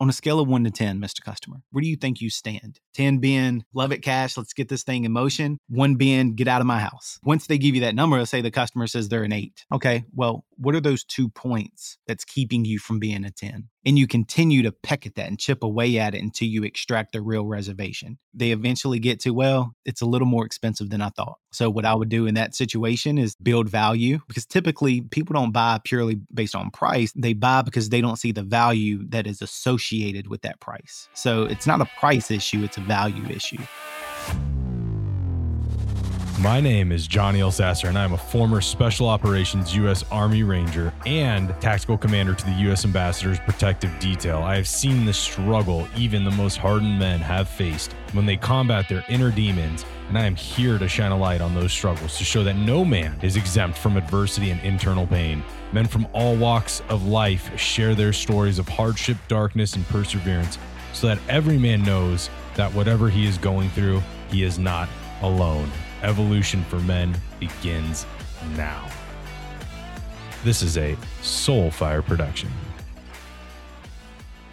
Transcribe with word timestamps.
on 0.00 0.08
a 0.08 0.12
scale 0.12 0.40
of 0.40 0.48
one 0.48 0.64
to 0.64 0.70
10, 0.70 1.00
Mr. 1.00 1.22
Customer, 1.22 1.58
where 1.70 1.82
do 1.82 1.88
you 1.88 1.96
think 1.96 2.20
you 2.20 2.30
stand? 2.30 2.80
10 2.94 3.18
being 3.18 3.64
love 3.74 3.92
it 3.92 4.02
Kash, 4.02 4.36
let's 4.36 4.52
get 4.52 4.68
this 4.68 4.84
thing 4.84 5.04
in 5.04 5.12
motion. 5.12 5.58
One 5.68 5.96
being 5.96 6.34
get 6.34 6.48
out 6.48 6.60
of 6.60 6.66
my 6.66 6.78
house. 6.78 7.18
Once 7.22 7.46
they 7.46 7.58
give 7.58 7.74
you 7.74 7.82
that 7.82 7.94
number, 7.94 8.18
let's 8.18 8.30
say 8.30 8.40
the 8.40 8.50
customer 8.50 8.86
says 8.86 9.08
they're 9.08 9.24
an 9.24 9.32
eight. 9.32 9.64
Okay, 9.72 10.04
well, 10.14 10.44
what 10.58 10.74
are 10.74 10.80
those 10.80 11.04
two 11.04 11.28
points 11.28 11.98
that's 12.06 12.24
keeping 12.24 12.64
you 12.64 12.78
from 12.78 12.98
being 12.98 13.24
a 13.24 13.30
10? 13.30 13.68
And 13.86 13.98
you 13.98 14.06
continue 14.06 14.62
to 14.62 14.72
peck 14.72 15.06
at 15.06 15.14
that 15.14 15.28
and 15.28 15.38
chip 15.38 15.62
away 15.62 15.98
at 15.98 16.14
it 16.14 16.22
until 16.22 16.48
you 16.48 16.64
extract 16.64 17.12
the 17.12 17.22
real 17.22 17.46
reservation. 17.46 18.18
They 18.34 18.50
eventually 18.50 18.98
get 18.98 19.20
to, 19.20 19.30
well, 19.30 19.74
it's 19.84 20.00
a 20.00 20.06
little 20.06 20.26
more 20.26 20.44
expensive 20.44 20.90
than 20.90 21.00
I 21.00 21.10
thought. 21.10 21.38
So, 21.52 21.70
what 21.70 21.84
I 21.84 21.94
would 21.94 22.08
do 22.08 22.26
in 22.26 22.34
that 22.34 22.54
situation 22.54 23.18
is 23.18 23.36
build 23.36 23.68
value 23.68 24.18
because 24.26 24.44
typically 24.44 25.00
people 25.00 25.34
don't 25.34 25.52
buy 25.52 25.78
purely 25.82 26.20
based 26.34 26.56
on 26.56 26.70
price. 26.70 27.12
They 27.16 27.32
buy 27.32 27.62
because 27.62 27.88
they 27.88 28.00
don't 28.00 28.18
see 28.18 28.32
the 28.32 28.42
value 28.42 29.08
that 29.10 29.26
is 29.26 29.40
associated 29.40 30.26
with 30.26 30.42
that 30.42 30.60
price. 30.60 31.08
So, 31.14 31.44
it's 31.44 31.66
not 31.66 31.80
a 31.80 31.88
price 31.98 32.30
issue, 32.30 32.64
it's 32.64 32.76
a 32.76 32.82
value 32.82 33.24
issue. 33.30 33.62
My 36.40 36.60
name 36.60 36.92
is 36.92 37.08
Johnny 37.08 37.40
Elsasser, 37.40 37.88
and 37.88 37.98
I'm 37.98 38.12
a 38.12 38.16
former 38.16 38.60
Special 38.60 39.08
Operations 39.08 39.74
U.S. 39.74 40.04
Army 40.12 40.44
Ranger 40.44 40.94
and 41.04 41.48
Tactical 41.60 41.98
Commander 41.98 42.32
to 42.32 42.44
the 42.44 42.52
U.S. 42.52 42.84
Ambassador's 42.84 43.40
Protective 43.40 43.90
Detail. 43.98 44.38
I 44.38 44.54
have 44.54 44.68
seen 44.68 45.04
the 45.04 45.12
struggle 45.12 45.88
even 45.96 46.24
the 46.24 46.30
most 46.30 46.56
hardened 46.56 46.96
men 46.96 47.18
have 47.18 47.48
faced 47.48 47.92
when 48.12 48.24
they 48.24 48.36
combat 48.36 48.88
their 48.88 49.04
inner 49.08 49.32
demons, 49.32 49.84
and 50.06 50.16
I 50.16 50.26
am 50.26 50.36
here 50.36 50.78
to 50.78 50.86
shine 50.86 51.10
a 51.10 51.18
light 51.18 51.40
on 51.40 51.56
those 51.56 51.72
struggles 51.72 52.16
to 52.18 52.24
show 52.24 52.44
that 52.44 52.54
no 52.54 52.84
man 52.84 53.18
is 53.20 53.34
exempt 53.34 53.76
from 53.76 53.96
adversity 53.96 54.50
and 54.50 54.60
internal 54.60 55.08
pain. 55.08 55.42
Men 55.72 55.88
from 55.88 56.06
all 56.12 56.36
walks 56.36 56.82
of 56.88 57.04
life 57.04 57.50
share 57.58 57.96
their 57.96 58.12
stories 58.12 58.60
of 58.60 58.68
hardship, 58.68 59.16
darkness, 59.26 59.74
and 59.74 59.84
perseverance 59.88 60.56
so 60.92 61.08
that 61.08 61.18
every 61.28 61.58
man 61.58 61.82
knows 61.82 62.30
that 62.54 62.72
whatever 62.74 63.08
he 63.08 63.26
is 63.26 63.38
going 63.38 63.70
through, 63.70 64.00
he 64.30 64.44
is 64.44 64.56
not 64.56 64.88
alone. 65.22 65.68
Evolution 66.02 66.62
for 66.64 66.78
Men 66.80 67.12
begins 67.40 68.06
now. 68.56 68.88
This 70.44 70.62
is 70.62 70.78
a 70.78 70.96
Soulfire 71.22 72.04
production. 72.04 72.48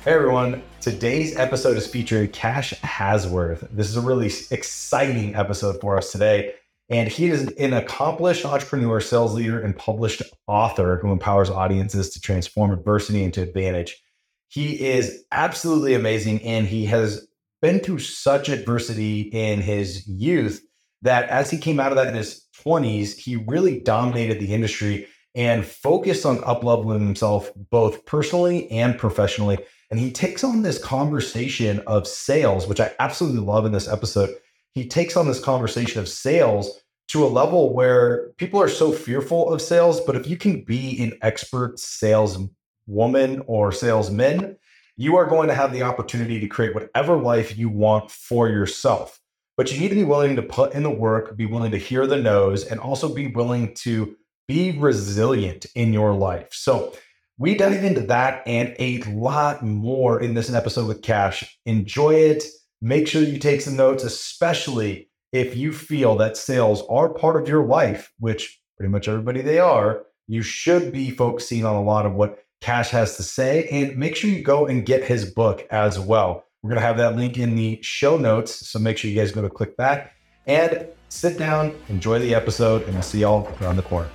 Hey 0.04 0.14
everyone, 0.14 0.64
today's 0.82 1.36
episode 1.38 1.78
is 1.78 1.86
featuring 1.86 2.30
Kash 2.30 2.74
Hasworth. 2.82 3.68
This 3.72 3.90
is 3.90 3.96
a 3.96 4.02
really 4.02 4.32
exciting 4.50 5.36
episode 5.36 5.80
for 5.82 5.98
us 5.98 6.12
today. 6.12 6.54
And 6.90 7.08
he 7.10 7.28
is 7.28 7.48
an 7.54 7.74
accomplished 7.74 8.46
entrepreneur, 8.46 9.00
sales 9.00 9.36
leader, 9.36 9.60
and 9.60 9.78
published 9.78 10.24
author 10.48 10.98
who 10.98 11.12
empowers 11.12 11.52
audiences 11.52 12.10
to 12.12 12.22
transform 12.22 12.72
adversity 12.72 13.24
into 13.24 13.44
advantage. 13.44 14.02
He 14.48 14.84
is 14.84 15.26
absolutely 15.32 15.94
amazing 15.94 16.42
and 16.42 16.66
he 16.66 16.86
has 16.86 17.28
been 17.62 17.80
through 17.80 18.00
such 18.00 18.50
adversity 18.50 19.22
in 19.22 19.62
his 19.62 20.08
youth 20.08 20.65
that 21.06 21.30
as 21.30 21.50
he 21.50 21.58
came 21.58 21.80
out 21.80 21.92
of 21.92 21.96
that 21.96 22.08
in 22.08 22.16
his 22.16 22.46
20s, 22.66 23.16
he 23.16 23.36
really 23.36 23.80
dominated 23.80 24.40
the 24.40 24.54
industry 24.54 25.08
and 25.36 25.66
focused 25.66 26.26
on 26.26 26.40
upleveling 26.40 27.00
himself 27.00 27.52
both 27.70 28.06
personally 28.06 28.70
and 28.72 28.98
professionally. 28.98 29.58
And 29.92 30.00
he 30.00 30.12
takes 30.12 30.44
on 30.44 30.64
this 30.64 30.84
conversation 30.84 31.82
of 31.86 32.08
sales, 32.08 32.68
which 32.68 32.80
I 32.80 32.94
absolutely 33.00 33.42
love 33.42 33.66
in 33.66 33.72
this 33.72 33.88
episode. 33.88 34.32
He 34.74 34.88
takes 34.88 35.16
on 35.16 35.28
this 35.28 35.40
conversation 35.40 36.00
of 36.00 36.10
sales 36.10 36.82
to 37.10 37.24
a 37.24 37.28
level 37.28 37.74
where 37.74 38.30
people 38.38 38.62
are 38.62 38.70
so 38.70 38.92
fearful 38.92 39.54
of 39.54 39.62
sales. 39.62 40.02
But 40.02 40.16
if 40.16 40.28
you 40.28 40.38
can 40.38 40.64
be 40.64 41.02
an 41.04 41.18
expert 41.22 41.80
saleswoman 41.80 43.44
or 43.46 43.72
salesman, 43.72 44.58
you 44.98 45.18
are 45.18 45.28
going 45.28 45.50
to 45.50 45.54
have 45.54 45.72
the 45.72 45.84
opportunity 45.84 46.40
to 46.40 46.48
create 46.48 46.74
whatever 46.74 47.16
life 47.16 47.58
you 47.58 47.70
want 47.70 48.10
for 48.10 48.50
yourself. 48.50 49.20
But 49.58 49.72
you 49.72 49.80
need 49.80 49.90
to 49.90 49.96
be 49.96 50.04
willing 50.04 50.36
to 50.36 50.42
put 50.42 50.74
in 50.74 50.84
the 50.84 50.90
work, 50.90 51.38
be 51.38 51.46
willing 51.46 51.72
to 51.72 51.78
hear 51.78 52.08
the 52.08 52.18
no's, 52.18 52.66
and 52.66 52.80
also 52.80 53.14
be 53.14 53.28
willing 53.28 53.74
to 53.76 54.16
be 54.48 54.78
resilient 54.78 55.66
in 55.76 55.94
your 55.94 56.14
life. 56.14 56.50
So, 56.52 56.94
we 57.38 57.56
dive 57.56 57.84
into 57.84 58.02
that 58.02 58.44
and 58.48 58.74
a 58.80 59.02
lot 59.04 59.62
more 59.62 60.22
in 60.22 60.36
this 60.36 60.54
episode 60.54 60.88
with 60.88 61.02
Kash. 61.02 61.60
Enjoy 61.66 62.14
it. 62.14 62.46
Make 62.82 63.08
sure 63.10 63.22
you 63.22 63.40
take 63.40 63.60
some 63.60 63.76
notes, 63.76 64.06
especially 64.06 65.10
if 65.34 65.58
you 65.58 65.74
feel 65.74 66.16
that 66.16 66.38
sales 66.38 66.84
are 66.90 67.14
part 67.14 67.42
of 67.42 67.50
your 67.50 67.66
life, 67.66 68.14
which 68.20 68.62
pretty 68.78 68.90
much 68.90 69.10
everybody 69.10 69.42
they 69.42 69.60
are. 69.60 70.06
You 70.28 70.42
should 70.42 70.94
be 70.94 71.12
focusing 71.12 71.66
on 71.66 71.76
a 71.76 71.84
lot 71.84 72.06
of 72.06 72.14
what 72.14 72.40
Kash 72.62 72.90
has 72.92 73.18
to 73.18 73.24
say, 73.24 73.68
and 73.68 73.98
make 73.98 74.16
sure 74.16 74.30
you 74.30 74.42
go 74.42 74.66
and 74.66 74.86
get 74.86 75.04
his 75.04 75.30
book 75.30 75.68
as 75.70 76.00
well. 76.00 76.46
We're 76.66 76.70
going 76.70 76.82
to 76.82 76.88
have 76.88 76.98
that 76.98 77.16
link 77.16 77.38
in 77.38 77.54
the 77.54 77.78
show 77.84 78.18
notes. 78.18 78.68
So 78.68 78.80
make 78.80 78.98
sure 78.98 79.12
you 79.12 79.16
guys 79.16 79.32
go 79.32 79.44
to 79.44 79.52
click 79.52 79.78
that 79.78 80.14
and 80.48 80.88
sit 81.10 81.38
down, 81.38 81.76
enjoy 81.90 82.18
the 82.18 82.34
episode, 82.34 82.82
and 82.88 82.96
I'll 82.96 83.04
see 83.04 83.20
y'all 83.20 83.48
around 83.62 83.76
the 83.76 83.84
corner. 83.84 84.10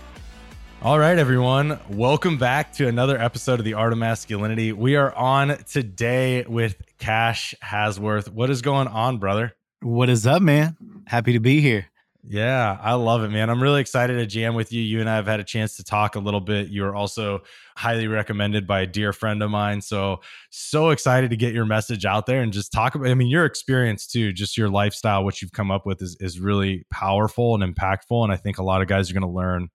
All 0.82 0.98
right, 0.98 1.16
everyone. 1.16 1.78
Welcome 1.88 2.38
back 2.38 2.72
to 2.72 2.88
another 2.88 3.16
episode 3.16 3.60
of 3.60 3.64
The 3.64 3.74
Art 3.74 3.92
of 3.92 4.00
Masculinity. 4.00 4.72
We 4.72 4.96
are 4.96 5.14
on 5.14 5.58
today 5.58 6.42
with 6.42 6.82
Kash 6.98 7.54
Hasworth. 7.62 8.28
What 8.32 8.50
is 8.50 8.62
going 8.62 8.88
on, 8.88 9.18
brother? 9.18 9.54
What 9.80 10.08
is 10.08 10.26
up, 10.26 10.42
man? 10.42 10.76
Happy 11.06 11.32
to 11.34 11.38
be 11.38 11.60
here. 11.60 11.86
Yeah, 12.28 12.76
I 12.82 12.94
love 12.94 13.24
it, 13.24 13.30
man. 13.30 13.48
I'm 13.48 13.62
really 13.62 13.80
excited 13.80 14.14
to 14.14 14.26
jam 14.26 14.54
with 14.54 14.72
you. 14.72 14.82
You 14.82 15.00
and 15.00 15.08
I 15.08 15.16
have 15.16 15.26
had 15.26 15.40
a 15.40 15.44
chance 15.44 15.76
to 15.76 15.84
talk 15.84 16.16
a 16.16 16.18
little 16.18 16.40
bit. 16.40 16.68
You're 16.68 16.94
also 16.94 17.40
highly 17.76 18.08
recommended 18.08 18.66
by 18.66 18.82
a 18.82 18.86
dear 18.86 19.14
friend 19.14 19.42
of 19.42 19.50
mine. 19.50 19.80
So, 19.80 20.20
so 20.50 20.90
excited 20.90 21.30
to 21.30 21.36
get 21.36 21.54
your 21.54 21.64
message 21.64 22.04
out 22.04 22.26
there 22.26 22.42
and 22.42 22.52
just 22.52 22.72
talk 22.72 22.94
about, 22.94 23.08
I 23.08 23.14
mean, 23.14 23.28
your 23.28 23.46
experience 23.46 24.06
too, 24.06 24.34
just 24.34 24.58
your 24.58 24.68
lifestyle, 24.68 25.24
what 25.24 25.40
you've 25.40 25.52
come 25.52 25.70
up 25.70 25.86
with 25.86 26.02
is, 26.02 26.16
is 26.20 26.38
really 26.38 26.84
powerful 26.92 27.54
and 27.54 27.74
impactful. 27.74 28.22
And 28.22 28.32
I 28.32 28.36
think 28.36 28.58
a 28.58 28.62
lot 28.62 28.82
of 28.82 28.88
guys 28.88 29.10
are 29.10 29.14
going 29.14 29.22
to 29.22 29.28
learn 29.28 29.68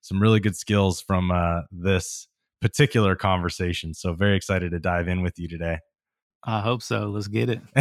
some 0.00 0.20
really 0.20 0.40
good 0.40 0.56
skills 0.56 1.00
from 1.00 1.30
uh, 1.30 1.60
this 1.70 2.26
particular 2.60 3.14
conversation. 3.14 3.94
So, 3.94 4.14
very 4.14 4.36
excited 4.36 4.72
to 4.72 4.80
dive 4.80 5.06
in 5.06 5.22
with 5.22 5.38
you 5.38 5.46
today. 5.46 5.78
I 6.46 6.60
hope 6.60 6.82
so. 6.82 7.08
Let's 7.08 7.26
get 7.26 7.48
it. 7.48 7.60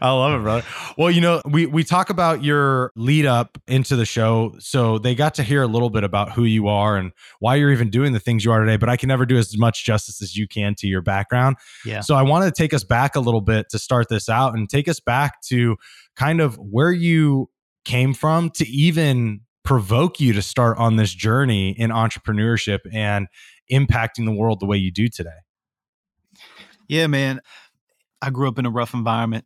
I 0.00 0.10
love 0.10 0.40
it, 0.40 0.42
brother. 0.42 0.64
Well, 0.98 1.12
you 1.12 1.20
know, 1.20 1.40
we 1.48 1.66
we 1.66 1.84
talk 1.84 2.10
about 2.10 2.42
your 2.42 2.90
lead 2.96 3.24
up 3.24 3.56
into 3.68 3.94
the 3.94 4.04
show, 4.04 4.56
so 4.58 4.98
they 4.98 5.14
got 5.14 5.34
to 5.34 5.44
hear 5.44 5.62
a 5.62 5.68
little 5.68 5.90
bit 5.90 6.02
about 6.02 6.32
who 6.32 6.42
you 6.42 6.66
are 6.66 6.96
and 6.96 7.12
why 7.38 7.54
you're 7.54 7.70
even 7.70 7.88
doing 7.88 8.12
the 8.12 8.20
things 8.20 8.44
you 8.44 8.50
are 8.50 8.58
today. 8.60 8.76
But 8.76 8.88
I 8.88 8.96
can 8.96 9.08
never 9.08 9.26
do 9.26 9.36
as 9.36 9.56
much 9.56 9.84
justice 9.84 10.20
as 10.22 10.36
you 10.36 10.48
can 10.48 10.74
to 10.76 10.88
your 10.88 11.02
background. 11.02 11.56
Yeah. 11.86 12.00
So 12.00 12.16
I 12.16 12.22
want 12.22 12.52
to 12.52 12.62
take 12.62 12.74
us 12.74 12.82
back 12.82 13.14
a 13.14 13.20
little 13.20 13.42
bit 13.42 13.68
to 13.70 13.78
start 13.78 14.08
this 14.08 14.28
out 14.28 14.54
and 14.54 14.68
take 14.68 14.88
us 14.88 14.98
back 14.98 15.40
to 15.42 15.76
kind 16.16 16.40
of 16.40 16.56
where 16.56 16.92
you 16.92 17.48
came 17.84 18.12
from 18.12 18.50
to 18.50 18.66
even 18.66 19.40
provoke 19.64 20.18
you 20.18 20.32
to 20.32 20.42
start 20.42 20.78
on 20.78 20.96
this 20.96 21.14
journey 21.14 21.70
in 21.78 21.90
entrepreneurship 21.90 22.80
and 22.92 23.28
impacting 23.70 24.24
the 24.24 24.32
world 24.32 24.58
the 24.60 24.66
way 24.66 24.76
you 24.76 24.90
do 24.90 25.08
today. 25.08 25.30
Yeah, 26.88 27.06
man. 27.06 27.40
I 28.22 28.30
grew 28.30 28.48
up 28.48 28.58
in 28.58 28.66
a 28.66 28.70
rough 28.70 28.94
environment. 28.94 29.44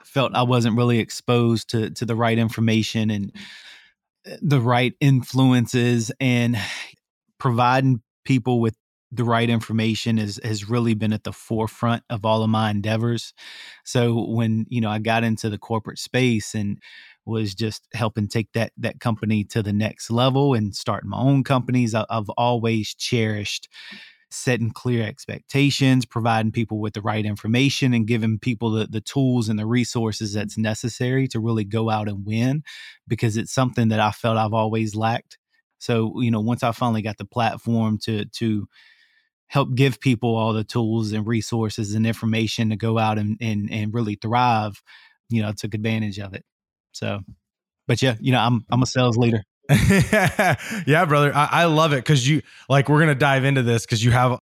I 0.00 0.04
felt 0.04 0.34
I 0.34 0.42
wasn't 0.42 0.76
really 0.76 0.98
exposed 0.98 1.70
to 1.70 1.90
to 1.90 2.04
the 2.06 2.16
right 2.16 2.38
information 2.38 3.10
and 3.10 3.32
eh, 4.26 4.36
the 4.42 4.60
right 4.60 4.94
influences 5.00 6.12
and 6.20 6.56
providing 7.38 8.02
people 8.24 8.60
with 8.60 8.76
the 9.12 9.24
right 9.24 9.50
information 9.50 10.18
is 10.18 10.40
has 10.44 10.68
really 10.70 10.94
been 10.94 11.12
at 11.12 11.24
the 11.24 11.32
forefront 11.32 12.04
of 12.10 12.24
all 12.26 12.42
of 12.42 12.50
my 12.50 12.70
endeavors. 12.70 13.34
So 13.84 14.26
when, 14.26 14.66
you 14.70 14.80
know, 14.80 14.90
I 14.90 14.98
got 15.00 15.24
into 15.24 15.50
the 15.50 15.58
corporate 15.58 15.98
space 15.98 16.54
and 16.54 16.78
was 17.26 17.54
just 17.54 17.88
helping 17.94 18.28
take 18.28 18.52
that 18.54 18.72
that 18.78 19.00
company 19.00 19.44
to 19.44 19.62
the 19.62 19.72
next 19.72 20.10
level 20.10 20.54
and 20.54 20.74
starting 20.74 21.10
my 21.10 21.18
own 21.18 21.44
companies, 21.44 21.94
I, 21.94 22.06
I've 22.10 22.30
always 22.30 22.94
cherished 22.94 23.68
setting 24.32 24.70
clear 24.70 25.04
expectations, 25.04 26.06
providing 26.06 26.52
people 26.52 26.80
with 26.80 26.94
the 26.94 27.02
right 27.02 27.24
information, 27.24 27.92
and 27.94 28.06
giving 28.06 28.38
people 28.38 28.70
the, 28.70 28.86
the 28.86 29.00
tools 29.00 29.48
and 29.48 29.58
the 29.58 29.66
resources 29.66 30.32
that's 30.32 30.58
necessary 30.58 31.28
to 31.28 31.40
really 31.40 31.64
go 31.64 31.90
out 31.90 32.08
and 32.08 32.24
win 32.26 32.62
because 33.08 33.36
it's 33.36 33.52
something 33.52 33.88
that 33.88 34.00
I 34.00 34.10
felt 34.10 34.38
I've 34.38 34.54
always 34.54 34.94
lacked. 34.94 35.38
So, 35.78 36.20
you 36.20 36.30
know, 36.30 36.40
once 36.40 36.62
I 36.62 36.72
finally 36.72 37.02
got 37.02 37.18
the 37.18 37.24
platform 37.24 37.98
to 38.04 38.24
to 38.26 38.66
help 39.48 39.74
give 39.74 40.00
people 40.00 40.34
all 40.34 40.52
the 40.52 40.64
tools 40.64 41.12
and 41.12 41.26
resources 41.26 41.94
and 41.94 42.06
information 42.06 42.70
to 42.70 42.76
go 42.76 42.98
out 42.98 43.18
and 43.18 43.36
and, 43.40 43.70
and 43.72 43.92
really 43.94 44.16
thrive, 44.16 44.82
you 45.28 45.42
know, 45.42 45.48
I 45.48 45.52
took 45.52 45.74
advantage 45.74 46.18
of 46.18 46.34
it. 46.34 46.44
So, 46.92 47.20
but 47.88 48.02
yeah, 48.02 48.16
you 48.20 48.32
know, 48.32 48.40
I'm 48.40 48.64
I'm 48.70 48.82
a 48.82 48.86
sales 48.86 49.16
leader. 49.16 49.42
yeah, 50.86 51.04
brother. 51.04 51.34
I, 51.34 51.48
I 51.50 51.64
love 51.64 51.92
it 51.92 51.96
because 51.96 52.28
you 52.28 52.42
like 52.68 52.88
we're 52.88 53.00
gonna 53.00 53.14
dive 53.14 53.44
into 53.44 53.62
this 53.62 53.84
because 53.84 54.04
you 54.04 54.10
have 54.10 54.38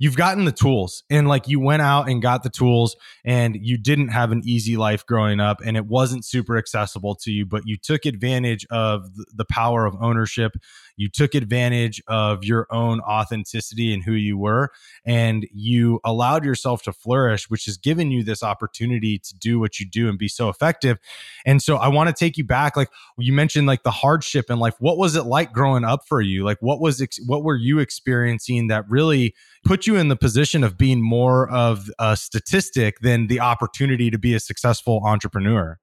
you've 0.00 0.16
gotten 0.16 0.46
the 0.46 0.52
tools 0.52 1.04
and 1.10 1.28
like 1.28 1.46
you 1.46 1.60
went 1.60 1.82
out 1.82 2.08
and 2.08 2.22
got 2.22 2.42
the 2.42 2.48
tools 2.48 2.96
and 3.22 3.54
you 3.60 3.76
didn't 3.76 4.08
have 4.08 4.32
an 4.32 4.40
easy 4.44 4.76
life 4.76 5.04
growing 5.04 5.38
up 5.38 5.60
and 5.64 5.76
it 5.76 5.86
wasn't 5.86 6.24
super 6.24 6.56
accessible 6.56 7.14
to 7.14 7.30
you 7.30 7.44
but 7.44 7.62
you 7.66 7.76
took 7.76 8.06
advantage 8.06 8.66
of 8.70 9.14
the 9.14 9.44
power 9.44 9.84
of 9.84 9.94
ownership. 10.00 10.56
You 10.96 11.08
took 11.08 11.34
advantage 11.34 12.02
of 12.08 12.44
your 12.44 12.66
own 12.70 13.00
authenticity 13.00 13.92
and 13.92 14.02
who 14.02 14.12
you 14.12 14.38
were 14.38 14.70
and 15.04 15.46
you 15.52 16.00
allowed 16.02 16.44
yourself 16.44 16.82
to 16.84 16.92
flourish 16.92 17.50
which 17.50 17.66
has 17.66 17.76
given 17.76 18.10
you 18.10 18.24
this 18.24 18.42
opportunity 18.42 19.18
to 19.18 19.34
do 19.38 19.60
what 19.60 19.78
you 19.78 19.86
do 19.86 20.08
and 20.08 20.18
be 20.18 20.28
so 20.28 20.48
effective. 20.48 20.98
And 21.44 21.62
so 21.62 21.76
i 21.76 21.88
want 21.88 22.08
to 22.08 22.14
take 22.14 22.38
you 22.38 22.44
back 22.44 22.76
like 22.76 22.88
you 23.18 23.34
mentioned 23.34 23.66
like 23.66 23.82
the 23.82 23.90
hardship 23.90 24.50
in 24.50 24.58
life. 24.58 24.74
What 24.78 24.96
was 24.96 25.14
it 25.14 25.24
like 25.24 25.52
growing 25.52 25.84
up 25.84 26.06
for 26.08 26.22
you? 26.22 26.42
Like 26.42 26.58
what 26.60 26.80
was 26.80 27.02
ex- 27.02 27.20
what 27.26 27.44
were 27.44 27.56
you 27.56 27.80
experiencing 27.80 28.68
that 28.68 28.88
really 28.88 29.34
put 29.64 29.86
you 29.86 29.89
in 29.96 30.08
the 30.08 30.16
position 30.16 30.64
of 30.64 30.76
being 30.76 31.02
more 31.02 31.48
of 31.50 31.90
a 31.98 32.16
statistic 32.16 33.00
than 33.00 33.26
the 33.26 33.40
opportunity 33.40 34.10
to 34.10 34.18
be 34.18 34.34
a 34.34 34.40
successful 34.40 35.00
entrepreneur? 35.04 35.78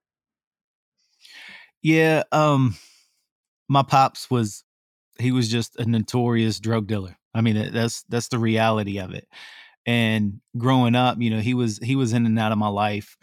Yeah, 1.81 2.24
um 2.31 2.75
my 3.69 3.83
pops 3.83 4.30
was 4.30 4.63
he 5.19 5.31
was 5.31 5.50
just 5.50 5.77
a 5.80 5.86
notorious 5.86 6.59
drug 6.59 6.88
dealer. 6.88 7.18
I 7.33 7.42
mean, 7.42 7.71
that's 7.71 8.04
that's 8.09 8.30
the 8.30 8.39
reality 8.39 9.00
of 9.00 9.13
it. 9.13 9.27
And 9.86 10.42
growing 10.57 10.95
up, 10.95 11.18
you 11.19 11.30
know, 11.30 11.39
he 11.39 11.54
was 11.54 11.80
he 11.80 11.95
was 11.95 12.13
in 12.13 12.25
and 12.25 12.39
out 12.39 12.51
of 12.51 12.57
my 12.57 12.68
life 12.68 13.18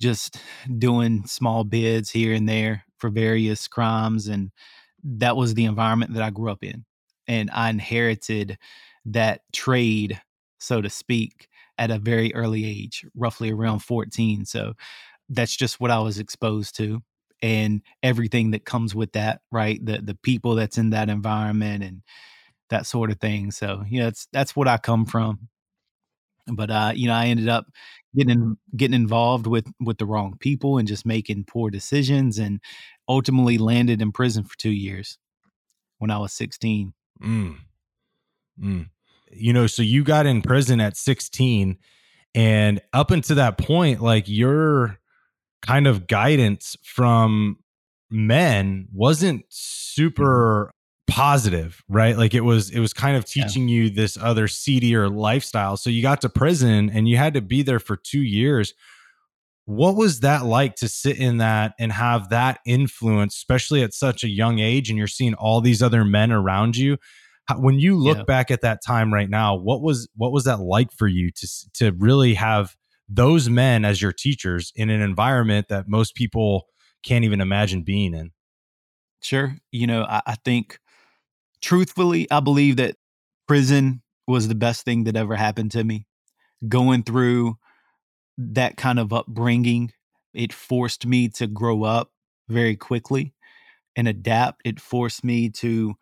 just 0.00 0.38
doing 0.78 1.26
small 1.26 1.64
bids 1.64 2.10
here 2.10 2.34
and 2.34 2.48
there 2.48 2.84
for 2.98 3.08
various 3.08 3.68
crimes 3.68 4.26
and 4.26 4.50
that 5.04 5.36
was 5.36 5.54
the 5.54 5.66
environment 5.66 6.14
that 6.14 6.22
I 6.22 6.30
grew 6.30 6.50
up 6.50 6.64
in. 6.64 6.84
And 7.28 7.50
I 7.52 7.70
inherited 7.70 8.58
that 9.06 9.42
trade, 9.52 10.20
so 10.58 10.80
to 10.80 10.90
speak, 10.90 11.48
at 11.78 11.90
a 11.90 11.98
very 11.98 12.34
early 12.34 12.64
age, 12.64 13.04
roughly 13.16 13.50
around 13.50 13.80
14. 13.80 14.44
So 14.44 14.74
that's 15.28 15.56
just 15.56 15.80
what 15.80 15.90
I 15.90 16.00
was 16.00 16.18
exposed 16.18 16.76
to 16.78 17.02
and 17.42 17.82
everything 18.02 18.52
that 18.52 18.64
comes 18.64 18.94
with 18.94 19.12
that, 19.12 19.40
right? 19.52 19.84
The 19.84 20.00
the 20.02 20.14
people 20.16 20.54
that's 20.54 20.78
in 20.78 20.90
that 20.90 21.10
environment 21.10 21.84
and 21.84 22.02
that 22.70 22.86
sort 22.86 23.10
of 23.10 23.20
thing. 23.20 23.50
So, 23.52 23.84
yeah, 23.90 24.04
that's 24.04 24.28
that's 24.32 24.56
what 24.56 24.68
I 24.68 24.78
come 24.78 25.06
from. 25.06 25.48
But 26.46 26.70
uh, 26.70 26.92
you 26.94 27.08
know, 27.08 27.14
I 27.14 27.26
ended 27.26 27.48
up 27.48 27.66
getting 28.16 28.56
getting 28.76 28.94
involved 28.94 29.46
with 29.46 29.66
with 29.80 29.98
the 29.98 30.06
wrong 30.06 30.36
people 30.40 30.76
and 30.78 30.86
just 30.86 31.06
making 31.06 31.44
poor 31.44 31.70
decisions 31.70 32.38
and 32.38 32.60
ultimately 33.08 33.56
landed 33.58 34.02
in 34.02 34.12
prison 34.12 34.44
for 34.44 34.56
2 34.58 34.70
years 34.70 35.18
when 35.98 36.10
I 36.10 36.18
was 36.18 36.32
16. 36.32 36.94
Mm. 37.22 37.56
Mm 38.60 38.90
you 39.34 39.52
know, 39.52 39.66
so 39.66 39.82
you 39.82 40.04
got 40.04 40.26
in 40.26 40.42
prison 40.42 40.80
at 40.80 40.96
16 40.96 41.78
and 42.34 42.80
up 42.92 43.10
until 43.10 43.36
that 43.36 43.58
point 43.58 44.02
like 44.02 44.24
your 44.26 44.98
kind 45.62 45.86
of 45.86 46.06
guidance 46.06 46.76
from 46.82 47.58
men 48.10 48.88
wasn't 48.92 49.40
mm-hmm. 49.40 49.48
super 49.50 50.70
positive 51.06 51.82
right 51.88 52.16
like 52.16 52.32
it 52.32 52.40
was 52.40 52.70
it 52.70 52.80
was 52.80 52.94
kind 52.94 53.16
of 53.16 53.24
teaching 53.26 53.68
yeah. 53.68 53.74
you 53.74 53.90
this 53.90 54.16
other 54.16 54.48
seedier 54.48 55.08
lifestyle 55.08 55.76
so 55.76 55.90
you 55.90 56.00
got 56.00 56.20
to 56.20 56.28
prison 56.30 56.88
and 56.90 57.06
you 57.06 57.16
had 57.16 57.34
to 57.34 57.42
be 57.42 57.62
there 57.62 57.78
for 57.78 57.94
2 57.94 58.20
years 58.20 58.72
what 59.66 59.96
was 59.96 60.20
that 60.20 60.44
like 60.44 60.76
to 60.76 60.88
sit 60.88 61.18
in 61.18 61.38
that 61.38 61.74
and 61.78 61.92
have 61.92 62.30
that 62.30 62.58
influence 62.66 63.36
especially 63.36 63.82
at 63.82 63.92
such 63.92 64.24
a 64.24 64.28
young 64.28 64.58
age 64.58 64.88
and 64.88 64.98
you're 64.98 65.06
seeing 65.06 65.34
all 65.34 65.60
these 65.60 65.82
other 65.82 66.04
men 66.04 66.32
around 66.32 66.74
you 66.74 66.96
how, 67.46 67.58
when 67.58 67.78
you 67.78 67.96
look 67.96 68.18
yeah. 68.18 68.24
back 68.24 68.50
at 68.50 68.62
that 68.62 68.80
time 68.84 69.12
right 69.12 69.28
now, 69.28 69.54
what 69.56 69.82
was 69.82 70.08
what 70.16 70.32
was 70.32 70.44
that 70.44 70.60
like 70.60 70.92
for 70.92 71.06
you 71.06 71.30
to 71.30 71.48
to 71.74 71.92
really 71.92 72.34
have 72.34 72.74
those 73.08 73.48
men 73.48 73.84
as 73.84 74.00
your 74.00 74.12
teachers 74.12 74.72
in 74.74 74.90
an 74.90 75.00
environment 75.00 75.68
that 75.68 75.88
most 75.88 76.14
people 76.14 76.66
can't 77.02 77.24
even 77.24 77.40
imagine 77.40 77.82
being 77.82 78.14
in? 78.14 78.30
Sure, 79.22 79.56
you 79.70 79.86
know, 79.86 80.04
I, 80.04 80.22
I 80.26 80.34
think 80.44 80.78
truthfully, 81.60 82.30
I 82.30 82.40
believe 82.40 82.76
that 82.76 82.96
prison 83.46 84.02
was 84.26 84.48
the 84.48 84.54
best 84.54 84.84
thing 84.84 85.04
that 85.04 85.16
ever 85.16 85.36
happened 85.36 85.72
to 85.72 85.84
me. 85.84 86.06
Going 86.66 87.02
through 87.02 87.56
that 88.38 88.76
kind 88.76 88.98
of 88.98 89.12
upbringing, 89.12 89.92
it 90.32 90.52
forced 90.52 91.06
me 91.06 91.28
to 91.30 91.46
grow 91.46 91.84
up 91.84 92.10
very 92.48 92.76
quickly 92.76 93.34
and 93.96 94.08
adapt. 94.08 94.62
It 94.64 94.80
forced 94.80 95.24
me 95.24 95.50
to 95.50 95.94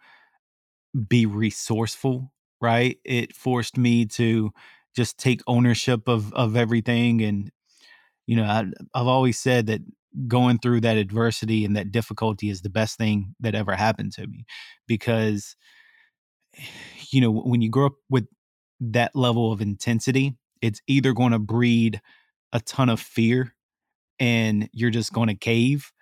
be 1.09 1.27
resourceful, 1.27 2.33
right? 2.61 2.99
It 3.05 3.35
forced 3.35 3.77
me 3.77 4.07
to 4.07 4.51
just 4.95 5.19
take 5.19 5.41
ownership 5.47 6.09
of 6.09 6.33
of 6.35 6.57
everything 6.57 7.23
and 7.23 7.51
you 8.27 8.37
know, 8.37 8.45
I, 8.45 8.65
I've 8.95 9.07
always 9.07 9.39
said 9.39 9.67
that 9.67 9.81
going 10.29 10.59
through 10.59 10.83
that 10.83 10.97
adversity 10.97 11.65
and 11.65 11.77
that 11.77 11.91
difficulty 11.91 12.51
is 12.51 12.63
the 12.63 12.71
best 12.71 12.99
thing 12.99 13.35
that 13.41 13.55
ever 13.55 13.75
happened 13.75 14.13
to 14.13 14.27
me 14.27 14.45
because 14.87 15.57
you 17.11 17.21
know, 17.21 17.31
when 17.31 17.61
you 17.61 17.71
grow 17.71 17.87
up 17.87 17.95
with 18.11 18.27
that 18.81 19.15
level 19.15 19.53
of 19.53 19.61
intensity, 19.61 20.37
it's 20.61 20.81
either 20.87 21.13
going 21.13 21.33
to 21.33 21.39
breed 21.39 22.01
a 22.53 22.61
ton 22.61 22.89
of 22.89 23.01
fear 23.01 23.55
and 24.21 24.69
you're 24.73 24.91
just 24.91 25.13
going 25.13 25.29
to 25.29 25.35
cave 25.35 25.93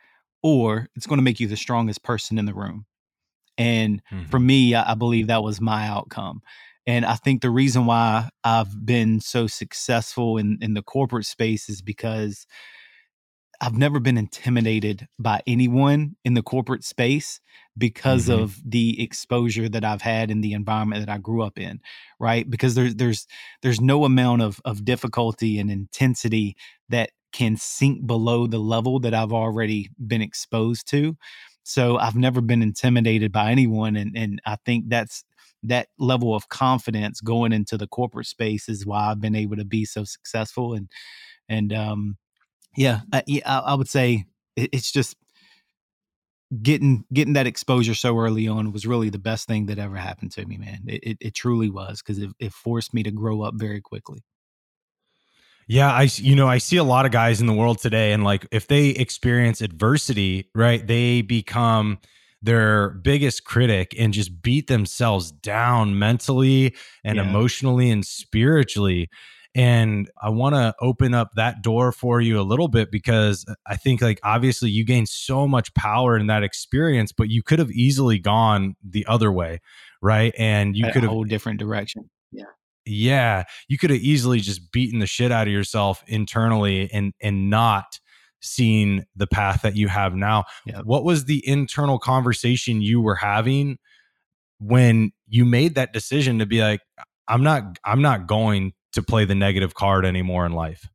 or 0.42 0.88
it's 0.96 1.06
going 1.06 1.18
to 1.18 1.22
make 1.22 1.40
you 1.40 1.46
the 1.46 1.56
strongest 1.56 2.02
person 2.02 2.38
in 2.38 2.46
the 2.46 2.54
room 2.54 2.86
and 3.60 4.02
mm-hmm. 4.10 4.24
for 4.30 4.40
me, 4.40 4.74
I, 4.74 4.92
I 4.92 4.94
believe 4.94 5.26
that 5.26 5.42
was 5.42 5.60
my 5.60 5.86
outcome. 5.86 6.40
And 6.86 7.04
I 7.04 7.14
think 7.14 7.42
the 7.42 7.50
reason 7.50 7.84
why 7.84 8.30
I've 8.42 8.86
been 8.86 9.20
so 9.20 9.46
successful 9.46 10.38
in, 10.38 10.58
in 10.62 10.72
the 10.72 10.82
corporate 10.82 11.26
space 11.26 11.68
is 11.68 11.82
because 11.82 12.46
I've 13.60 13.76
never 13.76 14.00
been 14.00 14.16
intimidated 14.16 15.06
by 15.18 15.42
anyone 15.46 16.16
in 16.24 16.32
the 16.32 16.42
corporate 16.42 16.84
space 16.84 17.38
because 17.76 18.28
mm-hmm. 18.28 18.42
of 18.42 18.56
the 18.64 19.02
exposure 19.02 19.68
that 19.68 19.84
I've 19.84 20.00
had 20.00 20.30
in 20.30 20.40
the 20.40 20.54
environment 20.54 21.04
that 21.04 21.12
I 21.12 21.18
grew 21.18 21.42
up 21.42 21.58
in, 21.58 21.80
right? 22.18 22.48
Because 22.48 22.74
there's 22.74 22.94
there's 22.94 23.26
there's 23.60 23.80
no 23.80 24.06
amount 24.06 24.40
of 24.40 24.58
of 24.64 24.86
difficulty 24.86 25.58
and 25.58 25.70
intensity 25.70 26.56
that 26.88 27.10
can 27.32 27.58
sink 27.58 28.06
below 28.06 28.46
the 28.46 28.58
level 28.58 28.98
that 29.00 29.12
I've 29.12 29.34
already 29.34 29.90
been 30.04 30.22
exposed 30.22 30.88
to. 30.90 31.16
So 31.62 31.98
I've 31.98 32.16
never 32.16 32.40
been 32.40 32.62
intimidated 32.62 33.32
by 33.32 33.50
anyone. 33.50 33.96
And, 33.96 34.16
and 34.16 34.40
I 34.46 34.56
think 34.64 34.88
that's 34.88 35.24
that 35.62 35.88
level 35.98 36.34
of 36.34 36.48
confidence 36.48 37.20
going 37.20 37.52
into 37.52 37.76
the 37.76 37.86
corporate 37.86 38.26
space 38.26 38.68
is 38.68 38.86
why 38.86 39.10
I've 39.10 39.20
been 39.20 39.36
able 39.36 39.56
to 39.56 39.64
be 39.64 39.84
so 39.84 40.04
successful. 40.04 40.74
And, 40.74 40.88
and, 41.48 41.72
um, 41.72 42.16
yeah, 42.76 43.00
I, 43.12 43.22
I 43.46 43.74
would 43.74 43.88
say 43.88 44.24
it's 44.56 44.92
just 44.92 45.16
getting 46.62 47.04
getting 47.12 47.34
that 47.34 47.46
exposure 47.46 47.94
so 47.94 48.18
early 48.18 48.48
on 48.48 48.72
was 48.72 48.86
really 48.86 49.08
the 49.08 49.18
best 49.18 49.46
thing 49.46 49.66
that 49.66 49.78
ever 49.78 49.96
happened 49.96 50.32
to 50.32 50.44
me 50.46 50.56
man 50.56 50.80
it, 50.88 51.00
it, 51.04 51.16
it 51.20 51.34
truly 51.34 51.70
was 51.70 52.02
because 52.02 52.18
it, 52.18 52.30
it 52.40 52.52
forced 52.52 52.92
me 52.92 53.04
to 53.04 53.12
grow 53.12 53.42
up 53.42 53.54
very 53.56 53.80
quickly 53.80 54.24
yeah, 55.70 55.92
I 55.92 56.08
you 56.16 56.34
know, 56.34 56.48
I 56.48 56.58
see 56.58 56.78
a 56.78 56.84
lot 56.84 57.06
of 57.06 57.12
guys 57.12 57.40
in 57.40 57.46
the 57.46 57.52
world 57.52 57.78
today 57.78 58.10
and 58.10 58.24
like 58.24 58.44
if 58.50 58.66
they 58.66 58.88
experience 58.88 59.60
adversity, 59.60 60.50
right, 60.52 60.84
they 60.84 61.22
become 61.22 62.00
their 62.42 62.90
biggest 62.90 63.44
critic 63.44 63.94
and 63.96 64.12
just 64.12 64.42
beat 64.42 64.66
themselves 64.66 65.30
down 65.30 65.96
mentally 65.96 66.74
and 67.04 67.18
yeah. 67.18 67.22
emotionally 67.22 67.88
and 67.88 68.04
spiritually. 68.04 69.08
And 69.54 70.10
I 70.20 70.30
want 70.30 70.56
to 70.56 70.74
open 70.80 71.14
up 71.14 71.30
that 71.36 71.62
door 71.62 71.92
for 71.92 72.20
you 72.20 72.40
a 72.40 72.42
little 72.42 72.68
bit 72.68 72.90
because 72.90 73.44
uh, 73.48 73.54
I 73.64 73.76
think, 73.76 74.00
like, 74.00 74.18
obviously, 74.24 74.70
you 74.70 74.84
gained 74.84 75.08
so 75.08 75.46
much 75.46 75.72
power 75.74 76.16
in 76.16 76.26
that 76.28 76.42
experience, 76.42 77.12
but 77.12 77.30
you 77.30 77.42
could 77.44 77.60
have 77.60 77.70
easily 77.70 78.18
gone 78.18 78.74
the 78.82 79.06
other 79.06 79.30
way, 79.30 79.60
right? 80.02 80.32
And 80.36 80.76
you 80.76 80.86
could 80.86 81.02
have 81.02 81.04
a 81.04 81.08
whole 81.08 81.24
different 81.24 81.60
direction. 81.60 82.10
Yeah 82.32 82.44
yeah, 82.84 83.44
you 83.68 83.78
could 83.78 83.90
have 83.90 84.00
easily 84.00 84.40
just 84.40 84.72
beaten 84.72 84.98
the 84.98 85.06
shit 85.06 85.32
out 85.32 85.46
of 85.46 85.52
yourself 85.52 86.02
internally 86.06 86.90
and 86.92 87.12
and 87.20 87.50
not 87.50 88.00
seen 88.40 89.04
the 89.14 89.26
path 89.26 89.62
that 89.62 89.76
you 89.76 89.88
have 89.88 90.14
now. 90.14 90.44
Yep. 90.66 90.84
What 90.84 91.04
was 91.04 91.26
the 91.26 91.46
internal 91.46 91.98
conversation 91.98 92.80
you 92.80 93.00
were 93.00 93.16
having 93.16 93.78
when 94.58 95.12
you 95.28 95.44
made 95.44 95.74
that 95.74 95.92
decision 95.92 96.38
to 96.38 96.46
be 96.46 96.60
like 96.60 96.80
I'm 97.28 97.42
not 97.42 97.78
I'm 97.84 98.02
not 98.02 98.26
going 98.26 98.72
to 98.92 99.02
play 99.02 99.24
the 99.24 99.34
negative 99.34 99.74
card 99.74 100.04
anymore 100.04 100.46
in 100.46 100.52
life? 100.52 100.88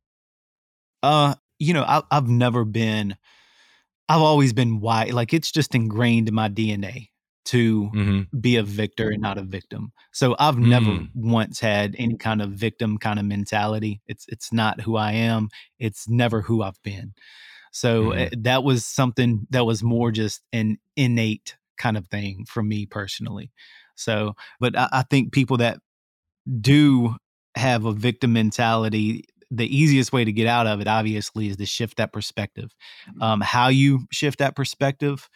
Uh, 1.02 1.34
you 1.58 1.72
know, 1.72 1.82
I, 1.82 2.02
I've 2.10 2.28
never 2.28 2.64
been 2.64 3.16
I've 4.08 4.22
always 4.22 4.52
been 4.52 4.80
white. 4.80 5.14
Like 5.14 5.32
it's 5.32 5.50
just 5.50 5.74
ingrained 5.74 6.28
in 6.28 6.34
my 6.34 6.48
DNA 6.48 7.08
to 7.46 7.90
mm-hmm. 7.94 8.38
be 8.40 8.56
a 8.56 8.62
victor 8.62 9.08
and 9.08 9.22
not 9.22 9.38
a 9.38 9.42
victim. 9.42 9.92
So 10.12 10.36
I've 10.38 10.56
mm. 10.56 10.66
never 10.66 10.98
once 11.14 11.60
had 11.60 11.94
any 11.98 12.16
kind 12.16 12.42
of 12.42 12.50
victim 12.50 12.98
kind 12.98 13.18
of 13.18 13.24
mentality. 13.24 14.00
It's 14.06 14.26
it's 14.28 14.52
not 14.52 14.80
who 14.80 14.96
I 14.96 15.12
am. 15.12 15.48
It's 15.78 16.08
never 16.08 16.42
who 16.42 16.62
I've 16.62 16.82
been. 16.82 17.14
So 17.72 18.06
mm. 18.06 18.44
that 18.44 18.64
was 18.64 18.84
something 18.84 19.46
that 19.50 19.66
was 19.66 19.82
more 19.82 20.10
just 20.10 20.42
an 20.52 20.78
innate 20.96 21.56
kind 21.76 21.96
of 21.96 22.08
thing 22.08 22.44
for 22.48 22.62
me 22.62 22.86
personally. 22.86 23.52
So, 23.94 24.34
but 24.60 24.76
I, 24.76 24.88
I 24.92 25.02
think 25.02 25.32
people 25.32 25.58
that 25.58 25.78
do 26.60 27.16
have 27.54 27.84
a 27.84 27.92
victim 27.92 28.32
mentality, 28.32 29.24
the 29.50 29.74
easiest 29.74 30.12
way 30.12 30.24
to 30.24 30.32
get 30.32 30.46
out 30.46 30.66
of 30.66 30.80
it, 30.80 30.88
obviously, 30.88 31.48
is 31.48 31.56
to 31.56 31.66
shift 31.66 31.96
that 31.98 32.12
perspective. 32.12 32.74
Um, 33.20 33.40
how 33.40 33.68
you 33.68 34.06
shift 34.10 34.38
that 34.40 34.56
perspective, 34.56 35.28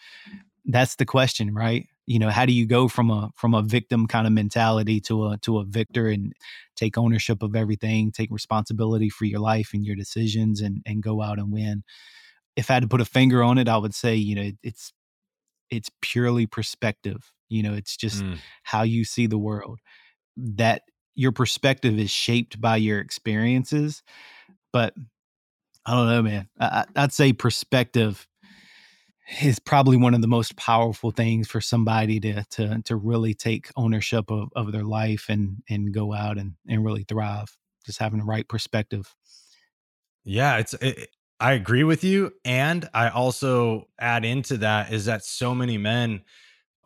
that's 0.67 0.97
the 0.97 1.07
question, 1.07 1.55
right? 1.55 1.87
You 2.11 2.19
know, 2.19 2.29
how 2.29 2.45
do 2.45 2.53
you 2.53 2.67
go 2.67 2.89
from 2.89 3.09
a 3.09 3.31
from 3.37 3.55
a 3.55 3.63
victim 3.63 4.09
kind 4.09 4.27
of 4.27 4.33
mentality 4.33 5.01
to 5.03 5.29
a 5.29 5.39
to 5.43 5.59
a 5.59 5.65
victor 5.65 6.09
and 6.09 6.33
take 6.75 6.99
ownership 6.99 7.41
of 7.41 7.55
everything, 7.55 8.11
take 8.11 8.33
responsibility 8.33 9.09
for 9.09 9.27
your 9.27 9.39
life 9.39 9.71
and 9.75 9.87
your 9.87 9.95
decisions, 9.95 10.61
and 10.61 10.83
and 10.85 11.05
go 11.05 11.23
out 11.23 11.39
and 11.39 11.53
win? 11.53 11.85
If 12.57 12.69
I 12.69 12.75
had 12.75 12.83
to 12.83 12.89
put 12.89 13.01
a 13.01 13.05
finger 13.05 13.45
on 13.45 13.59
it, 13.59 13.69
I 13.69 13.77
would 13.77 13.95
say, 13.95 14.17
you 14.17 14.35
know, 14.35 14.51
it's 14.65 14.93
it's 15.71 15.89
purely 16.03 16.47
perspective. 16.47 17.31
You 17.49 17.63
know, 17.63 17.75
it's 17.75 17.97
just 17.97 18.25
mm. 18.25 18.39
how 18.65 18.83
you 18.83 19.05
see 19.05 19.29
the 19.29 19.39
world. 19.39 19.79
That 20.37 20.83
your 21.15 21.31
perspective 21.31 21.97
is 21.97 22.11
shaped 22.11 22.61
by 22.61 22.79
your 22.79 22.99
experiences, 22.99 24.03
but 24.73 24.95
I 25.87 25.95
don't 25.95 26.09
know, 26.09 26.23
man. 26.23 26.49
I, 26.59 26.87
I'd 26.97 27.13
say 27.13 27.33
perspective 27.33 28.27
is 29.43 29.59
probably 29.59 29.97
one 29.97 30.15
of 30.15 30.21
the 30.21 30.29
most 30.29 30.57
powerful 30.57 31.11
things 31.11 31.49
for 31.49 31.61
somebody 31.61 32.21
to 32.21 32.45
to 32.45 32.83
to 32.85 32.97
really 32.97 33.35
take 33.35 33.71
ownership 33.77 34.31
of, 34.31 34.49
of 34.57 34.73
their 34.73 34.85
life 34.85 35.27
and 35.29 35.63
and 35.69 35.93
go 35.93 36.13
out 36.13 36.39
and 36.39 36.55
and 36.69 36.85
really 36.85 37.05
thrive. 37.05 37.57
Just 37.87 37.99
having 37.99 38.19
the 38.19 38.25
right 38.25 38.49
perspective. 38.49 39.15
Yeah, 40.25 40.59
it's 40.59 40.75
it, 40.75 41.09
I 41.39 41.53
agree 41.53 41.85
with 41.85 42.05
you 42.05 42.33
and 42.45 42.89
I 42.93 43.09
also 43.09 43.89
add 43.99 44.25
into 44.25 44.59
that 44.59 44.93
is 44.93 45.07
that 45.07 45.25
so 45.25 45.55
many 45.55 45.79
men 45.79 46.21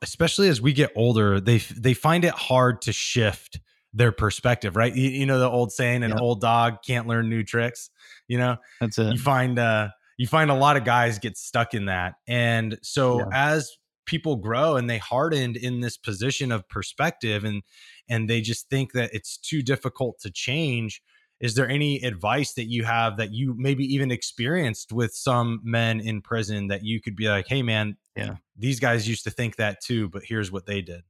especially 0.02 0.48
as 0.48 0.60
we 0.60 0.72
get 0.72 0.92
older 0.94 1.40
they 1.40 1.58
they 1.58 1.94
find 1.94 2.24
it 2.24 2.34
hard 2.34 2.82
to 2.82 2.92
shift 2.92 3.58
their 3.94 4.12
perspective, 4.12 4.76
right? 4.76 4.94
You, 4.94 5.08
you 5.08 5.26
know 5.26 5.38
the 5.38 5.48
old 5.48 5.72
saying, 5.72 6.02
an 6.02 6.10
yep. 6.10 6.20
old 6.20 6.40
dog 6.40 6.78
can't 6.84 7.06
learn 7.06 7.30
new 7.30 7.44
tricks. 7.44 7.90
You 8.26 8.38
know, 8.38 8.56
that's 8.80 8.98
it. 8.98 9.12
You 9.12 9.18
find 9.18 9.58
uh, 9.58 9.90
you 10.16 10.26
find 10.26 10.50
a 10.50 10.54
lot 10.54 10.76
of 10.76 10.84
guys 10.84 11.18
get 11.18 11.36
stuck 11.36 11.74
in 11.74 11.86
that, 11.86 12.14
and 12.26 12.78
so 12.82 13.20
yeah. 13.20 13.26
as 13.32 13.76
people 14.06 14.36
grow 14.36 14.76
and 14.76 14.88
they 14.88 14.98
hardened 14.98 15.56
in 15.56 15.80
this 15.80 15.96
position 15.96 16.52
of 16.52 16.68
perspective, 16.68 17.44
and 17.44 17.62
and 18.08 18.28
they 18.28 18.40
just 18.40 18.68
think 18.68 18.92
that 18.92 19.10
it's 19.12 19.36
too 19.36 19.62
difficult 19.62 20.18
to 20.20 20.30
change. 20.30 21.02
Is 21.40 21.54
there 21.56 21.68
any 21.68 22.02
advice 22.02 22.54
that 22.54 22.66
you 22.66 22.84
have 22.84 23.16
that 23.16 23.32
you 23.32 23.54
maybe 23.58 23.84
even 23.92 24.10
experienced 24.10 24.92
with 24.92 25.14
some 25.14 25.60
men 25.64 26.00
in 26.00 26.22
prison 26.22 26.68
that 26.68 26.84
you 26.84 27.00
could 27.00 27.16
be 27.16 27.28
like, 27.28 27.48
hey 27.48 27.62
man, 27.62 27.96
yeah, 28.16 28.36
these 28.56 28.80
guys 28.80 29.08
used 29.08 29.24
to 29.24 29.30
think 29.30 29.56
that 29.56 29.80
too, 29.82 30.08
but 30.08 30.22
here's 30.24 30.52
what 30.52 30.66
they 30.66 30.80
did? 30.80 31.02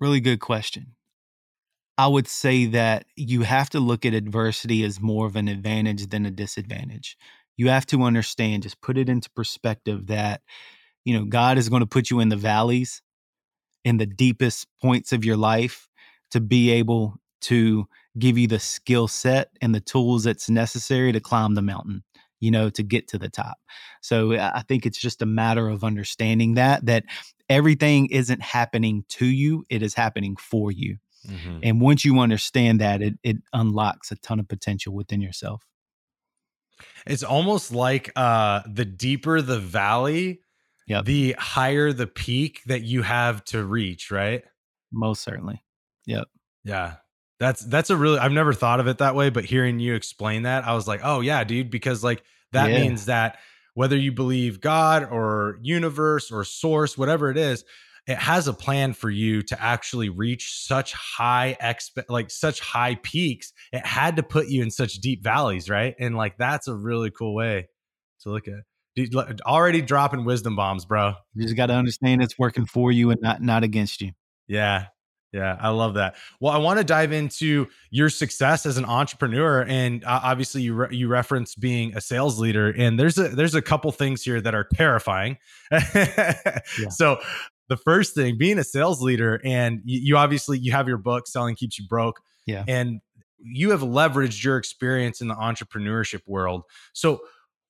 Really 0.00 0.20
good 0.20 0.40
question. 0.40 0.94
I 1.98 2.06
would 2.08 2.26
say 2.26 2.66
that 2.66 3.04
you 3.16 3.42
have 3.42 3.70
to 3.70 3.80
look 3.80 4.04
at 4.04 4.14
adversity 4.14 4.82
as 4.82 5.00
more 5.00 5.26
of 5.26 5.36
an 5.36 5.46
advantage 5.46 6.08
than 6.08 6.26
a 6.26 6.30
disadvantage. 6.30 7.16
You 7.56 7.68
have 7.68 7.86
to 7.86 8.02
understand, 8.02 8.62
just 8.62 8.80
put 8.80 8.98
it 8.98 9.08
into 9.08 9.30
perspective 9.30 10.06
that, 10.06 10.42
you 11.04 11.18
know, 11.18 11.24
God 11.24 11.58
is 11.58 11.68
going 11.68 11.80
to 11.80 11.86
put 11.86 12.10
you 12.10 12.20
in 12.20 12.28
the 12.28 12.36
valleys, 12.36 13.02
in 13.84 13.98
the 13.98 14.06
deepest 14.06 14.66
points 14.80 15.12
of 15.12 15.24
your 15.24 15.36
life 15.36 15.88
to 16.30 16.40
be 16.40 16.70
able 16.70 17.16
to 17.42 17.86
give 18.18 18.38
you 18.38 18.46
the 18.46 18.58
skill 18.58 19.08
set 19.08 19.50
and 19.60 19.74
the 19.74 19.80
tools 19.80 20.24
that's 20.24 20.48
necessary 20.48 21.12
to 21.12 21.20
climb 21.20 21.54
the 21.54 21.62
mountain 21.62 22.04
you 22.40 22.50
know 22.50 22.68
to 22.68 22.82
get 22.82 23.08
to 23.08 23.18
the 23.18 23.28
top 23.28 23.56
so 24.02 24.32
i 24.34 24.62
think 24.68 24.84
it's 24.84 24.98
just 24.98 25.22
a 25.22 25.26
matter 25.26 25.68
of 25.68 25.82
understanding 25.82 26.54
that 26.54 26.84
that 26.84 27.04
everything 27.48 28.06
isn't 28.10 28.42
happening 28.42 29.02
to 29.08 29.24
you 29.24 29.64
it 29.70 29.82
is 29.82 29.94
happening 29.94 30.36
for 30.36 30.70
you 30.70 30.98
Mm-hmm. 31.28 31.58
And 31.62 31.80
once 31.80 32.04
you 32.04 32.18
understand 32.18 32.80
that, 32.80 33.02
it 33.02 33.14
it 33.22 33.36
unlocks 33.52 34.10
a 34.10 34.16
ton 34.16 34.40
of 34.40 34.48
potential 34.48 34.92
within 34.92 35.20
yourself. 35.20 35.64
It's 37.06 37.22
almost 37.22 37.72
like 37.72 38.10
uh 38.16 38.62
the 38.66 38.84
deeper 38.84 39.40
the 39.42 39.58
valley, 39.58 40.42
yep. 40.86 41.04
the 41.04 41.34
higher 41.38 41.92
the 41.92 42.06
peak 42.06 42.62
that 42.66 42.82
you 42.82 43.02
have 43.02 43.44
to 43.46 43.64
reach, 43.64 44.10
right? 44.10 44.44
Most 44.92 45.22
certainly. 45.22 45.62
Yep. 46.06 46.24
Yeah. 46.64 46.94
That's 47.40 47.60
that's 47.64 47.90
a 47.90 47.96
really 47.96 48.18
I've 48.18 48.32
never 48.32 48.52
thought 48.52 48.78
of 48.78 48.86
it 48.86 48.98
that 48.98 49.14
way, 49.14 49.30
but 49.30 49.44
hearing 49.44 49.80
you 49.80 49.94
explain 49.94 50.44
that, 50.44 50.64
I 50.64 50.74
was 50.74 50.86
like, 50.86 51.00
"Oh 51.02 51.20
yeah, 51.20 51.42
dude, 51.42 51.70
because 51.70 52.04
like 52.04 52.22
that 52.52 52.70
yeah. 52.70 52.80
means 52.80 53.06
that 53.06 53.38
whether 53.74 53.96
you 53.96 54.12
believe 54.12 54.60
God 54.60 55.08
or 55.10 55.58
universe 55.60 56.30
or 56.30 56.44
source, 56.44 56.96
whatever 56.96 57.30
it 57.30 57.36
is, 57.36 57.64
it 58.06 58.18
has 58.18 58.48
a 58.48 58.52
plan 58.52 58.92
for 58.92 59.10
you 59.10 59.42
to 59.42 59.62
actually 59.62 60.08
reach 60.08 60.64
such 60.66 60.92
high 60.92 61.56
exp 61.60 62.02
like 62.08 62.30
such 62.30 62.60
high 62.60 62.96
peaks 63.02 63.52
it 63.72 63.84
had 63.86 64.16
to 64.16 64.22
put 64.22 64.48
you 64.48 64.62
in 64.62 64.70
such 64.70 64.94
deep 64.94 65.22
valleys 65.22 65.68
right 65.68 65.94
and 65.98 66.16
like 66.16 66.36
that's 66.36 66.68
a 66.68 66.74
really 66.74 67.10
cool 67.10 67.34
way 67.34 67.68
to 68.20 68.30
look 68.30 68.48
at 68.48 68.54
Dude, 68.94 69.14
already 69.42 69.80
dropping 69.80 70.24
wisdom 70.24 70.56
bombs 70.56 70.84
bro 70.84 71.14
you 71.34 71.42
just 71.44 71.56
got 71.56 71.66
to 71.66 71.74
understand 71.74 72.22
it's 72.22 72.38
working 72.38 72.66
for 72.66 72.92
you 72.92 73.10
and 73.10 73.20
not 73.22 73.40
not 73.40 73.62
against 73.62 74.00
you 74.00 74.12
yeah 74.48 74.86
yeah, 75.32 75.56
I 75.58 75.70
love 75.70 75.94
that. 75.94 76.16
Well, 76.40 76.52
I 76.52 76.58
want 76.58 76.78
to 76.78 76.84
dive 76.84 77.10
into 77.10 77.68
your 77.90 78.10
success 78.10 78.66
as 78.66 78.76
an 78.76 78.84
entrepreneur, 78.84 79.64
and 79.66 80.04
uh, 80.04 80.20
obviously, 80.22 80.60
you 80.60 80.74
re- 80.74 80.94
you 80.94 81.08
reference 81.08 81.54
being 81.54 81.96
a 81.96 82.02
sales 82.02 82.38
leader, 82.38 82.68
and 82.68 83.00
there's 83.00 83.16
a 83.16 83.28
there's 83.28 83.54
a 83.54 83.62
couple 83.62 83.90
things 83.92 84.22
here 84.22 84.42
that 84.42 84.54
are 84.54 84.68
terrifying. 84.74 85.38
yeah. 85.72 86.60
So, 86.90 87.18
the 87.72 87.76
first 87.78 88.14
thing 88.14 88.36
being 88.36 88.58
a 88.58 88.64
sales 88.64 89.00
leader 89.00 89.40
and 89.42 89.80
you, 89.86 90.00
you, 90.00 90.16
obviously 90.18 90.58
you 90.58 90.72
have 90.72 90.88
your 90.88 90.98
book 90.98 91.26
selling 91.26 91.54
keeps 91.54 91.78
you 91.78 91.86
broke 91.88 92.20
yeah. 92.44 92.64
and 92.68 93.00
you 93.38 93.70
have 93.70 93.80
leveraged 93.80 94.44
your 94.44 94.58
experience 94.58 95.22
in 95.22 95.28
the 95.28 95.34
entrepreneurship 95.34 96.20
world. 96.26 96.64
So 96.92 97.22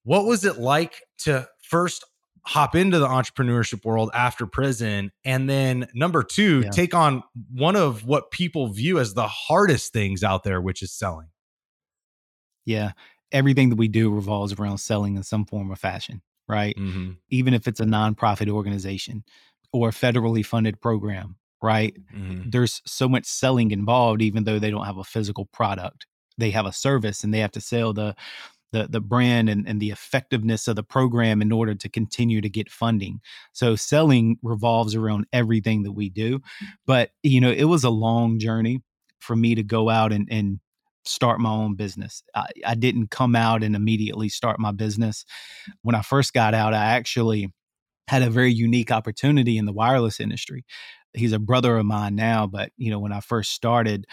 what 0.02 0.26
was 0.26 0.44
it 0.44 0.59
like 0.59 1.04
to 1.18 1.47
first 1.62 2.04
hop 2.44 2.75
into 2.75 2.99
the 2.99 3.06
entrepreneurship 3.06 3.85
world 3.85 4.11
after 4.12 4.44
prison? 4.44 5.12
And 5.25 5.49
then 5.49 5.87
number 5.94 6.25
two 6.25 6.62
yeah. 6.62 6.71
take 6.71 6.94
on 6.94 7.23
one 7.52 7.76
of 7.76 8.04
what 8.04 8.32
people 8.32 8.66
view 8.66 8.99
as 8.99 9.14
the 9.14 9.28
hardest 9.28 9.92
things 9.92 10.25
out 10.25 10.42
there 10.42 10.61
which 10.61 10.82
is 10.82 10.90
selling. 10.92 11.28
Yeah. 12.64 12.90
Everything 13.30 13.68
that 13.68 13.78
we 13.78 13.87
do 13.87 14.12
revolves 14.12 14.52
around 14.52 14.78
selling 14.78 15.14
in 15.14 15.23
some 15.23 15.47
form 15.47 15.71
or 15.71 15.76
fashion 15.76 16.23
right? 16.49 16.76
Mm-hmm. 16.76 17.12
even 17.30 17.54
if 17.54 17.66
it's 17.66 17.80
a 17.80 17.85
nonprofit 17.85 18.49
organization 18.49 19.25
or 19.72 19.88
a 19.88 19.92
federally 19.92 20.44
funded 20.44 20.80
program, 20.80 21.36
right? 21.62 21.96
Mm-hmm. 22.14 22.50
There's 22.50 22.82
so 22.86 23.08
much 23.08 23.26
selling 23.26 23.70
involved, 23.70 24.22
even 24.22 24.44
though 24.44 24.58
they 24.58 24.70
don't 24.70 24.86
have 24.86 24.98
a 24.98 25.04
physical 25.04 25.46
product. 25.46 26.06
They 26.38 26.50
have 26.50 26.66
a 26.66 26.72
service 26.72 27.24
and 27.24 27.32
they 27.32 27.40
have 27.40 27.52
to 27.52 27.60
sell 27.60 27.92
the 27.92 28.14
the 28.72 28.88
the 28.88 29.00
brand 29.00 29.48
and, 29.48 29.68
and 29.68 29.80
the 29.80 29.90
effectiveness 29.90 30.66
of 30.66 30.76
the 30.76 30.82
program 30.82 31.42
in 31.42 31.52
order 31.52 31.74
to 31.74 31.88
continue 31.88 32.40
to 32.40 32.48
get 32.48 32.70
funding. 32.70 33.20
So 33.52 33.76
selling 33.76 34.38
revolves 34.42 34.94
around 34.94 35.26
everything 35.32 35.82
that 35.82 35.92
we 35.92 36.08
do. 36.08 36.40
But 36.86 37.10
you 37.22 37.40
know, 37.40 37.52
it 37.52 37.64
was 37.64 37.84
a 37.84 37.90
long 37.90 38.38
journey 38.38 38.80
for 39.20 39.36
me 39.36 39.54
to 39.54 39.62
go 39.62 39.88
out 39.88 40.12
and, 40.12 40.26
and 40.30 40.58
start 41.04 41.38
my 41.38 41.50
own 41.50 41.74
business. 41.74 42.22
I, 42.34 42.46
I 42.66 42.74
didn't 42.74 43.10
come 43.10 43.36
out 43.36 43.62
and 43.62 43.76
immediately 43.76 44.28
start 44.28 44.58
my 44.58 44.72
business. 44.72 45.24
When 45.82 45.94
I 45.94 46.02
first 46.02 46.32
got 46.32 46.54
out, 46.54 46.74
I 46.74 46.84
actually 46.96 47.52
had 48.09 48.23
a 48.23 48.30
very 48.30 48.52
unique 48.52 48.90
opportunity 48.90 49.59
in 49.59 49.64
the 49.64 49.73
wireless 49.73 50.21
industry. 50.21 50.64
He's 51.14 51.32
a 51.32 51.38
brother 51.38 51.76
of 51.76 51.87
mine 51.87 52.14
now, 52.14 52.47
but 52.47 52.71
you 52.76 52.90
know, 52.90 52.99
when 52.99 53.12
I 53.12 53.21
first 53.21 53.52
started 53.52 54.06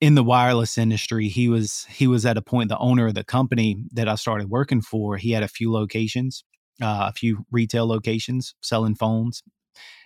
in 0.00 0.14
the 0.14 0.24
wireless 0.24 0.78
industry, 0.78 1.28
he 1.28 1.48
was 1.48 1.84
he 1.88 2.06
was 2.06 2.24
at 2.24 2.36
a 2.36 2.42
point 2.42 2.68
the 2.68 2.78
owner 2.78 3.08
of 3.08 3.14
the 3.14 3.24
company 3.24 3.84
that 3.92 4.08
I 4.08 4.14
started 4.14 4.48
working 4.48 4.80
for, 4.80 5.16
he 5.16 5.32
had 5.32 5.42
a 5.42 5.48
few 5.48 5.72
locations, 5.72 6.44
uh, 6.80 7.06
a 7.08 7.12
few 7.12 7.44
retail 7.50 7.86
locations 7.86 8.54
selling 8.62 8.94
phones 8.94 9.42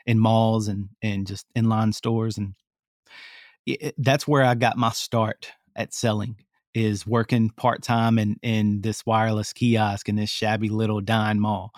in 0.06 0.18
malls 0.18 0.68
and 0.68 0.88
and 1.02 1.26
just 1.26 1.46
inline 1.56 1.94
stores 1.94 2.38
and 2.38 2.54
it, 3.66 3.94
that's 3.98 4.28
where 4.28 4.44
I 4.44 4.54
got 4.54 4.76
my 4.76 4.90
start 4.90 5.52
at 5.76 5.94
selling 5.94 6.36
is 6.74 7.06
working 7.06 7.50
part-time 7.50 8.18
in 8.18 8.36
in 8.42 8.80
this 8.82 9.06
wireless 9.06 9.52
kiosk 9.52 10.08
in 10.08 10.16
this 10.16 10.30
shabby 10.30 10.68
little 10.68 11.00
dine 11.00 11.40
mall 11.40 11.72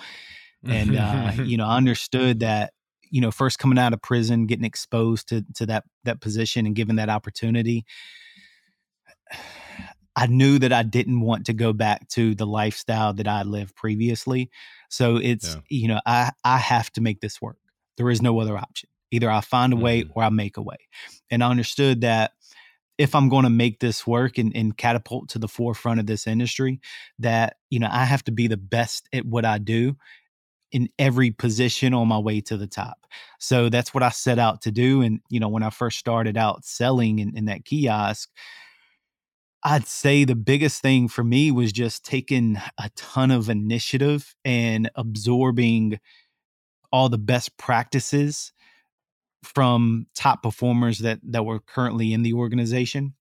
and 0.65 0.97
uh, 0.97 1.33
you 1.43 1.57
know, 1.57 1.67
I 1.67 1.77
understood 1.77 2.41
that 2.41 2.73
you 3.11 3.21
know, 3.21 3.31
first 3.31 3.59
coming 3.59 3.79
out 3.79 3.93
of 3.93 4.03
prison, 4.03 4.47
getting 4.47 4.65
exposed 4.65 5.29
to 5.29 5.45
to 5.55 5.67
that 5.67 5.85
that 6.05 6.21
position 6.21 6.67
and 6.67 6.75
given 6.75 6.97
that 6.97 7.09
opportunity. 7.09 7.85
I 10.19 10.27
knew 10.27 10.59
that 10.61 10.73
I 10.73 10.83
didn't 10.83 11.21
want 11.21 11.47
to 11.47 11.53
go 11.53 11.75
back 11.75 12.09
to 12.11 12.35
the 12.35 12.47
lifestyle 12.47 13.13
that 13.15 13.29
I 13.29 13.43
lived 13.43 13.77
previously. 13.77 14.51
So 14.89 15.17
it's, 15.17 15.55
yeah. 15.55 15.61
you 15.69 15.89
know, 15.89 16.01
I 16.07 16.33
I 16.43 16.57
have 16.57 16.91
to 16.93 17.03
make 17.03 17.21
this 17.21 17.41
work. 17.43 17.59
There 17.99 18.11
is 18.11 18.23
no 18.23 18.41
other 18.41 18.57
option. 18.57 18.89
Either 19.11 19.31
I 19.31 19.41
find 19.43 19.73
a 19.73 19.77
way 19.77 20.03
mm-hmm. 20.03 20.13
or 20.15 20.25
I 20.25 20.31
make 20.31 20.57
a 20.57 20.63
way. 20.63 20.77
And 21.31 21.45
I 21.45 21.51
understood 21.51 22.01
that 22.01 22.33
if 22.99 23.15
I'm 23.15 23.29
going 23.29 23.45
to 23.45 23.51
make 23.51 23.79
this 23.79 24.07
work 24.07 24.39
and, 24.39 24.57
and 24.57 24.77
catapult 24.77 25.29
to 25.31 25.39
the 25.39 25.49
forefront 25.49 26.01
of 26.01 26.07
this 26.07 26.27
industry, 26.27 26.81
that, 27.19 27.57
you 27.69 27.79
know, 27.79 27.89
I 27.91 28.05
have 28.05 28.25
to 28.25 28.33
be 28.33 28.49
the 28.49 28.57
best 28.57 29.09
at 29.13 29.27
what 29.27 29.45
I 29.45 29.59
do 29.59 29.97
in 30.73 30.89
every 30.99 31.31
position 31.31 31.95
on 31.95 32.09
my 32.09 32.19
way 32.19 32.41
to 32.41 32.57
the 32.57 32.67
top. 32.67 33.07
So 33.39 33.69
that's 33.69 33.95
what 33.95 34.03
I 34.03 34.11
set 34.11 34.39
out 34.39 34.63
to 34.63 34.73
do. 34.73 35.03
And, 35.03 35.21
you 35.31 35.41
know, 35.41 35.49
when 35.49 35.63
I 35.63 35.71
first 35.71 35.99
started 35.99 36.37
out 36.37 36.65
selling 36.65 37.19
in, 37.19 37.37
in 37.37 37.45
that 37.47 37.65
kiosk, 37.65 38.29
I'd 39.63 39.87
say 39.87 40.25
the 40.25 40.37
biggest 40.37 40.83
thing 40.83 41.09
for 41.09 41.25
me 41.25 41.51
was 41.51 41.73
just 41.73 42.05
taking 42.05 42.57
a 42.79 42.91
ton 42.95 43.31
of 43.31 43.49
initiative 43.49 44.35
and 44.45 44.91
absorbing 44.95 45.99
all 46.93 47.09
the 47.09 47.19
best 47.19 47.57
practices 47.57 48.53
from 49.43 50.07
top 50.15 50.43
performers 50.43 51.01
that 51.01 51.21
that 51.25 51.45
were 51.45 51.61
currently 51.61 52.13
in 52.13 52.23
the 52.23 52.35
organization. 52.35 53.15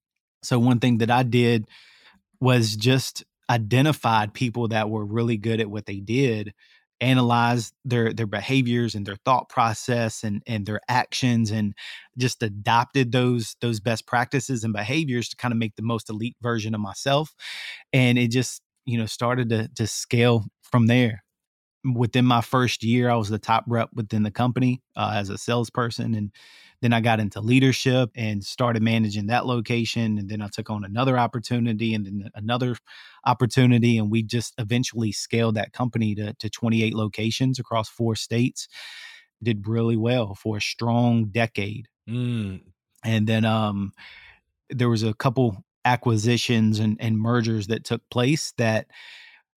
So 0.44 0.60
one 0.60 0.80
thing 0.80 1.00
that 1.00 1.12
I 1.12 1.24
did 1.24 1.68
was 2.40 2.76
just 2.76 3.24
identified 3.50 4.34
people 4.34 4.68
that 4.70 4.90
were 4.90 5.06
really 5.06 5.38
good 5.38 5.60
at 5.60 5.70
what 5.70 5.86
they 5.86 6.00
did 6.00 6.54
analyze 7.02 7.74
their 7.84 8.14
their 8.14 8.28
behaviors 8.28 8.96
and 8.96 9.06
their 9.06 9.18
thought 9.26 9.50
process 9.50 10.24
and 10.24 10.42
and 10.48 10.66
their 10.66 10.80
actions 10.88 11.52
and 11.52 11.74
just 12.18 12.42
adopted 12.42 13.12
those 13.12 13.56
those 13.62 13.80
best 13.80 14.08
practices 14.08 14.64
and 14.64 14.74
behaviors 14.74 15.30
to 15.30 15.36
kind 15.36 15.52
of 15.52 15.58
make 15.58 15.76
the 15.76 15.82
most 15.82 16.10
elite 16.10 16.38
version 16.42 16.74
of 16.74 16.80
myself 16.80 17.36
and 17.92 18.18
it 18.18 18.30
just 18.30 18.62
you 18.86 18.98
know 18.98 19.06
started 19.06 19.50
to 19.50 19.68
to 19.76 19.86
scale 19.86 20.46
from 20.64 20.88
there 20.88 21.26
within 21.94 22.26
my 22.26 22.42
first 22.42 22.84
year, 22.84 23.10
I 23.10 23.16
was 23.16 23.30
the 23.30 23.40
top 23.40 23.64
rep 23.68 23.90
within 23.94 24.24
the 24.24 24.32
company 24.32 24.82
uh, 24.96 25.14
as 25.16 25.30
a 25.30 25.38
salesperson. 25.38 26.16
And 26.16 26.32
then 26.82 26.94
I 26.94 27.02
got 27.02 27.20
into 27.20 27.42
leadership 27.42 28.10
and 28.16 28.44
started 28.44 28.84
managing 28.84 29.28
that 29.28 29.46
location. 29.46 30.18
And 30.18 30.30
then 30.30 30.42
I 30.42 30.48
took 30.48 30.70
on 30.70 30.84
another 30.84 31.18
opportunity 31.18 31.94
and 31.94 32.06
then 32.06 32.30
another 32.36 32.76
opportunity. 33.26 33.98
And 33.98 34.12
we 34.12 34.24
just 34.24 34.54
eventually 34.58 35.12
scaled 35.12 35.56
that 35.56 35.74
company 35.74 36.16
to, 36.16 36.34
to 36.34 36.50
28 36.50 36.94
locations 36.94 37.60
across 37.60 37.90
four 37.90 38.16
states. 38.16 38.68
Did 39.42 39.68
really 39.68 39.98
well 39.98 40.36
for 40.36 40.58
a 40.58 40.62
strong 40.62 41.26
decade. 41.26 41.88
Mm. 42.10 42.62
And 43.04 43.28
then 43.28 43.46
um, 43.46 43.92
there 44.70 44.90
was 44.90 45.04
a 45.04 45.14
couple 45.14 45.64
acquisitions 45.84 46.80
and, 46.80 46.98
and 47.00 47.20
mergers 47.20 47.68
that 47.68 47.84
took 47.84 48.02
place 48.10 48.54
that 48.58 48.88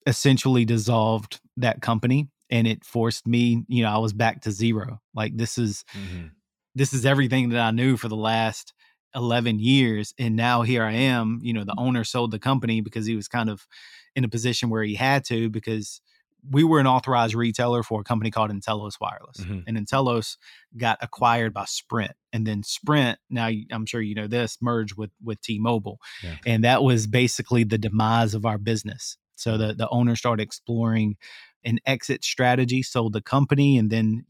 essentially 0.06 0.64
dissolved 0.64 1.40
that 1.56 1.80
company 1.80 2.28
and 2.50 2.66
it 2.66 2.84
forced 2.84 3.26
me 3.26 3.64
you 3.68 3.82
know 3.82 3.90
i 3.90 3.98
was 3.98 4.12
back 4.12 4.40
to 4.42 4.50
zero 4.50 5.00
like 5.14 5.36
this 5.36 5.58
is 5.58 5.84
mm-hmm. 5.94 6.26
This 6.74 6.92
is 6.92 7.06
everything 7.06 7.50
that 7.50 7.60
i 7.60 7.70
knew 7.70 7.96
for 7.96 8.08
the 8.08 8.16
last 8.16 8.72
11 9.14 9.58
years 9.58 10.14
and 10.18 10.36
now 10.36 10.62
here 10.62 10.84
i 10.84 10.92
am 10.92 11.40
you 11.42 11.52
know 11.52 11.64
the 11.64 11.74
owner 11.78 12.04
sold 12.04 12.30
the 12.30 12.38
company 12.38 12.80
because 12.80 13.06
he 13.06 13.16
was 13.16 13.26
kind 13.26 13.48
of 13.48 13.66
in 14.14 14.22
a 14.22 14.28
position 14.28 14.68
where 14.68 14.82
he 14.82 14.94
had 14.94 15.24
to 15.24 15.48
because 15.48 16.00
we 16.48 16.64
were 16.64 16.80
an 16.80 16.86
authorized 16.86 17.34
retailer 17.34 17.82
for 17.82 18.00
a 18.00 18.04
company 18.04 18.30
called 18.30 18.50
nTelos 18.50 18.94
Wireless, 19.00 19.38
mm-hmm. 19.38 19.60
and 19.66 19.86
nTelos 19.86 20.36
got 20.76 20.98
acquired 21.00 21.52
by 21.52 21.64
Sprint, 21.64 22.12
and 22.32 22.46
then 22.46 22.62
Sprint. 22.62 23.18
Now 23.28 23.50
I'm 23.70 23.86
sure 23.86 24.00
you 24.00 24.14
know 24.14 24.26
this 24.26 24.58
merged 24.60 24.96
with 24.96 25.10
with 25.22 25.40
T-Mobile, 25.40 25.98
yeah. 26.22 26.36
and 26.46 26.64
that 26.64 26.82
was 26.82 27.06
basically 27.06 27.64
the 27.64 27.78
demise 27.78 28.34
of 28.34 28.46
our 28.46 28.58
business. 28.58 29.16
So 29.36 29.56
the 29.56 29.74
the 29.74 29.88
owner 29.88 30.16
started 30.16 30.42
exploring 30.42 31.16
an 31.64 31.80
exit 31.86 32.24
strategy, 32.24 32.82
sold 32.82 33.12
the 33.12 33.20
company, 33.20 33.78
and 33.78 33.90
then 33.90 34.24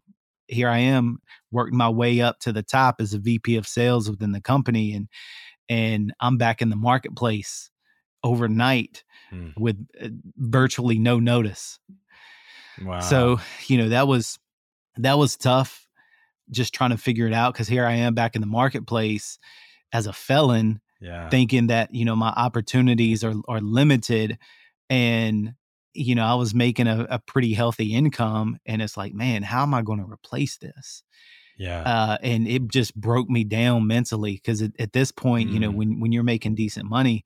here 0.49 0.69
I 0.69 0.79
am 0.79 1.19
working 1.51 1.77
my 1.77 1.89
way 1.89 2.21
up 2.21 2.41
to 2.41 2.53
the 2.53 2.63
top 2.63 2.97
as 3.01 3.15
a 3.15 3.19
VP 3.19 3.57
of 3.57 3.67
sales 3.67 4.11
within 4.11 4.33
the 4.33 4.41
company, 4.41 4.93
and 4.95 5.09
and 5.69 6.13
I'm 6.21 6.39
back 6.39 6.63
in 6.63 6.71
the 6.71 6.77
marketplace 6.77 7.71
overnight 8.25 9.05
hmm. 9.31 9.51
with 9.57 9.77
uh, 10.03 10.09
virtually 10.37 10.99
no 10.99 11.21
notice. 11.21 11.79
Wow. 12.83 13.01
So 13.01 13.41
you 13.67 13.79
know 13.79 13.91
that 13.91 14.09
was 14.09 14.39
that 14.97 15.19
was 15.19 15.37
tough, 15.37 15.87
just 16.51 16.75
trying 16.75 16.91
to 16.91 16.99
figure 16.99 17.27
it 17.27 17.35
out 17.35 17.53
because 17.53 17.69
here 17.69 17.87
I 17.87 17.95
am 17.95 18.15
back 18.15 18.35
in 18.35 18.41
the 18.41 18.47
marketplace 18.47 19.39
as 19.93 20.07
a 20.07 20.13
felon, 20.13 20.81
yeah. 21.01 21.29
thinking 21.29 21.69
that 21.69 21.95
you 21.95 22.05
know 22.05 22.17
my 22.17 22.31
opportunities 22.31 23.25
are 23.25 23.35
are 23.49 23.61
limited 23.61 24.39
and 24.91 25.55
you 25.95 26.15
know 26.15 26.25
i 26.25 26.35
was 26.35 26.55
making 26.55 26.87
a, 26.87 27.07
a 27.11 27.19
pretty 27.19 27.53
healthy 27.55 27.95
income 27.95 28.59
and 28.67 28.83
it's 28.83 28.97
like 28.97 29.15
man 29.15 29.43
how 29.43 29.63
am 29.63 29.75
i 29.75 29.83
going 29.83 29.99
to 29.99 30.11
replace 30.11 30.59
this 30.59 31.03
yeah 31.59 31.83
uh, 31.83 32.19
and 32.23 32.47
it 32.47 32.69
just 32.69 32.95
broke 32.95 33.29
me 33.29 33.45
down 33.45 33.87
mentally 33.87 34.35
because 34.35 34.63
at, 34.63 34.93
this 34.93 35.11
point 35.11 35.51
mm. 35.51 35.55
you 35.55 35.61
know 35.61 35.71
mm. 35.71 35.77
when 35.77 36.01
when 36.01 36.13
you're 36.13 36.23
making 36.23 36.55
decent 36.55 36.89
money 36.89 37.25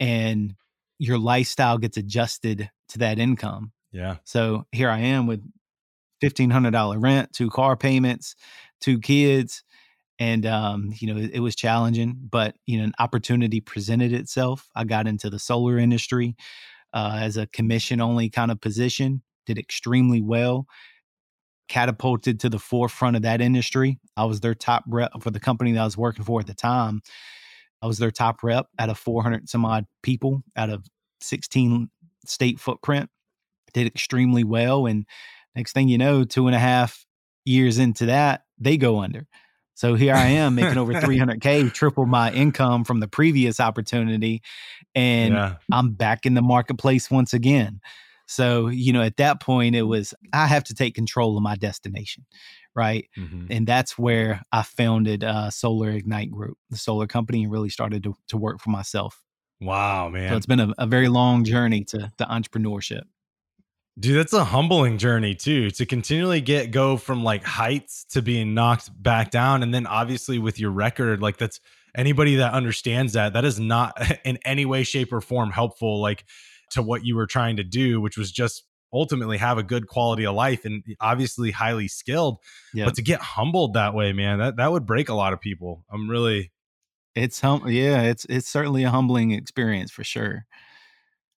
and 0.00 0.54
your 0.98 1.18
lifestyle 1.18 1.78
gets 1.78 1.96
adjusted 1.96 2.70
to 2.88 2.98
that 2.98 3.18
income 3.18 3.72
yeah 3.92 4.16
so 4.24 4.66
here 4.72 4.90
i 4.90 4.98
am 4.98 5.26
with 5.26 5.42
$1500 6.22 7.02
rent 7.02 7.32
two 7.32 7.50
car 7.50 7.76
payments 7.76 8.34
two 8.80 8.98
kids 8.98 9.62
and 10.18 10.46
um, 10.46 10.92
you 10.98 11.12
know 11.12 11.20
it, 11.20 11.32
it, 11.34 11.40
was 11.40 11.56
challenging 11.56 12.16
but 12.30 12.54
you 12.66 12.78
know 12.78 12.84
an 12.84 12.92
opportunity 12.98 13.60
presented 13.60 14.12
itself 14.12 14.68
i 14.74 14.84
got 14.84 15.06
into 15.06 15.28
the 15.28 15.38
solar 15.38 15.78
industry 15.78 16.36
uh, 16.94 17.18
as 17.20 17.36
a 17.36 17.46
commission 17.48 18.00
only 18.00 18.30
kind 18.30 18.50
of 18.50 18.60
position 18.60 19.22
did 19.44 19.58
extremely 19.58 20.22
well 20.22 20.66
catapulted 21.68 22.40
to 22.40 22.48
the 22.48 22.58
forefront 22.58 23.16
of 23.16 23.22
that 23.22 23.40
industry. 23.40 23.98
I 24.16 24.24
was 24.24 24.40
their 24.40 24.54
top 24.54 24.84
rep 24.86 25.10
for 25.20 25.30
the 25.30 25.40
company 25.40 25.72
that 25.72 25.80
i 25.80 25.84
was 25.84 25.96
working 25.96 26.24
for 26.24 26.40
at 26.40 26.46
the 26.46 26.54
time. 26.54 27.02
I 27.82 27.86
was 27.86 27.98
their 27.98 28.10
top 28.10 28.42
rep 28.42 28.66
out 28.78 28.90
of 28.90 28.98
400 28.98 29.48
some 29.48 29.64
odd 29.64 29.86
people 30.02 30.42
out 30.56 30.70
of 30.70 30.86
16 31.20 31.90
state 32.26 32.60
footprint. 32.60 33.10
Did 33.72 33.86
extremely 33.88 34.44
well 34.44 34.86
and 34.86 35.04
next 35.56 35.72
thing 35.72 35.88
you 35.88 35.98
know 35.98 36.22
two 36.22 36.46
and 36.46 36.54
a 36.54 36.60
half 36.60 37.04
years 37.44 37.78
into 37.78 38.06
that 38.06 38.42
they 38.58 38.76
go 38.76 39.00
under 39.00 39.26
so 39.74 39.94
here 39.94 40.14
I 40.14 40.26
am 40.26 40.54
making 40.54 40.78
over 40.78 40.92
300K, 40.94 41.72
triple 41.72 42.06
my 42.06 42.32
income 42.32 42.84
from 42.84 43.00
the 43.00 43.08
previous 43.08 43.60
opportunity. 43.60 44.42
And 44.94 45.34
yeah. 45.34 45.56
I'm 45.72 45.92
back 45.92 46.26
in 46.26 46.34
the 46.34 46.42
marketplace 46.42 47.10
once 47.10 47.34
again. 47.34 47.80
So, 48.26 48.68
you 48.68 48.92
know, 48.92 49.02
at 49.02 49.18
that 49.18 49.40
point, 49.40 49.74
it 49.74 49.82
was, 49.82 50.14
I 50.32 50.46
have 50.46 50.64
to 50.64 50.74
take 50.74 50.94
control 50.94 51.36
of 51.36 51.42
my 51.42 51.56
destination. 51.56 52.24
Right. 52.74 53.08
Mm-hmm. 53.16 53.46
And 53.50 53.66
that's 53.66 53.98
where 53.98 54.42
I 54.50 54.62
founded 54.62 55.22
uh, 55.22 55.50
Solar 55.50 55.90
Ignite 55.90 56.30
Group, 56.30 56.56
the 56.70 56.76
solar 56.76 57.06
company, 57.06 57.44
and 57.44 57.52
really 57.52 57.68
started 57.68 58.02
to, 58.04 58.14
to 58.28 58.36
work 58.36 58.60
for 58.60 58.70
myself. 58.70 59.20
Wow, 59.60 60.08
man. 60.08 60.30
So 60.30 60.36
it's 60.36 60.46
been 60.46 60.60
a, 60.60 60.72
a 60.78 60.86
very 60.86 61.08
long 61.08 61.44
journey 61.44 61.84
to, 61.84 62.10
to 62.18 62.24
entrepreneurship. 62.24 63.02
Dude, 63.98 64.18
that's 64.18 64.32
a 64.32 64.44
humbling 64.44 64.98
journey 64.98 65.34
too 65.34 65.70
to 65.70 65.86
continually 65.86 66.40
get 66.40 66.72
go 66.72 66.96
from 66.96 67.22
like 67.22 67.44
heights 67.44 68.04
to 68.10 68.22
being 68.22 68.52
knocked 68.52 68.90
back 69.00 69.30
down. 69.30 69.62
And 69.62 69.72
then 69.72 69.86
obviously 69.86 70.38
with 70.38 70.58
your 70.58 70.72
record, 70.72 71.22
like 71.22 71.36
that's 71.36 71.60
anybody 71.94 72.36
that 72.36 72.54
understands 72.54 73.12
that, 73.12 73.34
that 73.34 73.44
is 73.44 73.60
not 73.60 73.96
in 74.24 74.38
any 74.44 74.66
way, 74.66 74.82
shape, 74.82 75.12
or 75.12 75.20
form 75.20 75.50
helpful, 75.50 76.00
like 76.00 76.24
to 76.72 76.82
what 76.82 77.04
you 77.04 77.14
were 77.14 77.26
trying 77.26 77.56
to 77.56 77.64
do, 77.64 78.00
which 78.00 78.18
was 78.18 78.32
just 78.32 78.64
ultimately 78.92 79.38
have 79.38 79.58
a 79.58 79.62
good 79.62 79.86
quality 79.86 80.24
of 80.24 80.34
life 80.34 80.64
and 80.64 80.82
obviously 81.00 81.52
highly 81.52 81.88
skilled. 81.88 82.38
Yep. 82.74 82.86
But 82.86 82.94
to 82.96 83.02
get 83.02 83.20
humbled 83.20 83.74
that 83.74 83.94
way, 83.94 84.12
man, 84.12 84.38
that, 84.38 84.56
that 84.56 84.72
would 84.72 84.86
break 84.86 85.08
a 85.08 85.14
lot 85.14 85.32
of 85.32 85.40
people. 85.40 85.84
I'm 85.90 86.10
really 86.10 86.52
it's 87.14 87.40
hum 87.40 87.62
yeah, 87.68 88.02
it's 88.02 88.24
it's 88.28 88.48
certainly 88.48 88.82
a 88.82 88.90
humbling 88.90 89.30
experience 89.30 89.90
for 89.90 90.02
sure. 90.02 90.46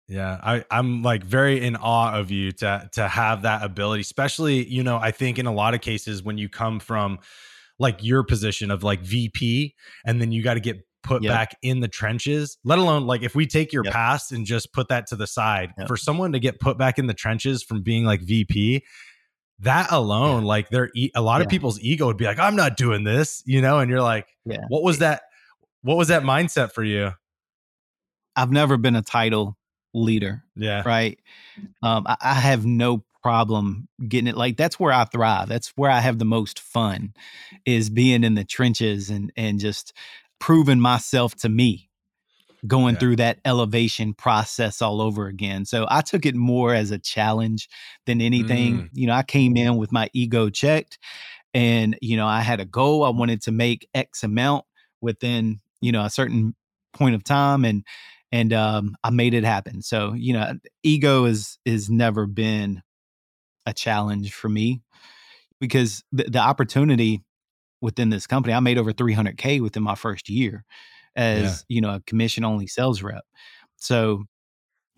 Yeah, 0.08 0.38
I, 0.42 0.64
I'm 0.70 1.02
like 1.02 1.24
very 1.24 1.64
in 1.64 1.76
awe 1.76 2.18
of 2.18 2.30
you 2.30 2.52
to 2.52 2.88
to 2.92 3.08
have 3.08 3.42
that 3.42 3.62
ability, 3.62 4.02
especially, 4.02 4.66
you 4.66 4.82
know, 4.82 4.98
I 4.98 5.10
think 5.10 5.38
in 5.38 5.46
a 5.46 5.52
lot 5.52 5.72
of 5.74 5.80
cases 5.80 6.22
when 6.22 6.36
you 6.36 6.48
come 6.48 6.78
from 6.78 7.18
like 7.78 8.02
your 8.02 8.22
position 8.22 8.70
of 8.70 8.82
like 8.82 9.00
VP 9.00 9.74
and 10.04 10.20
then 10.20 10.30
you 10.30 10.42
got 10.42 10.54
to 10.54 10.60
get 10.60 10.86
put 11.02 11.22
yep. 11.22 11.32
back 11.32 11.56
in 11.62 11.80
the 11.80 11.88
trenches, 11.88 12.58
let 12.64 12.78
alone 12.78 13.06
like 13.06 13.22
if 13.22 13.34
we 13.34 13.46
take 13.46 13.72
your 13.72 13.84
yep. 13.84 13.94
past 13.94 14.30
and 14.30 14.44
just 14.44 14.72
put 14.72 14.88
that 14.88 15.06
to 15.06 15.16
the 15.16 15.26
side, 15.26 15.70
yep. 15.78 15.88
for 15.88 15.96
someone 15.96 16.32
to 16.32 16.38
get 16.38 16.60
put 16.60 16.76
back 16.76 16.98
in 16.98 17.06
the 17.06 17.14
trenches 17.14 17.62
from 17.62 17.82
being 17.82 18.04
like 18.04 18.20
VP, 18.20 18.84
that 19.60 19.90
alone, 19.90 20.42
yeah. 20.42 20.48
like 20.48 20.68
there 20.68 20.90
a 21.14 21.22
lot 21.22 21.38
yeah. 21.38 21.44
of 21.44 21.48
people's 21.48 21.80
ego 21.80 22.06
would 22.06 22.18
be 22.18 22.26
like, 22.26 22.38
I'm 22.38 22.56
not 22.56 22.76
doing 22.76 23.04
this, 23.04 23.42
you 23.46 23.62
know, 23.62 23.78
and 23.78 23.90
you're 23.90 24.02
like, 24.02 24.26
yeah. 24.44 24.64
what 24.68 24.82
was 24.82 24.98
that? 24.98 25.22
What 25.82 25.96
was 25.96 26.08
that 26.08 26.22
mindset 26.22 26.72
for 26.72 26.82
you? 26.82 27.12
I've 28.36 28.50
never 28.50 28.76
been 28.76 28.96
a 28.96 29.02
title 29.02 29.56
leader. 29.94 30.42
Yeah. 30.56 30.82
Right. 30.84 31.18
Um, 31.82 32.04
I, 32.06 32.16
I, 32.20 32.34
have 32.34 32.66
no 32.66 33.04
problem 33.22 33.88
getting 34.06 34.26
it. 34.26 34.36
Like 34.36 34.56
that's 34.56 34.78
where 34.78 34.92
I 34.92 35.04
thrive. 35.04 35.48
That's 35.48 35.68
where 35.76 35.90
I 35.90 36.00
have 36.00 36.18
the 36.18 36.24
most 36.24 36.60
fun 36.60 37.14
is 37.64 37.90
being 37.90 38.24
in 38.24 38.34
the 38.34 38.44
trenches 38.44 39.08
and 39.08 39.32
and 39.36 39.60
just 39.60 39.92
proving 40.38 40.80
myself 40.80 41.34
to 41.36 41.48
me 41.48 41.88
going 42.66 42.94
yeah. 42.94 42.98
through 42.98 43.16
that 43.16 43.38
elevation 43.44 44.14
process 44.14 44.80
all 44.80 45.00
over 45.00 45.26
again. 45.26 45.64
So 45.64 45.86
I 45.88 46.00
took 46.00 46.24
it 46.26 46.34
more 46.34 46.74
as 46.74 46.90
a 46.90 46.98
challenge 46.98 47.68
than 48.06 48.20
anything. 48.20 48.74
Mm. 48.74 48.88
You 48.94 49.06
know, 49.06 49.12
I 49.12 49.22
came 49.22 49.56
in 49.56 49.76
with 49.76 49.92
my 49.92 50.08
ego 50.12 50.48
checked 50.48 50.98
and, 51.52 51.96
you 52.00 52.16
know, 52.16 52.26
I 52.26 52.40
had 52.40 52.60
a 52.60 52.64
goal. 52.64 53.04
I 53.04 53.10
wanted 53.10 53.42
to 53.42 53.52
make 53.52 53.88
X 53.94 54.22
amount 54.22 54.64
within, 55.00 55.60
you 55.80 55.92
know, 55.92 56.04
a 56.04 56.10
certain 56.10 56.54
point 56.94 57.14
of 57.14 57.22
time. 57.22 57.64
And 57.64 57.84
and 58.34 58.52
um, 58.52 58.96
I 59.04 59.10
made 59.10 59.32
it 59.32 59.44
happen. 59.44 59.80
So 59.80 60.12
you 60.12 60.32
know, 60.32 60.54
ego 60.82 61.24
is 61.24 61.56
is 61.64 61.88
never 61.88 62.26
been 62.26 62.82
a 63.64 63.72
challenge 63.72 64.34
for 64.34 64.48
me 64.48 64.82
because 65.60 66.02
the, 66.12 66.24
the 66.24 66.40
opportunity 66.40 67.22
within 67.80 68.10
this 68.10 68.26
company, 68.26 68.52
I 68.52 68.60
made 68.60 68.76
over 68.76 68.92
300K 68.92 69.60
within 69.60 69.84
my 69.84 69.94
first 69.94 70.28
year 70.28 70.64
as, 71.14 71.64
yeah. 71.68 71.76
you 71.76 71.80
know, 71.80 71.94
a 71.94 72.00
commission 72.00 72.44
only 72.44 72.66
sales 72.66 73.02
rep. 73.02 73.24
So 73.76 74.24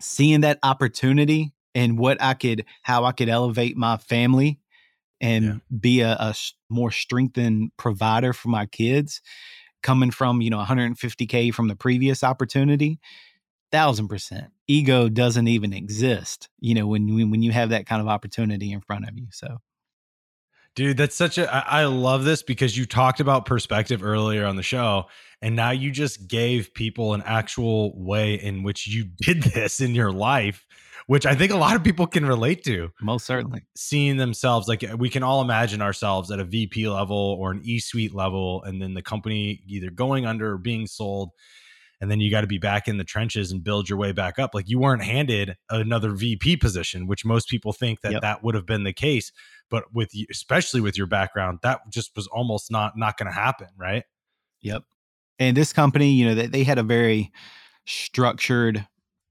seeing 0.01 0.41
that 0.41 0.57
opportunity 0.63 1.53
and 1.75 1.99
what 1.99 2.21
I 2.21 2.33
could, 2.33 2.65
how 2.81 3.03
I 3.03 3.11
could 3.11 3.29
elevate 3.29 3.77
my 3.77 3.97
family 3.97 4.59
and 5.21 5.45
yeah. 5.45 5.53
be 5.79 6.01
a, 6.01 6.11
a 6.13 6.35
more 6.69 6.91
strengthened 6.91 7.71
provider 7.77 8.33
for 8.33 8.49
my 8.49 8.65
kids 8.65 9.21
coming 9.83 10.11
from, 10.11 10.41
you 10.41 10.49
know, 10.49 10.63
150K 10.63 11.53
from 11.53 11.67
the 11.67 11.75
previous 11.75 12.23
opportunity, 12.23 12.99
thousand 13.71 14.07
percent. 14.07 14.51
Ego 14.67 15.09
doesn't 15.09 15.47
even 15.47 15.73
exist, 15.73 16.49
you 16.59 16.75
know, 16.75 16.87
when, 16.87 17.31
when 17.31 17.41
you 17.41 17.51
have 17.51 17.69
that 17.69 17.85
kind 17.85 18.01
of 18.01 18.07
opportunity 18.07 18.71
in 18.71 18.81
front 18.81 19.07
of 19.07 19.17
you. 19.17 19.27
So 19.31 19.59
Dude, 20.77 20.95
that's 20.95 21.15
such 21.15 21.39
a. 21.39 21.51
I 21.51 21.85
love 21.85 22.23
this 22.23 22.43
because 22.43 22.77
you 22.77 22.85
talked 22.85 23.19
about 23.19 23.47
perspective 23.47 24.03
earlier 24.03 24.45
on 24.45 24.57
the 24.57 24.61
show, 24.61 25.07
and 25.41 25.55
now 25.55 25.71
you 25.71 25.89
just 25.89 26.27
gave 26.27 26.71
people 26.75 27.15
an 27.15 27.23
actual 27.25 27.99
way 27.99 28.35
in 28.35 28.61
which 28.61 28.85
you 28.85 29.05
did 29.17 29.41
this 29.41 29.81
in 29.81 29.95
your 29.95 30.11
life, 30.11 30.67
which 31.07 31.25
I 31.25 31.33
think 31.33 31.51
a 31.51 31.57
lot 31.57 31.75
of 31.75 31.83
people 31.83 32.05
can 32.05 32.27
relate 32.27 32.63
to. 32.65 32.91
Most 33.01 33.25
certainly. 33.25 33.63
Seeing 33.75 34.17
themselves, 34.17 34.67
like 34.67 34.83
uh, 34.83 34.95
we 34.95 35.09
can 35.09 35.23
all 35.23 35.41
imagine 35.41 35.81
ourselves 35.81 36.29
at 36.29 36.39
a 36.39 36.43
VP 36.43 36.87
level 36.87 37.35
or 37.39 37.49
an 37.49 37.61
E 37.63 37.79
suite 37.79 38.13
level, 38.13 38.61
and 38.61 38.79
then 38.79 38.93
the 38.93 39.01
company 39.01 39.63
either 39.65 39.89
going 39.89 40.27
under 40.27 40.53
or 40.53 40.57
being 40.59 40.85
sold 40.85 41.31
and 41.99 42.11
then 42.11 42.19
you 42.19 42.29
got 42.29 42.41
to 42.41 42.47
be 42.47 42.57
back 42.57 42.87
in 42.87 42.97
the 42.97 43.03
trenches 43.03 43.51
and 43.51 43.63
build 43.63 43.89
your 43.89 43.97
way 43.97 44.11
back 44.11 44.37
up. 44.39 44.53
Like 44.53 44.69
you 44.69 44.79
weren't 44.79 45.03
handed 45.03 45.55
another 45.69 46.11
vp 46.11 46.57
position 46.57 47.07
which 47.07 47.25
most 47.25 47.49
people 47.49 47.73
think 47.73 48.01
that 48.01 48.13
yep. 48.13 48.21
that 48.21 48.43
would 48.43 48.55
have 48.55 48.65
been 48.65 48.83
the 48.83 48.93
case 48.93 49.31
but 49.69 49.85
with 49.93 50.13
you 50.13 50.25
especially 50.31 50.81
with 50.81 50.97
your 50.97 51.07
background 51.07 51.59
that 51.63 51.81
just 51.89 52.15
was 52.15 52.27
almost 52.27 52.71
not 52.71 52.93
not 52.97 53.17
going 53.17 53.31
to 53.31 53.37
happen 53.37 53.67
right? 53.77 54.03
Yep. 54.61 54.83
And 55.39 55.55
this 55.55 55.73
company 55.73 56.11
you 56.11 56.25
know 56.25 56.35
they, 56.35 56.47
they 56.47 56.63
had 56.63 56.77
a 56.77 56.83
very 56.83 57.31
structured 57.85 58.85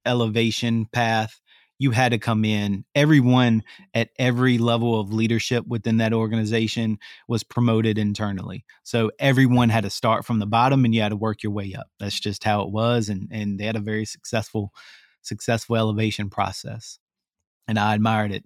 elevation 0.04 0.86
path 0.86 1.40
you 1.78 1.90
had 1.90 2.12
to 2.12 2.18
come 2.18 2.44
in. 2.44 2.84
Everyone 2.94 3.62
at 3.94 4.10
every 4.18 4.58
level 4.58 4.98
of 4.98 5.12
leadership 5.12 5.66
within 5.66 5.98
that 5.98 6.12
organization 6.12 6.98
was 7.28 7.42
promoted 7.42 7.98
internally. 7.98 8.64
So 8.82 9.10
everyone 9.18 9.68
had 9.68 9.84
to 9.84 9.90
start 9.90 10.24
from 10.24 10.38
the 10.38 10.46
bottom 10.46 10.84
and 10.84 10.94
you 10.94 11.02
had 11.02 11.10
to 11.10 11.16
work 11.16 11.42
your 11.42 11.52
way 11.52 11.74
up. 11.74 11.88
That's 12.00 12.18
just 12.18 12.44
how 12.44 12.62
it 12.62 12.70
was. 12.70 13.08
And 13.08 13.28
and 13.30 13.58
they 13.58 13.64
had 13.64 13.76
a 13.76 13.80
very 13.80 14.04
successful, 14.04 14.72
successful 15.22 15.76
elevation 15.76 16.30
process. 16.30 16.98
And 17.68 17.78
I 17.78 17.94
admired 17.94 18.32
it. 18.32 18.44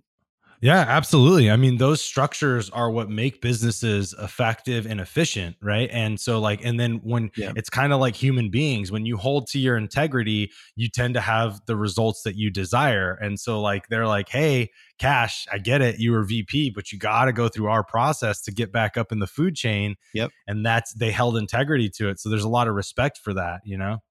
Yeah, 0.62 0.84
absolutely. 0.86 1.50
I 1.50 1.56
mean, 1.56 1.78
those 1.78 2.02
structures 2.02 2.68
are 2.68 2.90
what 2.90 3.08
make 3.08 3.40
businesses 3.40 4.14
effective 4.20 4.84
and 4.84 5.00
efficient, 5.00 5.56
right? 5.62 5.88
And 5.90 6.20
so, 6.20 6.38
like, 6.38 6.62
and 6.62 6.78
then 6.78 7.00
when 7.02 7.30
yeah. 7.34 7.52
it's 7.56 7.70
kind 7.70 7.94
of 7.94 8.00
like 8.00 8.14
human 8.14 8.50
beings, 8.50 8.92
when 8.92 9.06
you 9.06 9.16
hold 9.16 9.46
to 9.48 9.58
your 9.58 9.78
integrity, 9.78 10.50
you 10.76 10.90
tend 10.90 11.14
to 11.14 11.20
have 11.20 11.62
the 11.64 11.76
results 11.76 12.22
that 12.24 12.36
you 12.36 12.50
desire. 12.50 13.14
And 13.22 13.40
so, 13.40 13.62
like, 13.62 13.88
they're 13.88 14.06
like, 14.06 14.28
hey, 14.28 14.70
Kash, 14.98 15.46
I 15.50 15.56
get 15.56 15.80
it. 15.80 15.98
You 15.98 16.12
were 16.12 16.24
VP, 16.24 16.70
but 16.70 16.92
you 16.92 16.98
got 16.98 17.24
to 17.24 17.32
go 17.32 17.48
through 17.48 17.68
our 17.68 17.82
process 17.82 18.42
to 18.42 18.52
get 18.52 18.70
back 18.70 18.98
up 18.98 19.12
in 19.12 19.18
the 19.18 19.26
food 19.26 19.54
chain. 19.54 19.96
Yep. 20.12 20.30
And 20.46 20.66
that's, 20.66 20.92
they 20.92 21.10
held 21.10 21.38
integrity 21.38 21.88
to 21.96 22.10
it. 22.10 22.20
So 22.20 22.28
there's 22.28 22.44
a 22.44 22.50
lot 22.50 22.68
of 22.68 22.74
respect 22.74 23.16
for 23.16 23.32
that, 23.32 23.62
you 23.64 23.78
know? 23.78 24.02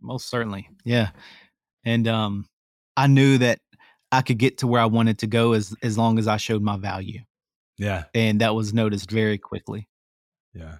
Most 0.00 0.30
certainly. 0.30 0.68
Yeah. 0.84 1.10
And, 1.84 2.06
um, 2.06 2.48
I 2.96 3.08
knew 3.08 3.36
that 3.38 3.58
I 4.12 4.22
could 4.22 4.38
get 4.38 4.58
to 4.58 4.66
where 4.66 4.80
I 4.80 4.86
wanted 4.86 5.18
to 5.20 5.26
go 5.26 5.52
as 5.52 5.74
as 5.82 5.98
long 5.98 6.18
as 6.18 6.28
I 6.28 6.36
showed 6.36 6.62
my 6.62 6.76
value. 6.76 7.20
Yeah. 7.78 8.04
And 8.14 8.40
that 8.40 8.54
was 8.54 8.72
noticed 8.72 9.10
very 9.10 9.38
quickly. 9.38 9.88
Yeah. 10.54 10.76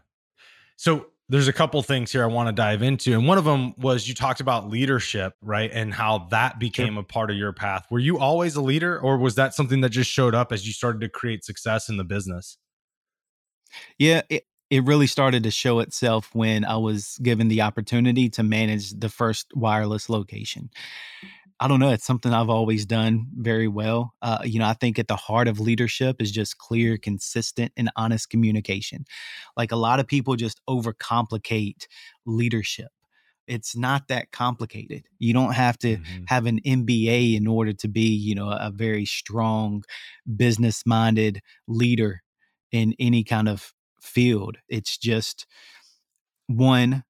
So 0.76 1.06
there's 1.28 1.48
a 1.48 1.52
couple 1.52 1.82
things 1.82 2.12
here 2.12 2.22
I 2.22 2.26
want 2.26 2.48
to 2.48 2.52
dive 2.52 2.82
into. 2.82 3.12
And 3.12 3.26
one 3.26 3.36
of 3.36 3.44
them 3.44 3.74
was 3.78 4.08
you 4.08 4.14
talked 4.14 4.40
about 4.40 4.68
leadership, 4.68 5.34
right? 5.42 5.70
And 5.72 5.92
how 5.92 6.28
that 6.30 6.58
became 6.58 6.96
a 6.96 7.02
part 7.02 7.30
of 7.30 7.36
your 7.36 7.52
path. 7.52 7.84
Were 7.90 7.98
you 7.98 8.18
always 8.18 8.54
a 8.54 8.62
leader 8.62 8.98
or 8.98 9.18
was 9.18 9.34
that 9.34 9.52
something 9.52 9.80
that 9.80 9.90
just 9.90 10.10
showed 10.10 10.34
up 10.34 10.52
as 10.52 10.66
you 10.66 10.72
started 10.72 11.00
to 11.00 11.08
create 11.08 11.44
success 11.44 11.88
in 11.88 11.96
the 11.96 12.04
business? 12.04 12.58
Yeah, 13.98 14.22
it, 14.30 14.44
it 14.70 14.84
really 14.84 15.08
started 15.08 15.42
to 15.42 15.50
show 15.50 15.80
itself 15.80 16.30
when 16.32 16.64
I 16.64 16.76
was 16.76 17.18
given 17.22 17.48
the 17.48 17.62
opportunity 17.62 18.28
to 18.30 18.42
manage 18.42 18.92
the 18.92 19.08
first 19.08 19.48
wireless 19.54 20.08
location. 20.08 20.70
I 21.58 21.68
don't 21.68 21.80
know. 21.80 21.90
It's 21.90 22.04
something 22.04 22.34
I've 22.34 22.50
always 22.50 22.84
done 22.84 23.28
very 23.34 23.68
well. 23.68 24.14
Uh, 24.20 24.40
you 24.44 24.58
know, 24.58 24.66
I 24.66 24.74
think 24.74 24.98
at 24.98 25.08
the 25.08 25.16
heart 25.16 25.48
of 25.48 25.58
leadership 25.58 26.20
is 26.20 26.30
just 26.30 26.58
clear, 26.58 26.98
consistent, 26.98 27.72
and 27.76 27.90
honest 27.96 28.28
communication. 28.28 29.06
Like 29.56 29.72
a 29.72 29.76
lot 29.76 29.98
of 29.98 30.06
people 30.06 30.36
just 30.36 30.60
overcomplicate 30.68 31.86
leadership. 32.26 32.88
It's 33.46 33.74
not 33.74 34.08
that 34.08 34.32
complicated. 34.32 35.04
You 35.18 35.32
don't 35.32 35.54
have 35.54 35.78
to 35.78 35.96
mm-hmm. 35.96 36.24
have 36.26 36.46
an 36.46 36.60
MBA 36.60 37.36
in 37.36 37.46
order 37.46 37.72
to 37.72 37.88
be, 37.88 38.14
you 38.14 38.34
know, 38.34 38.50
a 38.50 38.70
very 38.70 39.06
strong, 39.06 39.82
business 40.36 40.82
minded 40.84 41.40
leader 41.66 42.22
in 42.70 42.94
any 42.98 43.24
kind 43.24 43.48
of 43.48 43.72
field. 44.02 44.58
It's 44.68 44.98
just 44.98 45.46
one, 46.48 47.04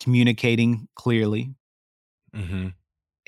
communicating 0.00 0.88
clearly. 0.96 1.54
Mm-hmm 2.34 2.68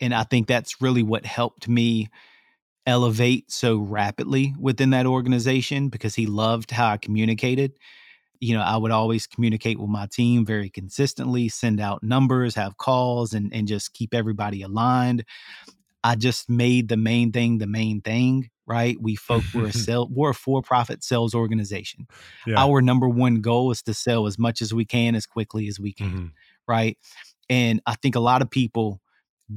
and 0.00 0.14
I 0.14 0.24
think 0.24 0.46
that's 0.46 0.80
really 0.80 1.02
what 1.02 1.26
helped 1.26 1.68
me 1.68 2.08
elevate 2.86 3.50
so 3.50 3.76
rapidly 3.76 4.54
within 4.58 4.90
that 4.90 5.06
organization 5.06 5.90
because 5.90 6.14
he 6.14 6.26
loved 6.26 6.70
how 6.70 6.88
I 6.88 6.96
communicated. 6.96 7.72
You 8.40 8.56
know, 8.56 8.62
I 8.62 8.76
would 8.76 8.92
always 8.92 9.26
communicate 9.26 9.78
with 9.78 9.90
my 9.90 10.06
team 10.06 10.46
very 10.46 10.70
consistently, 10.70 11.48
send 11.48 11.80
out 11.80 12.02
numbers, 12.02 12.54
have 12.54 12.76
calls, 12.76 13.34
and 13.34 13.52
and 13.52 13.66
just 13.68 13.92
keep 13.92 14.14
everybody 14.14 14.62
aligned. 14.62 15.24
I 16.04 16.14
just 16.14 16.48
made 16.48 16.88
the 16.88 16.96
main 16.96 17.32
thing 17.32 17.58
the 17.58 17.66
main 17.66 18.00
thing, 18.00 18.48
right? 18.66 18.96
We 19.00 19.16
folk 19.16 19.42
we're 19.52 19.66
a 19.66 19.72
sell 19.86 20.08
we're 20.10 20.30
a 20.30 20.34
for-profit 20.34 21.02
sales 21.02 21.34
organization. 21.34 22.06
Yeah. 22.46 22.58
Our 22.58 22.80
number 22.80 23.08
one 23.08 23.40
goal 23.40 23.72
is 23.72 23.82
to 23.82 23.94
sell 23.94 24.26
as 24.26 24.38
much 24.38 24.62
as 24.62 24.72
we 24.72 24.84
can 24.84 25.14
as 25.14 25.26
quickly 25.26 25.66
as 25.68 25.80
we 25.80 25.92
can, 25.92 26.06
mm-hmm. 26.06 26.26
right? 26.68 26.96
And 27.50 27.82
I 27.86 27.96
think 27.96 28.14
a 28.14 28.20
lot 28.20 28.40
of 28.40 28.50
people 28.50 29.00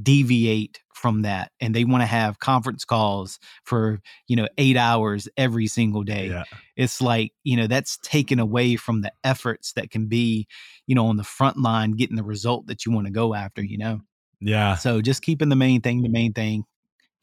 deviate 0.03 0.79
from 0.93 1.23
that 1.23 1.51
and 1.59 1.75
they 1.75 1.83
want 1.83 2.01
to 2.01 2.07
have 2.07 2.39
conference 2.39 2.85
calls 2.85 3.39
for 3.63 3.99
you 4.27 4.35
know 4.35 4.47
eight 4.57 4.77
hours 4.77 5.27
every 5.35 5.67
single 5.67 6.03
day. 6.03 6.27
Yeah. 6.27 6.43
it's 6.75 7.01
like 7.01 7.33
you 7.43 7.57
know 7.57 7.67
that's 7.67 7.97
taken 7.97 8.39
away 8.39 8.75
from 8.75 9.01
the 9.01 9.11
efforts 9.23 9.73
that 9.73 9.89
can 9.89 10.07
be 10.07 10.47
you 10.87 10.95
know 10.95 11.07
on 11.07 11.17
the 11.17 11.23
front 11.23 11.57
line 11.57 11.91
getting 11.91 12.15
the 12.15 12.23
result 12.23 12.67
that 12.67 12.85
you 12.85 12.91
want 12.91 13.07
to 13.07 13.11
go 13.11 13.33
after 13.33 13.63
you 13.63 13.77
know? 13.77 13.99
Yeah. 14.39 14.75
So 14.75 15.01
just 15.01 15.21
keeping 15.21 15.49
the 15.49 15.55
main 15.55 15.81
thing 15.81 16.01
the 16.03 16.09
main 16.09 16.33
thing 16.33 16.63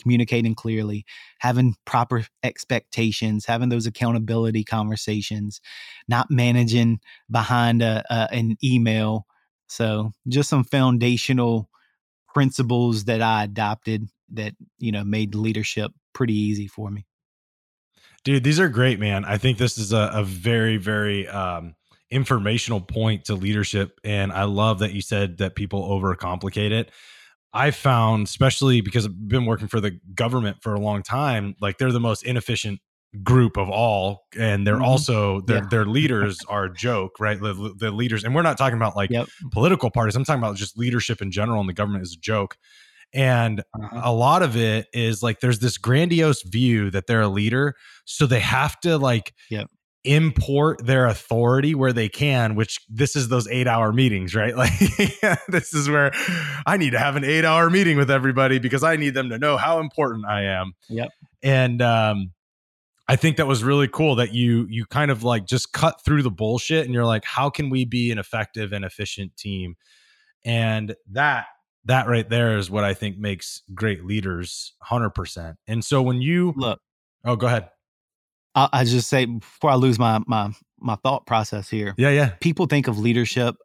communicating 0.00 0.54
clearly 0.54 1.04
having 1.40 1.74
proper 1.84 2.24
expectations 2.42 3.46
having 3.46 3.68
those 3.68 3.86
accountability 3.86 4.62
conversations 4.62 5.60
not 6.06 6.30
managing 6.30 7.00
behind 7.30 7.82
a, 7.82 8.04
a 8.10 8.28
an 8.32 8.56
email. 8.62 9.26
So 9.68 10.12
just 10.28 10.48
some 10.48 10.64
foundational 10.64 11.68
principles 12.32 13.04
that 13.04 13.22
I 13.22 13.44
adopted 13.44 14.08
that, 14.32 14.54
you 14.78 14.92
know, 14.92 15.04
made 15.04 15.34
leadership 15.34 15.92
pretty 16.12 16.34
easy 16.34 16.66
for 16.66 16.90
me. 16.90 17.06
Dude, 18.24 18.44
these 18.44 18.60
are 18.60 18.68
great, 18.68 18.98
man. 18.98 19.24
I 19.24 19.38
think 19.38 19.58
this 19.58 19.78
is 19.78 19.92
a, 19.92 20.10
a 20.12 20.24
very, 20.24 20.76
very 20.76 21.26
um, 21.28 21.74
informational 22.10 22.80
point 22.80 23.26
to 23.26 23.34
leadership. 23.34 23.98
And 24.04 24.32
I 24.32 24.44
love 24.44 24.80
that 24.80 24.92
you 24.92 25.00
said 25.00 25.38
that 25.38 25.54
people 25.54 25.88
overcomplicate 25.88 26.72
it. 26.72 26.90
I 27.52 27.70
found, 27.70 28.26
especially 28.26 28.80
because 28.82 29.06
I've 29.06 29.28
been 29.28 29.46
working 29.46 29.68
for 29.68 29.80
the 29.80 29.98
government 30.14 30.58
for 30.62 30.74
a 30.74 30.80
long 30.80 31.02
time, 31.02 31.54
like 31.60 31.78
they're 31.78 31.92
the 31.92 32.00
most 32.00 32.22
inefficient 32.22 32.80
group 33.22 33.56
of 33.56 33.70
all 33.70 34.26
and 34.38 34.66
they're 34.66 34.74
mm-hmm. 34.74 34.84
also 34.84 35.40
their 35.42 35.58
yeah. 35.58 35.68
their 35.70 35.84
leaders 35.86 36.38
are 36.48 36.68
joke 36.68 37.18
right 37.18 37.40
the, 37.40 37.74
the, 37.78 37.90
leaders 37.90 38.22
and 38.22 38.34
we're 38.34 38.42
not 38.42 38.58
talking 38.58 38.76
about 38.76 38.94
like 38.94 39.08
yep. 39.08 39.26
political 39.50 39.90
parties 39.90 40.14
i'm 40.14 40.24
talking 40.24 40.42
about 40.42 40.56
just 40.56 40.76
leadership 40.76 41.22
in 41.22 41.30
general 41.30 41.58
and 41.58 41.68
the 41.68 41.74
government 41.74 42.02
is 42.02 42.12
a 42.12 42.20
joke 42.20 42.58
and 43.14 43.60
uh-huh. 43.60 44.02
a 44.04 44.12
lot 44.12 44.42
of 44.42 44.56
it 44.56 44.86
is 44.92 45.22
like 45.22 45.40
there's 45.40 45.58
this 45.60 45.78
grandiose 45.78 46.42
view 46.42 46.90
that 46.90 47.06
they're 47.06 47.22
a 47.22 47.28
leader 47.28 47.74
so 48.04 48.26
they 48.26 48.40
have 48.40 48.78
to 48.80 48.98
like 48.98 49.32
yep. 49.50 49.68
import 50.04 50.84
their 50.84 51.06
authority 51.06 51.74
where 51.74 51.94
they 51.94 52.10
can 52.10 52.56
which 52.56 52.78
this 52.90 53.16
is 53.16 53.28
those 53.28 53.48
8 53.48 53.66
hour 53.66 53.90
meetings 53.90 54.34
right 54.34 54.54
like 54.56 54.78
this 55.48 55.72
is 55.72 55.88
where 55.88 56.12
i 56.66 56.76
need 56.76 56.90
to 56.90 56.98
have 56.98 57.16
an 57.16 57.24
8 57.24 57.46
hour 57.46 57.70
meeting 57.70 57.96
with 57.96 58.10
everybody 58.10 58.58
because 58.58 58.84
i 58.84 58.96
need 58.96 59.14
them 59.14 59.30
to 59.30 59.38
know 59.38 59.56
how 59.56 59.80
important 59.80 60.26
i 60.26 60.42
am 60.42 60.74
yep 60.90 61.08
and 61.42 61.80
um 61.80 62.32
I 63.08 63.16
think 63.16 63.38
that 63.38 63.46
was 63.46 63.64
really 63.64 63.88
cool 63.88 64.16
that 64.16 64.34
you 64.34 64.66
you 64.68 64.84
kind 64.84 65.10
of 65.10 65.24
like 65.24 65.46
just 65.46 65.72
cut 65.72 66.04
through 66.04 66.22
the 66.22 66.30
bullshit 66.30 66.84
and 66.84 66.92
you're 66.92 67.06
like, 67.06 67.24
how 67.24 67.48
can 67.48 67.70
we 67.70 67.84
be 67.84 68.10
an 68.10 68.18
effective 68.18 68.72
and 68.72 68.84
efficient 68.84 69.36
team? 69.36 69.76
And 70.44 70.94
that 71.10 71.46
that 71.86 72.06
right 72.06 72.28
there 72.28 72.58
is 72.58 72.70
what 72.70 72.84
I 72.84 72.92
think 72.92 73.18
makes 73.18 73.62
great 73.74 74.04
leaders 74.04 74.74
100%. 74.86 75.54
And 75.66 75.82
so 75.82 76.02
when 76.02 76.20
you 76.20 76.52
look, 76.54 76.80
oh, 77.24 77.34
go 77.34 77.46
ahead. 77.46 77.70
I, 78.54 78.68
I 78.72 78.84
just 78.84 79.08
say 79.08 79.24
before 79.24 79.70
I 79.70 79.76
lose 79.76 79.98
my 79.98 80.20
my 80.26 80.52
my 80.78 80.96
thought 80.96 81.26
process 81.26 81.68
here. 81.68 81.94
Yeah, 81.96 82.10
yeah. 82.10 82.30
People 82.40 82.66
think 82.66 82.88
of 82.88 82.98
leadership. 82.98 83.56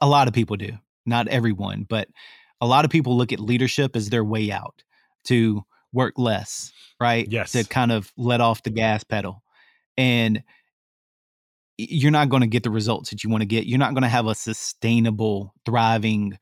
A 0.00 0.06
lot 0.06 0.28
of 0.28 0.34
people 0.34 0.56
do, 0.56 0.72
not 1.06 1.28
everyone, 1.28 1.86
but 1.88 2.08
a 2.60 2.66
lot 2.66 2.84
of 2.84 2.90
people 2.90 3.16
look 3.16 3.32
at 3.32 3.40
leadership 3.40 3.96
as 3.96 4.10
their 4.10 4.24
way 4.24 4.52
out 4.52 4.84
to 5.24 5.64
work 5.92 6.14
less, 6.16 6.72
right? 7.00 7.26
Yes. 7.30 7.52
To 7.52 7.64
kind 7.64 7.92
of 7.92 8.12
let 8.16 8.40
off 8.40 8.62
the 8.62 8.70
gas 8.70 9.04
pedal. 9.04 9.42
And 9.96 10.42
you're 11.76 12.12
not 12.12 12.28
going 12.28 12.42
to 12.42 12.46
get 12.46 12.62
the 12.62 12.70
results 12.70 13.10
that 13.10 13.24
you 13.24 13.30
want 13.30 13.42
to 13.42 13.46
get. 13.46 13.66
You're 13.66 13.78
not 13.78 13.94
going 13.94 14.02
to 14.02 14.08
have 14.08 14.26
a 14.26 14.34
sustainable, 14.34 15.54
thriving 15.64 16.38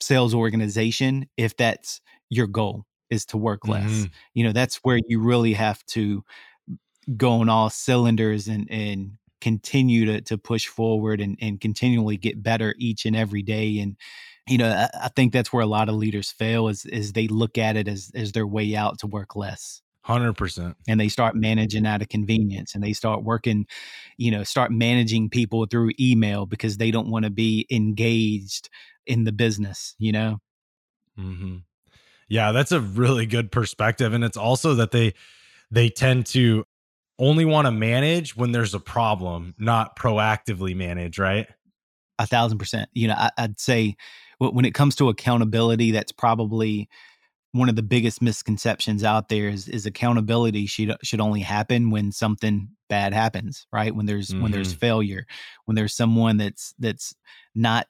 sales 0.00 0.34
organization 0.34 1.28
if 1.36 1.56
that's 1.56 2.00
your 2.28 2.46
goal 2.46 2.86
is 3.10 3.26
to 3.26 3.36
work 3.36 3.66
less. 3.66 3.90
Mm-hmm. 3.90 4.12
You 4.34 4.44
know, 4.44 4.52
that's 4.52 4.76
where 4.76 5.00
you 5.08 5.20
really 5.20 5.52
have 5.54 5.84
to 5.86 6.24
go 7.16 7.32
on 7.40 7.48
all 7.48 7.70
cylinders 7.70 8.46
and 8.48 8.70
and 8.70 9.12
continue 9.40 10.04
to 10.04 10.20
to 10.20 10.38
push 10.38 10.66
forward 10.66 11.20
and 11.20 11.36
and 11.40 11.60
continually 11.60 12.16
get 12.16 12.42
better 12.42 12.74
each 12.78 13.06
and 13.06 13.16
every 13.16 13.42
day 13.42 13.78
and 13.78 13.96
you 14.50 14.58
know 14.58 14.68
I, 14.68 15.04
I 15.04 15.08
think 15.08 15.32
that's 15.32 15.52
where 15.52 15.62
a 15.62 15.66
lot 15.66 15.88
of 15.88 15.94
leaders 15.94 16.30
fail 16.30 16.68
is 16.68 16.84
is 16.86 17.12
they 17.12 17.28
look 17.28 17.56
at 17.56 17.76
it 17.76 17.88
as 17.88 18.10
as 18.14 18.32
their 18.32 18.46
way 18.46 18.74
out 18.76 18.98
to 18.98 19.06
work 19.06 19.36
less 19.36 19.80
Hundred 20.02 20.34
percent. 20.34 20.76
and 20.88 20.98
they 20.98 21.08
start 21.08 21.36
managing 21.36 21.86
out 21.86 22.02
of 22.02 22.08
convenience 22.08 22.74
and 22.74 22.82
they 22.82 22.92
start 22.92 23.22
working 23.22 23.66
you 24.18 24.30
know 24.30 24.42
start 24.42 24.72
managing 24.72 25.30
people 25.30 25.66
through 25.66 25.92
email 26.00 26.46
because 26.46 26.76
they 26.78 26.90
don't 26.90 27.10
want 27.10 27.24
to 27.24 27.30
be 27.30 27.66
engaged 27.70 28.68
in 29.06 29.24
the 29.24 29.32
business 29.32 29.94
you 29.98 30.12
know 30.12 30.38
Mm-hmm. 31.18 31.56
Yeah, 32.28 32.52
that's 32.52 32.72
a 32.72 32.80
really 32.80 33.26
good 33.26 33.50
perspective, 33.52 34.14
and 34.14 34.24
it's 34.24 34.36
also 34.36 34.74
that 34.74 34.90
they 34.92 35.14
they 35.70 35.88
tend 35.90 36.26
to 36.26 36.64
only 37.18 37.44
want 37.44 37.66
to 37.66 37.72
manage 37.72 38.36
when 38.36 38.52
there's 38.52 38.72
a 38.72 38.80
problem, 38.80 39.54
not 39.58 39.98
proactively 39.98 40.74
manage. 40.74 41.18
Right? 41.18 41.46
a 42.20 42.26
thousand 42.26 42.58
percent 42.58 42.88
you 42.92 43.08
know 43.08 43.14
I, 43.16 43.30
i'd 43.38 43.58
say 43.58 43.96
when 44.40 44.64
it 44.64 44.74
comes 44.74 44.96
to 44.96 45.08
accountability 45.08 45.90
that's 45.90 46.12
probably 46.12 46.88
one 47.52 47.68
of 47.68 47.76
the 47.76 47.82
biggest 47.82 48.22
misconceptions 48.22 49.02
out 49.02 49.28
there 49.28 49.48
is, 49.48 49.68
is 49.68 49.86
accountability 49.86 50.66
should 50.66 50.94
should 51.02 51.20
only 51.20 51.40
happen 51.40 51.90
when 51.90 52.12
something 52.12 52.68
bad 52.88 53.12
happens 53.12 53.66
right? 53.72 53.94
When 53.94 54.06
there's 54.06 54.34
when 54.34 54.52
there's 54.52 54.70
mm-hmm. 54.70 54.78
failure 54.78 55.26
when 55.64 55.74
there's 55.74 55.94
someone 55.94 56.36
that's 56.36 56.74
that's 56.78 57.14
not 57.54 57.86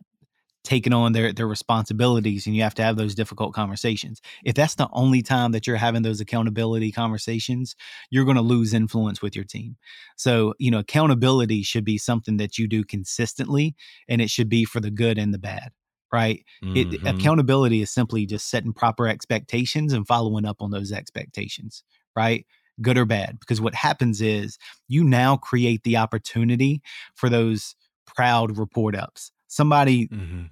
taking 0.63 0.93
on 0.93 1.13
their 1.13 1.33
their 1.33 1.47
responsibilities 1.47 2.47
and 2.47 2.55
you 2.55 2.63
have 2.63 2.75
to 2.75 2.83
have 2.83 2.97
those 2.97 3.15
difficult 3.15 3.55
conversations. 3.55 4.21
If 4.45 4.55
that's 4.55 4.75
the 4.75 4.89
only 4.93 5.23
time 5.23 5.53
that 5.53 5.67
you're 5.67 5.77
having 5.77 6.03
those 6.03 6.21
accountability 6.21 6.93
conversations 6.93 7.77
you're 8.11 8.25
going 8.25 8.37
to 8.37 8.43
lose 8.43 8.75
influence 8.75 9.23
with 9.23 9.35
your 9.35 9.45
team. 9.45 9.77
So 10.17 10.55
you 10.59 10.71
know 10.71 10.79
accountability 10.79 11.63
should 11.63 11.85
be 11.85 11.99
something 11.99 12.39
that 12.39 12.59
you 12.59 12.67
do 12.67 12.85
consistently 12.85 13.75
and 14.09 14.21
it 14.21 14.31
should 14.31 14.49
be 14.49 14.65
for 14.65 14.81
the 14.81 14.91
good 14.91 15.19
and 15.19 15.33
the 15.33 15.39
bad 15.39 15.73
right 16.13 16.45
it, 16.75 16.89
Mhm. 16.93 17.05
accountability 17.05 17.83
is 17.83 17.91
simply 17.91 18.27
just 18.27 18.49
setting 18.51 18.73
proper 18.73 19.07
expectations 19.09 19.93
and 19.93 20.07
following 20.07 20.45
up 20.45 20.61
on 20.61 20.71
those 20.71 20.93
expectations 20.93 21.83
right 22.17 22.47
good 22.83 22.97
or 22.99 23.05
bad 23.05 23.39
because 23.41 23.61
what 23.61 23.75
happens 23.75 24.21
is 24.21 24.59
you 24.89 25.05
now 25.05 25.37
create 25.37 25.83
the 25.85 25.97
opportunity 25.97 26.83
for 27.15 27.29
those 27.29 27.75
proud 28.07 28.57
report 28.59 28.95
ups 28.97 29.33
somebody 29.49 30.11
Mhm. 30.11 30.51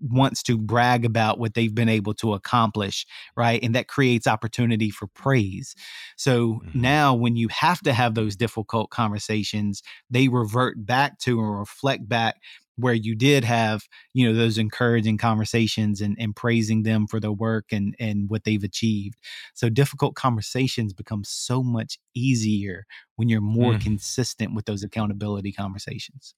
wants 0.00 0.42
to 0.44 0.56
brag 0.56 1.04
about 1.04 1.38
what 1.38 1.54
they've 1.54 1.74
been 1.74 1.88
able 1.88 2.14
to 2.14 2.34
accomplish, 2.34 3.06
right? 3.36 3.60
And 3.62 3.74
that 3.74 3.88
creates 3.88 4.26
opportunity 4.26 4.90
for 4.90 5.06
praise. 5.08 5.74
So 6.16 6.60
Mhm. 6.60 6.72
now, 6.72 7.14
when 7.14 7.36
you 7.36 7.48
have 7.48 7.80
to 7.80 7.92
have 7.92 8.14
those 8.14 8.36
difficult 8.36 8.90
conversations, 8.90 9.82
they 10.08 10.28
revert 10.28 10.84
back 10.86 11.18
to 11.20 11.40
and 11.40 11.58
reflect 11.58 12.08
back 12.08 12.36
where 12.80 12.94
you 12.94 13.14
did 13.14 13.44
have, 13.44 13.82
you 14.14 14.26
know, 14.26 14.34
those 14.36 14.58
encouraging 14.58 15.18
conversations 15.18 16.00
and, 16.00 16.16
and 16.18 16.34
praising 16.36 16.82
them 16.82 17.06
for 17.06 17.20
their 17.20 17.32
work 17.32 17.66
and 17.72 17.94
and 17.98 18.30
what 18.30 18.44
they've 18.44 18.64
achieved. 18.64 19.18
So 19.54 19.68
difficult 19.68 20.14
conversations 20.14 20.92
become 20.92 21.24
so 21.24 21.62
much 21.62 21.98
easier 22.14 22.84
when 23.16 23.28
you're 23.28 23.40
more 23.40 23.74
Mm. 23.74 23.80
consistent 23.80 24.54
with 24.54 24.64
those 24.66 24.82
accountability 24.82 25.52
conversations. 25.52 26.34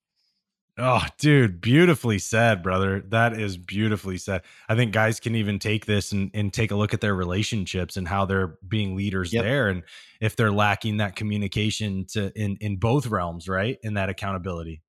Oh, 0.78 1.04
dude, 1.18 1.60
beautifully 1.60 2.18
said, 2.18 2.62
brother. 2.62 3.00
That 3.08 3.38
is 3.38 3.58
beautifully 3.58 4.16
said. 4.16 4.40
I 4.70 4.74
think 4.74 4.92
guys 4.92 5.20
can 5.20 5.34
even 5.34 5.58
take 5.58 5.84
this 5.84 6.12
and, 6.12 6.30
and 6.32 6.50
take 6.52 6.70
a 6.70 6.76
look 6.76 6.94
at 6.94 7.02
their 7.02 7.14
relationships 7.14 7.98
and 7.98 8.08
how 8.08 8.24
they're 8.24 8.56
being 8.66 8.96
leaders 8.96 9.34
Yep. 9.34 9.42
there 9.42 9.68
and 9.68 9.82
if 10.20 10.34
they're 10.34 10.50
lacking 10.50 10.96
that 10.96 11.14
communication 11.14 12.06
to 12.12 12.32
in 12.34 12.56
in 12.62 12.76
both 12.76 13.06
realms, 13.08 13.48
right? 13.50 13.78
In 13.82 13.94
that 13.94 14.08
accountability. 14.08 14.80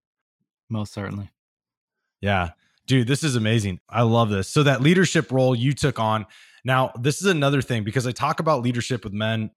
Most 0.69 0.93
certainly. 0.93 1.29
Yeah. 2.23 2.51
Dude, 2.87 3.07
this 3.07 3.23
is 3.23 3.35
amazing. 3.35 3.79
I 3.89 4.01
love 4.03 4.29
this. 4.29 4.47
So 4.49 4.63
that 4.63 4.81
leadership 4.81 5.31
role 5.31 5.53
you 5.55 5.73
took 5.73 5.99
on. 5.99 6.25
Now, 6.63 6.91
this 6.99 7.21
is 7.21 7.27
another 7.27 7.61
thing 7.61 7.83
because 7.83 8.07
I 8.07 8.11
talk 8.11 8.39
about 8.39 8.61
leadership 8.61 9.03
with 9.03 9.13
men 9.13 9.51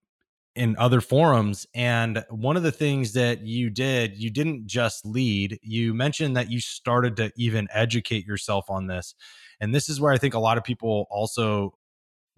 in 0.57 0.75
other 0.79 1.01
forums 1.01 1.67
and 1.75 2.25
one 2.31 2.57
of 2.57 2.63
the 2.63 2.73
things 2.73 3.13
that 3.13 3.43
you 3.43 3.71
did, 3.71 4.17
you 4.17 4.31
didn't 4.31 4.67
just 4.67 5.05
lead. 5.05 5.59
You 5.63 5.95
mentioned 5.95 6.37
that 6.37 6.51
you 6.51 6.61
started 6.61 7.17
to 7.19 7.31
even 7.37 7.69
educate 7.73 8.27
yourself 8.27 8.69
on 8.69 8.87
this. 8.87 9.15
And 9.61 9.75
this 9.75 9.89
is 9.89 10.01
where 10.01 10.13
I 10.13 10.19
think 10.19 10.35
a 10.35 10.39
lot 10.39 10.59
of 10.59 10.65
people 10.65 11.07
also 11.11 11.73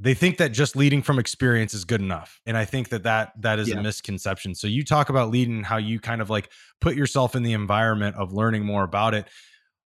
they 0.01 0.15
think 0.15 0.37
that 0.39 0.51
just 0.51 0.77
leading 0.77 1.03
from 1.03 1.19
experience 1.19 1.75
is 1.75 1.85
good 1.85 2.01
enough 2.01 2.41
and 2.47 2.57
i 2.57 2.65
think 2.65 2.89
that 2.91 3.03
that 3.03 3.33
that 3.41 3.59
is 3.59 3.69
Yeah. 3.69 3.79
a 3.79 3.83
misconception 3.83 4.55
so 4.55 4.69
you 4.69 4.85
talk 4.85 5.09
about 5.09 5.31
leading 5.31 5.65
how 5.65 5.77
you 5.77 5.99
kind 5.99 6.23
of 6.23 6.31
like 6.31 6.51
put 6.81 6.95
yourself 6.95 7.35
in 7.35 7.43
the 7.43 7.53
environment 7.53 8.15
of 8.15 8.33
learning 8.33 8.65
more 8.65 8.85
about 8.85 9.13
it 9.15 9.27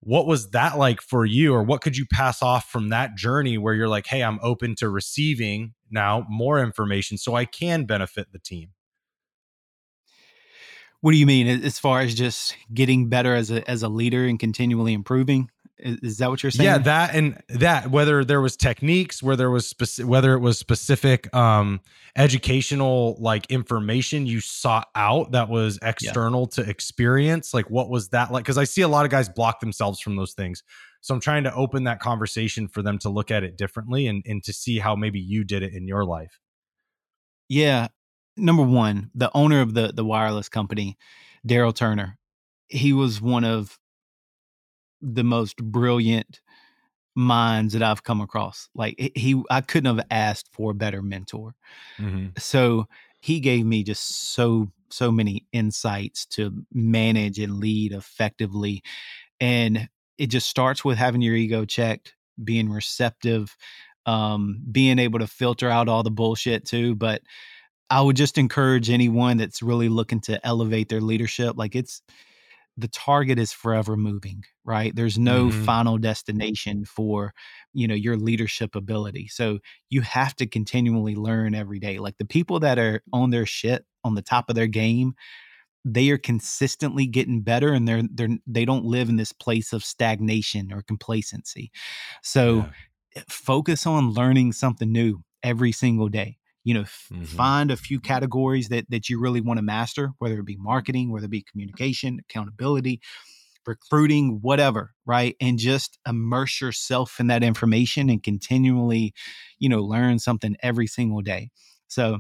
what 0.02 0.26
was 0.26 0.52
that 0.52 0.78
like 0.78 1.02
for 1.02 1.26
you 1.26 1.54
or 1.54 1.64
what 1.64 1.82
could 1.82 1.98
you 1.98 2.06
pass 2.12 2.42
off 2.42 2.70
from 2.70 2.90
that 2.90 3.16
journey 3.16 3.58
where 3.58 3.74
you're 3.74 3.88
like 3.88 4.08
hey 4.08 4.24
i'm 4.24 4.40
open 4.42 4.76
to 4.76 4.90
receiving 4.90 5.74
now 5.92 6.26
more 6.30 6.60
information 6.60 7.18
so 7.18 7.36
i 7.36 7.46
can 7.46 7.86
benefit 7.86 8.32
the 8.32 8.40
team 8.40 8.70
What 11.02 11.12
do 11.12 11.18
you 11.18 11.26
mean 11.26 11.48
as 11.48 11.80
far 11.80 12.02
as 12.02 12.14
just 12.14 12.58
getting 12.74 13.08
better 13.08 13.34
as 13.34 13.52
a 13.52 13.68
as 13.70 13.84
a 13.84 13.90
leader 13.90 14.26
and 14.26 14.38
continually 14.38 14.94
improving? 14.94 15.50
Is, 15.80 16.18
that 16.18 16.30
what 16.30 16.44
you're 16.44 16.52
saying? 16.52 16.66
yeah 16.66 16.78
that 16.78 17.16
and 17.16 17.42
that 17.50 17.90
whether 17.90 18.26
there 18.26 18.42
was 18.42 18.58
techniques 18.58 19.24
where 19.24 19.36
there 19.36 19.50
was 19.50 19.68
specific 19.68 20.10
whether 20.10 20.34
it 20.34 20.40
was 20.40 20.60
specific 20.60 21.34
um 21.36 21.80
educational 22.16 23.16
like 23.20 23.46
information 23.50 24.26
you 24.26 24.42
sought 24.42 24.90
out 24.96 25.32
that 25.32 25.50
was 25.50 25.80
external 25.82 26.48
to 26.48 26.70
experience 26.70 27.54
like 27.54 27.70
what 27.70 27.90
was 27.90 28.10
that 28.10 28.32
like 28.32 28.44
because 28.44 28.58
i 28.58 28.64
see 28.64 28.82
a 28.82 28.88
lot 28.88 29.06
of 29.06 29.12
guys 29.12 29.30
block 29.30 29.60
themselves 29.60 30.00
from 30.00 30.16
those 30.16 30.34
things 30.34 30.64
so 31.02 31.14
i'm 31.14 31.22
trying 31.22 31.44
to 31.44 31.54
open 31.54 31.86
that 31.86 32.00
conversation 32.00 32.68
for 32.68 32.82
them 32.82 32.98
to 32.98 33.10
look 33.10 33.32
at 33.32 33.44
it 33.44 33.58
differently 33.58 34.08
and, 34.08 34.24
and 34.28 34.44
to 34.44 34.52
see 34.52 34.80
how 34.80 34.96
maybe 34.96 35.20
you 35.20 35.44
did 35.44 35.64
it 35.64 35.74
in 35.74 35.88
your 35.88 36.04
life 36.04 36.40
Yeah. 37.48 37.88
Number 38.38 38.64
one, 38.64 39.12
the 39.14 39.30
owner 39.34 39.60
of 39.60 39.74
the 39.74 39.92
the 39.94 40.06
wireless 40.06 40.48
company, 40.48 40.98
Daryl 41.46 41.76
Turner, 41.76 42.18
he 42.68 42.94
was 42.94 43.20
one 43.20 43.44
of 43.44 43.78
the 45.02 45.24
most 45.24 45.58
brilliant 45.58 46.42
minds 47.16 47.74
that 47.74 47.84
I've 47.84 48.04
come 48.04 48.22
across. 48.22 48.70
Like 48.76 48.96
he- 49.16 49.44
I 49.50 49.62
couldn't 49.62 49.96
have 49.98 50.06
asked 50.12 50.50
for 50.54 50.72
a 50.72 50.76
better 50.76 51.02
mentor. 51.02 51.56
So 52.38 52.88
he 53.20 53.40
gave 53.40 53.66
me 53.66 53.84
just 53.84 54.32
so 54.34 54.72
so 54.92 55.12
many 55.12 55.46
insights 55.52 56.26
to 56.26 56.66
manage 56.74 57.38
and 57.38 57.60
lead 57.60 57.92
effectively. 57.94 58.82
And 59.40 59.90
it 60.18 60.28
just 60.28 60.50
starts 60.50 60.84
with 60.86 60.98
having 60.98 61.22
your 61.22 61.36
ego 61.36 61.66
checked, 61.66 62.16
being 62.44 62.70
receptive, 62.70 63.56
um, 64.08 64.62
being 64.72 65.00
able 65.00 65.20
to 65.20 65.28
filter 65.28 65.70
out 65.70 65.88
all 65.90 66.04
the 66.04 66.12
bullshit 66.12 66.66
too. 66.66 66.96
But 66.96 67.22
I 67.90 68.02
would 68.02 68.16
just 68.16 68.38
encourage 68.38 68.90
anyone 68.90 69.38
that's 69.38 69.62
really 69.64 69.90
looking 69.90 70.22
to 70.22 70.46
elevate 70.46 70.90
their 70.90 71.02
leadership. 71.02 71.58
Like 71.58 71.76
it's 71.76 72.02
the 72.80 72.88
target 72.88 73.40
is 73.40 73.52
forever 73.54 73.98
moving, 73.98 74.44
right? 74.64 74.96
There's 74.96 75.18
no 75.20 75.50
Mhm. 75.50 75.52
final 75.52 75.98
destination 75.98 76.86
for, 76.86 77.34
you 77.74 77.88
know, 77.88 77.96
your 77.96 78.18
leadership 78.18 78.76
ability. 78.76 79.28
So 79.28 79.60
you 79.90 80.02
have 80.02 80.36
to 80.38 80.48
continually 80.48 81.16
learn 81.16 81.56
every 81.56 81.80
day. 81.80 82.00
Like 82.00 82.18
the 82.18 82.26
people 82.26 82.60
that 82.62 82.80
are 82.80 83.02
on 83.14 83.32
their 83.32 83.46
shit 83.46 83.86
on 84.04 84.16
the 84.16 84.22
top 84.22 84.50
of 84.50 84.56
their 84.56 84.68
game, 84.68 85.14
they 85.86 86.10
are 86.10 86.18
consistently 86.18 87.08
getting 87.08 87.42
better 87.42 87.74
and 87.74 87.88
they're 87.88 88.04
they're 88.12 88.38
they 88.46 88.66
don't 88.66 88.86
live 88.86 89.10
in 89.10 89.16
this 89.16 89.32
place 89.32 89.74
of 89.74 89.84
stagnation 89.84 90.74
or 90.74 90.82
complacency. 90.82 91.72
So 92.24 92.66
Yeah. 92.66 92.74
focus 93.30 93.86
on 93.88 94.12
learning 94.12 94.54
something 94.54 94.92
new 94.92 95.24
every 95.44 95.72
single 95.72 96.10
day 96.10 96.38
you 96.70 96.76
know 96.78 96.88
f- 96.94 97.10
Mhm. 97.14 97.26
find 97.42 97.72
a 97.72 97.78
few 97.88 98.00
categories 98.14 98.70
that 98.74 98.86
that 98.94 99.10
you 99.10 99.20
really 99.26 99.42
want 99.48 99.58
to 99.60 99.64
master 99.78 100.06
whether 100.20 100.40
it 100.40 100.46
be 100.54 100.58
marketing 100.74 101.12
whether 101.12 101.26
it 101.32 101.32
be 101.40 101.44
communication 101.52 102.12
accountability 102.26 102.96
recruiting 103.66 104.40
whatever 104.42 104.84
right 105.06 105.36
and 105.42 105.60
just 105.60 106.00
immerse 106.08 106.62
yourself 106.62 107.20
in 107.20 107.28
that 107.28 107.44
information 107.44 108.10
and 108.10 108.24
continually 108.24 109.14
you 109.60 109.70
know 109.70 109.82
learn 109.82 110.18
something 110.20 110.56
every 110.64 110.88
single 110.88 111.22
day 111.22 111.50
so 111.88 112.20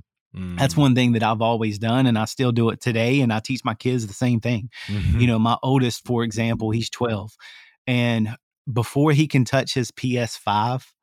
That's 0.58 0.76
Mm. 0.76 0.78
one 0.86 0.96
thing 0.96 1.14
that 1.14 1.24
I've 1.24 1.42
always 1.42 1.80
done, 1.80 2.06
and 2.06 2.18
I 2.18 2.26
still 2.26 2.52
do 2.52 2.70
it 2.70 2.82
today. 2.82 3.22
And 3.22 3.34
I 3.34 3.40
teach 3.40 3.62
my 3.66 3.74
kids 3.76 4.06
the 4.08 4.14
same 4.26 4.40
thing. 4.40 4.70
Mhm. 4.88 5.20
You 5.22 5.28
know, 5.28 5.40
my 5.40 5.58
oldest, 5.64 6.06
for 6.06 6.24
example, 6.24 6.70
he's 6.72 6.90
12. 6.90 7.32
And 7.88 8.38
before 8.72 9.12
he 9.14 9.28
can 9.28 9.44
touch 9.46 9.74
his 9.74 9.92
PS5 9.92 10.94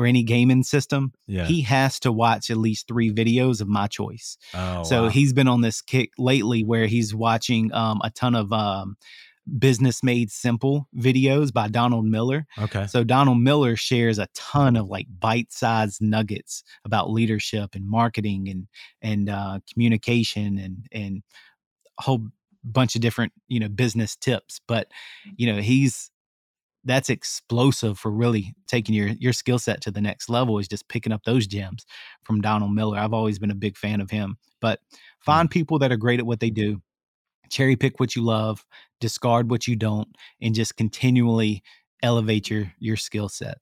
or 0.00 0.06
any 0.06 0.22
gaming 0.22 0.62
system, 0.62 1.12
yeah. 1.26 1.44
he 1.44 1.60
has 1.60 2.00
to 2.00 2.10
watch 2.10 2.48
at 2.50 2.56
least 2.56 2.88
three 2.88 3.12
videos 3.12 3.60
of 3.60 3.68
my 3.68 3.86
choice. 3.86 4.38
oh, 4.54 4.82
so 4.82 5.02
wow. 5.02 5.08
he's 5.10 5.34
been 5.34 5.46
on 5.46 5.60
this 5.60 5.82
kick 5.82 6.12
lately 6.16 6.64
where 6.64 6.86
he's 6.86 7.14
watching 7.14 7.70
um, 7.74 8.00
a 8.02 8.08
ton 8.08 8.34
of 8.34 8.50
um, 8.50 8.96
business 9.58 10.02
made 10.02 10.30
simple 10.30 10.88
videos 10.96 11.52
by 11.52 11.68
Donald 11.68 12.06
Miller. 12.06 12.46
okay. 12.58 12.86
So 12.86 13.04
Donald 13.04 13.42
Miller 13.42 13.76
shares 13.76 14.18
a 14.18 14.26
ton 14.34 14.74
of 14.74 14.88
like 14.88 15.06
bite-sized 15.18 16.00
nuggets 16.00 16.64
about 16.86 17.10
leadership 17.10 17.74
and 17.74 17.86
marketing 17.86 18.48
and 18.48 18.68
and 19.02 19.28
uh, 19.28 19.60
communication 19.70 20.56
and 20.58 20.86
and 20.92 21.22
a 21.98 22.02
whole 22.02 22.26
bunch 22.64 22.94
of 22.94 23.02
different 23.02 23.34
you 23.48 23.60
know 23.60 23.68
business 23.68 24.16
tips. 24.16 24.62
But 24.66 24.88
you 25.36 25.52
know 25.52 25.60
he's 25.60 26.10
that's 26.84 27.10
explosive 27.10 27.98
for 27.98 28.10
really 28.10 28.54
taking 28.66 28.94
your 28.94 29.08
your 29.08 29.32
skill 29.32 29.58
set 29.58 29.80
to 29.82 29.90
the 29.90 30.00
next 30.00 30.28
level 30.28 30.58
is 30.58 30.68
just 30.68 30.88
picking 30.88 31.12
up 31.12 31.24
those 31.24 31.46
gems 31.46 31.84
from 32.24 32.40
Donald 32.40 32.72
Miller. 32.72 32.98
I've 32.98 33.12
always 33.12 33.38
been 33.38 33.50
a 33.50 33.56
big 33.56 33.76
fan 33.76 34.00
of 34.00 34.10
him. 34.10 34.36
But 34.60 34.80
mm. 34.80 34.98
find 35.20 35.50
people 35.50 35.78
that 35.80 35.92
are 35.92 35.96
great 35.96 36.20
at 36.20 36.26
what 36.26 36.40
they 36.40 36.50
do, 36.50 36.80
cherry 37.50 37.76
pick 37.76 38.00
what 38.00 38.16
you 38.16 38.22
love, 38.22 38.64
discard 39.00 39.50
what 39.50 39.66
you 39.66 39.76
don't, 39.76 40.08
and 40.40 40.54
just 40.54 40.76
continually 40.76 41.62
elevate 42.02 42.48
your 42.48 42.72
your 42.78 42.96
skill 42.96 43.28
set. 43.28 43.58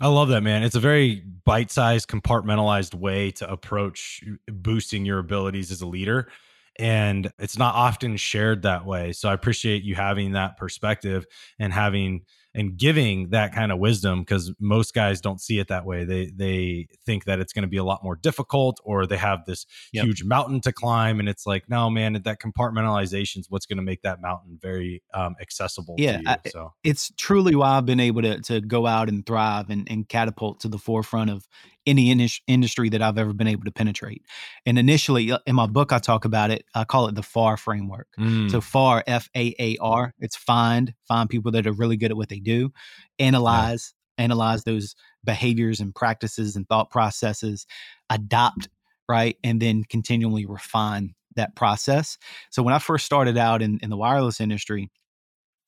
I 0.00 0.06
love 0.06 0.28
that, 0.28 0.42
man. 0.42 0.62
It's 0.62 0.76
a 0.76 0.80
very 0.80 1.24
bite 1.44 1.72
sized, 1.72 2.08
compartmentalized 2.08 2.94
way 2.94 3.32
to 3.32 3.50
approach 3.50 4.22
uh, 4.26 4.52
boosting 4.52 5.04
your 5.04 5.18
abilities 5.18 5.72
as 5.72 5.80
a 5.80 5.86
leader. 5.86 6.28
And 6.78 7.32
it's 7.38 7.58
not 7.58 7.74
often 7.74 8.16
shared 8.16 8.62
that 8.62 8.86
way. 8.86 9.12
So 9.12 9.28
I 9.28 9.34
appreciate 9.34 9.82
you 9.82 9.94
having 9.96 10.32
that 10.32 10.56
perspective 10.56 11.26
and 11.58 11.72
having 11.72 12.22
and 12.54 12.76
giving 12.76 13.28
that 13.30 13.52
kind 13.54 13.70
of 13.70 13.78
wisdom 13.78 14.20
because 14.20 14.52
most 14.58 14.94
guys 14.94 15.20
don't 15.20 15.40
see 15.40 15.58
it 15.58 15.68
that 15.68 15.84
way. 15.84 16.04
They 16.04 16.30
they 16.34 16.86
think 17.04 17.24
that 17.24 17.40
it's 17.40 17.52
going 17.52 17.62
to 17.62 17.68
be 17.68 17.76
a 17.76 17.84
lot 17.84 18.02
more 18.02 18.16
difficult 18.16 18.80
or 18.84 19.06
they 19.06 19.16
have 19.18 19.40
this 19.46 19.66
Yep. 19.92 20.04
huge 20.04 20.24
mountain 20.24 20.60
to 20.62 20.72
climb. 20.72 21.20
And 21.20 21.28
it's 21.28 21.46
like, 21.46 21.68
no, 21.68 21.90
man, 21.90 22.20
that 22.24 22.40
compartmentalization 22.40 23.38
is 23.38 23.46
what's 23.48 23.66
going 23.66 23.76
to 23.76 23.82
make 23.82 24.02
that 24.02 24.20
mountain 24.20 24.58
very 24.60 25.02
um, 25.14 25.34
accessible 25.40 25.96
Yeah, 25.98 26.12
to 26.12 26.22
you. 26.22 26.26
I- 26.26 26.38
so 26.48 26.72
it's 26.84 27.12
truly 27.16 27.54
why 27.54 27.76
I've 27.76 27.86
been 27.86 28.00
able 28.00 28.22
to 28.22 28.40
to 28.42 28.60
go 28.60 28.86
out 28.86 29.08
and 29.08 29.26
thrive 29.26 29.68
and, 29.68 29.86
and 29.90 30.08
catapult 30.08 30.60
to 30.60 30.68
the 30.68 30.78
forefront 30.78 31.30
of 31.30 31.46
any 31.88 32.10
indus- 32.10 32.40
industry 32.46 32.88
that 32.90 33.02
I've 33.02 33.18
ever 33.18 33.32
been 33.32 33.48
able 33.48 33.64
to 33.64 33.72
penetrate. 33.72 34.22
And 34.66 34.78
initially, 34.78 35.32
uh, 35.32 35.38
in 35.46 35.56
my 35.56 35.66
book, 35.66 35.92
I 35.92 35.98
talk 35.98 36.24
about 36.24 36.50
it. 36.50 36.64
I 36.74 36.84
call 36.84 37.08
it 37.08 37.14
the 37.14 37.22
FAAR 37.22 37.56
framework. 37.56 38.06
Mm, 38.18 38.50
So 38.50 38.60
FAAR, 38.60 39.02
F 39.06 39.28
A 39.34 39.54
A 39.58 39.76
R. 39.80 40.14
It's 40.20 40.36
find 40.36 40.94
find 41.08 41.28
people 41.28 41.50
that 41.52 41.66
are 41.66 41.72
really 41.72 41.96
good 41.96 42.10
at 42.10 42.16
what 42.16 42.28
they 42.28 42.40
do, 42.40 42.70
analyze 43.18 43.94
analyze 44.18 44.64
those 44.64 44.96
behaviors 45.24 45.80
and 45.80 45.94
practices 45.94 46.56
and 46.56 46.68
thought 46.68 46.90
processes, 46.90 47.66
adopt 48.10 48.68
right, 49.08 49.36
and 49.44 49.62
then 49.62 49.84
continually 49.84 50.44
refine 50.44 51.14
that 51.36 51.54
process. 51.54 52.18
So 52.50 52.62
when 52.62 52.74
I 52.74 52.78
first 52.78 53.06
started 53.06 53.38
out 53.38 53.62
in 53.62 53.78
in 53.82 53.90
the 53.90 53.96
wireless 53.96 54.40
industry. 54.40 54.90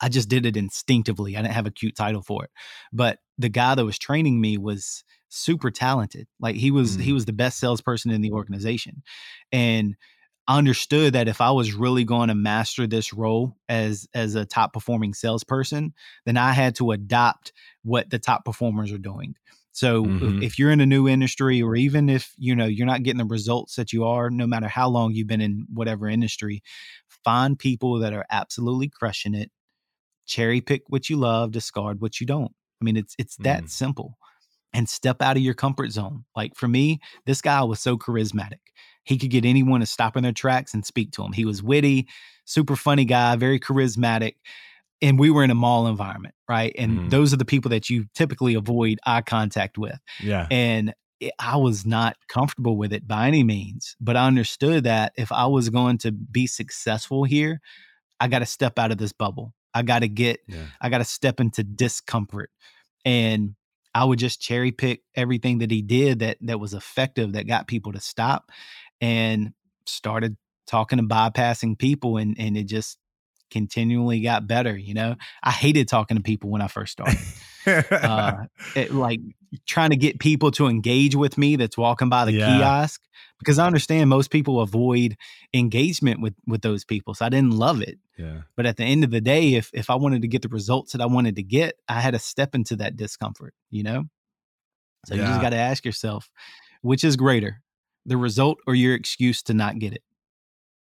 I 0.03 0.09
just 0.09 0.31
did 0.31 0.47
it 0.47 0.57
instinctively. 0.57 1.37
I 1.37 1.43
didn't 1.43 1.55
have 1.55 1.67
a 1.67 1.71
cute 1.71 1.95
title 1.95 2.23
for 2.23 2.45
it. 2.45 2.51
But 2.91 3.19
the 3.41 3.49
guy 3.49 3.75
that 3.75 3.85
was 3.85 3.99
training 3.99 4.41
me 4.41 4.59
was 4.59 5.05
super 5.29 5.71
talented. 5.71 6.29
Like 6.41 6.57
he 6.57 6.71
was 6.71 6.97
he 6.97 7.13
Mm. 7.13 7.15
was 7.15 7.25
the 7.27 7.33
best 7.33 7.59
salesperson 7.59 8.11
in 8.11 8.21
the 8.21 8.33
organization. 8.33 9.03
And 9.53 9.97
I 10.49 10.59
understood 10.59 11.13
that 11.13 11.29
if 11.29 11.41
I 11.41 11.51
was 11.53 11.75
really 11.75 12.05
going 12.05 12.29
to 12.29 12.35
master 12.35 12.87
this 12.87 13.13
role 13.13 13.57
as 13.69 14.09
as 14.15 14.35
a 14.35 14.45
top 14.47 14.73
performing 14.73 15.15
salesperson, 15.15 15.95
then 16.27 16.37
I 16.37 16.53
had 16.53 16.75
to 16.77 16.91
adopt 16.93 17.53
what 17.83 18.11
the 18.11 18.19
top 18.19 18.45
performers 18.45 18.93
are 18.93 18.99
doing. 18.99 19.35
So 19.73 20.13
Mhm. 20.13 20.41
if 20.41 20.59
you're 20.59 20.73
in 20.73 20.81
a 20.81 20.87
new 20.87 21.09
industry 21.09 21.63
or 21.63 21.77
even 21.77 22.09
if 22.09 22.35
you 22.39 22.57
know 22.57 22.67
you're 22.67 22.87
not 22.87 23.05
getting 23.05 23.19
the 23.19 23.25
results 23.25 23.77
that 23.77 23.93
you 23.93 24.05
are 24.05 24.31
no 24.31 24.47
matter 24.47 24.69
how 24.69 24.89
long 24.89 25.13
you've 25.15 25.29
been 25.29 25.41
in 25.41 25.67
whatever 25.73 26.09
industry, 26.09 26.63
find 27.25 27.59
people 27.59 27.99
that 28.01 28.13
are 28.13 28.27
absolutely 28.31 28.89
crushing 28.89 29.35
it 29.35 29.51
cherry 30.27 30.61
pick 30.61 30.83
what 30.89 31.11
you 31.11 31.17
love, 31.17 31.53
discard 31.53 32.01
what 32.01 32.21
you 32.21 32.27
don't. 32.27 32.53
I 32.81 32.85
mean, 32.85 32.97
it's 32.97 33.15
it's 33.19 33.37
that 33.39 33.65
Mm. 33.65 33.71
simple. 33.71 34.19
And 34.73 34.89
step 34.89 35.23
out 35.23 35.37
of 35.37 35.43
your 35.43 35.55
comfort 35.55 35.91
zone. 35.93 36.25
Like 36.37 36.55
for 36.57 36.69
me, 36.69 37.01
this 37.27 37.43
guy 37.43 37.63
was 37.65 37.81
so 37.81 37.99
charismatic. 37.99 38.61
He 39.05 39.19
could 39.19 39.31
get 39.31 39.45
anyone 39.45 39.81
to 39.81 39.87
stop 39.87 40.17
in 40.17 40.23
their 40.23 40.33
tracks 40.33 40.75
and 40.75 40.87
speak 40.87 41.13
to 41.13 41.25
him. 41.25 41.33
He 41.33 41.45
was 41.45 41.63
witty, 41.63 42.09
super 42.45 42.77
funny 42.77 43.05
guy, 43.05 43.37
very 43.37 43.59
charismatic. 43.61 44.35
And 45.03 45.19
we 45.19 45.31
were 45.31 45.43
in 45.45 45.51
a 45.51 45.55
mall 45.55 45.87
environment, 45.87 46.35
right? 46.49 46.75
And 46.79 47.01
Mhm. 47.01 47.11
those 47.11 47.33
are 47.33 47.37
the 47.39 47.45
people 47.45 47.71
that 47.71 47.89
you 47.91 48.07
typically 48.15 48.55
avoid 48.55 48.99
eye 49.07 49.23
contact 49.23 49.79
with 49.79 49.99
yeah. 50.21 50.47
and 50.51 50.95
I 51.39 51.57
was 51.57 51.85
not 51.85 52.17
comfortable 52.29 52.77
with 52.79 52.93
it 52.95 53.07
by 53.07 53.27
any 53.29 53.43
means. 53.45 53.95
But 54.01 54.17
I 54.17 54.27
understood 54.27 54.85
that 54.85 55.13
if 55.19 55.31
I 55.33 55.47
was 55.47 55.69
going 55.69 55.99
to 55.99 56.13
be 56.13 56.47
successful 56.47 57.25
here, 57.25 57.61
I 58.21 58.29
got 58.29 58.41
to 58.41 58.47
step 58.47 58.79
out 58.79 58.93
of 58.93 58.99
this 58.99 59.13
bubble. 59.13 59.55
I 59.75 59.83
got 59.83 60.01
to 60.01 60.09
get, 60.09 60.41
Yeah. 60.47 60.67
I 60.81 60.89
got 60.89 60.99
to 60.99 61.05
step 61.05 61.41
into 61.41 61.63
discomfort, 61.63 62.51
and 63.05 63.55
I 63.95 64.05
would 64.05 64.19
just 64.19 64.41
cherry 64.41 64.73
pick 64.73 65.03
everything 65.15 65.59
that 65.59 65.71
he 65.71 65.83
did 65.83 66.21
that 66.21 66.39
that 66.43 66.61
was 66.61 66.75
effective, 66.75 67.33
that 67.33 67.47
got 67.47 67.67
people 67.67 67.93
to 67.93 68.01
stop, 68.01 68.51
and 69.01 69.53
started 69.87 70.37
talking 70.67 70.99
to 70.99 71.05
bypassing 71.05 71.79
people, 71.79 72.17
and 72.17 72.37
and 72.39 72.57
it 72.57 72.65
just 72.65 72.99
continually 73.51 74.21
got 74.21 74.47
better. 74.47 74.77
You 74.77 74.95
know, 74.95 75.17
I 75.43 75.51
hated 75.51 75.89
talking 75.89 76.17
to 76.17 76.23
people 76.23 76.51
when 76.51 76.63
I 76.63 76.69
first 76.69 76.93
started 76.93 77.19
uh, 77.67 78.45
it, 78.77 78.93
like 78.93 79.21
trying 79.67 79.91
to 79.91 79.97
get 79.97 80.19
people 80.21 80.51
to 80.53 80.67
engage 80.67 81.15
with 81.17 81.37
me 81.37 81.57
that's 81.57 81.77
walking 81.77 82.09
by 82.09 82.25
the 82.25 82.33
Yeah. 82.33 82.47
kiosk 82.47 83.03
because 83.39 83.59
I 83.59 83.67
understand 83.67 84.09
most 84.11 84.31
people 84.31 84.61
avoid 84.61 85.17
engagement 85.55 86.21
with 86.21 86.35
with 86.47 86.63
those 86.63 86.85
people. 86.85 87.15
So 87.15 87.27
I 87.27 87.29
didn't 87.29 87.53
love 87.55 87.83
it. 87.83 87.99
yeah. 88.19 88.43
But 88.57 88.67
at 88.67 88.77
the 88.77 88.85
end 88.85 89.03
of 89.05 89.11
the 89.11 89.21
day, 89.21 89.55
if 89.55 89.71
if 89.75 89.91
I 89.91 89.95
wanted 89.97 90.23
to 90.23 90.29
get 90.29 90.43
the 90.43 90.49
results 90.49 90.93
that 90.93 91.01
I 91.01 91.07
wanted 91.07 91.37
to 91.37 91.43
get, 91.43 91.75
I 91.89 92.01
had 92.01 92.13
to 92.13 92.19
step 92.19 92.55
into 92.55 92.77
that 92.77 92.97
discomfort, 92.97 93.55
you 93.71 93.83
know? 93.83 94.05
So 95.07 95.15
you 95.15 95.23
just 95.23 95.41
got 95.41 95.51
to 95.51 95.57
ask 95.57 95.85
yourself, 95.85 96.31
which 96.83 97.05
is 97.05 97.17
greater, 97.17 97.63
the 98.05 98.19
result 98.19 98.59
or 98.67 98.75
your 98.75 98.95
excuse 98.95 99.43
to 99.45 99.55
not 99.55 99.79
get 99.79 99.95
it? 99.95 100.03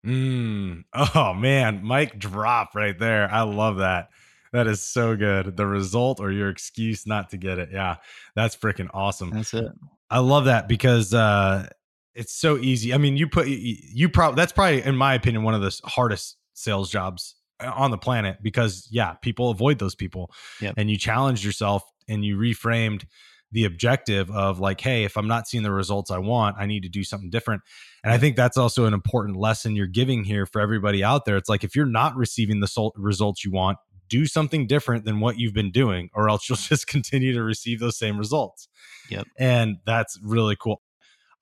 Mm. 0.06 0.84
Oh 1.14 1.34
man, 1.34 1.86
mic 1.86 2.18
drop 2.18 2.74
right 2.74 2.98
there. 2.98 3.30
I 3.32 3.42
love 3.42 3.78
that. 3.78 4.08
That 4.52 4.66
is 4.66 4.82
so 4.82 5.16
good. 5.16 5.56
The 5.56 5.66
result 5.66 6.20
or 6.20 6.32
your 6.32 6.48
excuse 6.48 7.06
not 7.06 7.30
to 7.30 7.36
get 7.36 7.58
it. 7.58 7.70
Yeah, 7.72 7.96
that's 8.34 8.56
freaking 8.56 8.88
awesome. 8.92 9.30
That's 9.30 9.54
it. 9.54 9.70
I 10.10 10.18
love 10.18 10.46
that 10.46 10.68
because 10.68 11.14
uh 11.14 11.68
it's 12.14 12.34
so 12.34 12.58
easy. 12.58 12.92
I 12.92 12.98
mean, 12.98 13.16
you 13.16 13.28
put 13.28 13.46
you, 13.48 14.08
probably 14.08 14.36
that's 14.36 14.52
probably 14.52 14.82
in 14.82 14.96
my 14.96 15.14
opinion 15.14 15.44
one 15.44 15.54
of 15.54 15.62
the 15.62 15.80
hardest 15.84 16.36
sales 16.54 16.90
jobs 16.90 17.36
uh, 17.60 17.70
on 17.74 17.90
the 17.90 17.98
planet 17.98 18.38
because 18.42 18.88
yeah, 18.90 19.14
people 19.14 19.50
avoid 19.50 19.78
those 19.78 19.94
people. 19.94 20.32
Yep. 20.60 20.74
And 20.76 20.90
you 20.90 20.96
challenged 20.96 21.44
yourself 21.44 21.84
and 22.08 22.24
you 22.24 22.36
reframed 22.36 23.04
the 23.52 23.64
objective 23.64 24.30
of 24.30 24.60
like, 24.60 24.80
hey, 24.80 25.04
if 25.04 25.16
I'm 25.16 25.26
not 25.26 25.48
seeing 25.48 25.62
the 25.62 25.72
results 25.72 26.10
I 26.10 26.18
want, 26.18 26.56
I 26.58 26.66
need 26.66 26.82
to 26.84 26.88
do 26.88 27.02
something 27.02 27.30
different. 27.30 27.62
And 28.04 28.12
I 28.12 28.18
think 28.18 28.36
that's 28.36 28.56
also 28.56 28.86
an 28.86 28.94
important 28.94 29.36
lesson 29.36 29.74
you're 29.74 29.86
giving 29.86 30.24
here 30.24 30.46
for 30.46 30.60
everybody 30.60 31.02
out 31.02 31.24
there. 31.24 31.36
It's 31.36 31.48
like 31.48 31.64
if 31.64 31.74
you're 31.74 31.86
not 31.86 32.16
receiving 32.16 32.60
the 32.60 32.68
sol- 32.68 32.94
results 32.96 33.44
you 33.44 33.50
want, 33.50 33.78
do 34.10 34.26
something 34.26 34.66
different 34.66 35.06
than 35.06 35.20
what 35.20 35.38
you've 35.38 35.54
been 35.54 35.70
doing, 35.70 36.10
or 36.12 36.28
else 36.28 36.48
you'll 36.48 36.56
just 36.68 36.86
continue 36.86 37.32
to 37.32 37.42
receive 37.42 37.80
those 37.80 37.96
same 37.96 38.18
results. 38.18 38.68
Yep. 39.08 39.26
And 39.38 39.76
that's 39.86 40.18
really 40.22 40.56
cool. 40.60 40.82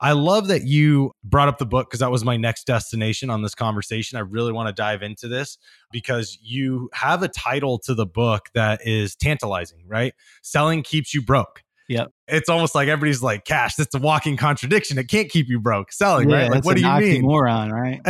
I 0.00 0.12
love 0.12 0.46
that 0.46 0.62
you 0.62 1.10
brought 1.24 1.48
up 1.48 1.58
the 1.58 1.66
book 1.66 1.88
because 1.88 1.98
that 2.00 2.10
was 2.12 2.24
my 2.24 2.36
next 2.36 2.68
destination 2.68 3.30
on 3.30 3.42
this 3.42 3.56
conversation. 3.56 4.16
I 4.16 4.20
really 4.20 4.52
want 4.52 4.68
to 4.68 4.72
dive 4.72 5.02
into 5.02 5.26
this 5.26 5.58
because 5.90 6.38
you 6.40 6.88
have 6.92 7.24
a 7.24 7.28
title 7.28 7.80
to 7.80 7.94
the 7.94 8.06
book 8.06 8.48
that 8.54 8.86
is 8.86 9.16
tantalizing, 9.16 9.82
right? 9.88 10.14
Selling 10.42 10.84
keeps 10.84 11.14
you 11.14 11.22
broke. 11.22 11.64
Yep. 11.88 12.12
It's 12.26 12.50
almost 12.50 12.74
like 12.74 12.88
everybody's 12.88 13.22
like, 13.22 13.46
Kash, 13.46 13.74
that's 13.76 13.94
a 13.94 13.98
walking 13.98 14.36
contradiction. 14.36 14.98
It 14.98 15.08
can't 15.08 15.30
keep 15.30 15.48
you 15.48 15.58
broke. 15.58 15.90
Selling, 15.90 16.28
right? 16.28 16.50
Like, 16.50 16.62
what 16.64 16.76
do 16.76 16.82
you 16.82 16.86
mean? 17.00 17.22
oxymoron, 17.24 17.72
right? 17.72 18.00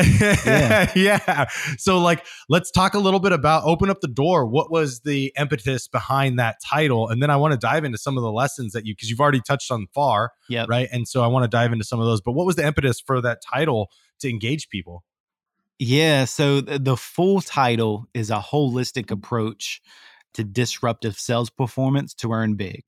yeah. 0.44 0.92
yeah. 0.96 1.48
So 1.78 1.98
like 1.98 2.26
let's 2.48 2.72
talk 2.72 2.94
a 2.94 2.98
little 2.98 3.20
bit 3.20 3.30
about 3.30 3.62
open 3.64 3.88
up 3.88 4.00
the 4.00 4.08
door. 4.08 4.44
What 4.46 4.70
was 4.72 5.00
the 5.00 5.32
impetus 5.38 5.86
behind 5.86 6.40
that 6.40 6.56
title? 6.64 7.08
And 7.08 7.22
then 7.22 7.30
I 7.30 7.36
want 7.36 7.52
to 7.52 7.58
dive 7.58 7.84
into 7.84 7.98
some 7.98 8.16
of 8.16 8.22
the 8.24 8.32
lessons 8.32 8.72
that 8.72 8.84
you 8.84 8.94
because 8.96 9.10
you've 9.10 9.20
already 9.20 9.40
touched 9.40 9.70
on 9.70 9.86
FAAR, 9.94 10.32
Yep. 10.48 10.68
right? 10.68 10.88
And 10.90 11.06
so 11.06 11.22
I 11.22 11.28
want 11.28 11.44
to 11.44 11.48
dive 11.48 11.72
into 11.72 11.84
some 11.84 12.00
of 12.00 12.06
those. 12.06 12.20
But 12.20 12.32
what 12.32 12.46
was 12.46 12.56
the 12.56 12.66
impetus 12.66 13.00
for 13.00 13.20
that 13.20 13.38
title 13.48 13.90
to 14.18 14.28
engage 14.28 14.68
people? 14.70 15.04
Yeah. 15.78 16.24
So 16.24 16.60
the 16.60 16.96
full 16.96 17.40
title 17.40 18.06
is 18.12 18.30
a 18.30 18.40
holistic 18.40 19.12
approach 19.12 19.80
to 20.34 20.42
disruptive 20.42 21.16
sales 21.16 21.50
performance 21.50 22.12
to 22.14 22.32
earn 22.32 22.54
big. 22.54 22.82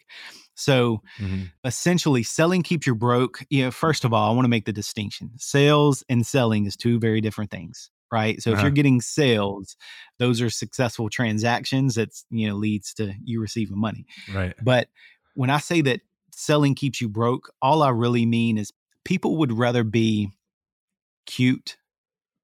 So 0.61 1.03
mm-hmm. 1.19 1.45
essentially, 1.65 2.23
selling 2.23 2.63
keeps 2.63 2.87
you 2.87 2.95
broke. 2.95 3.43
You 3.51 3.65
know, 3.65 3.71
first 3.71 4.05
of 4.05 4.13
all, 4.13 4.31
I 4.31 4.35
want 4.35 4.45
to 4.45 4.51
make 4.51 4.67
the 4.67 4.73
distinction: 4.73 5.31
sales 5.39 6.05
and 6.09 6.27
selling 6.27 6.67
is 6.67 6.77
two 6.77 6.99
very 6.99 7.21
different 7.21 7.51
things, 7.51 7.91
right? 8.13 8.41
So 8.43 8.51
uh-huh. 8.51 8.59
if 8.59 8.63
you're 8.63 8.69
uh-huh. 8.69 8.75
getting 8.75 9.01
sales, 9.01 9.77
those 10.19 10.41
are 10.41 10.51
successful 10.51 11.09
transactions 11.09 11.95
that 11.95 12.11
you 12.31 12.49
know 12.49 12.57
leads 12.57 12.95
to 12.95 13.15
you 13.25 13.41
receiving 13.41 13.79
money, 13.79 14.07
right? 14.33 14.55
But 14.63 14.89
when 15.35 15.51
I 15.51 15.59
say 15.59 15.81
that 15.83 16.01
selling 16.33 16.75
keeps 16.75 17.01
you 17.01 17.09
broke, 17.09 17.53
all 17.63 17.83
I 17.83 17.91
really 17.91 18.27
mean 18.27 18.59
is 18.59 18.73
people 19.05 19.39
would 19.39 19.53
rather 19.53 19.85
be 19.85 20.31
cute. 21.27 21.77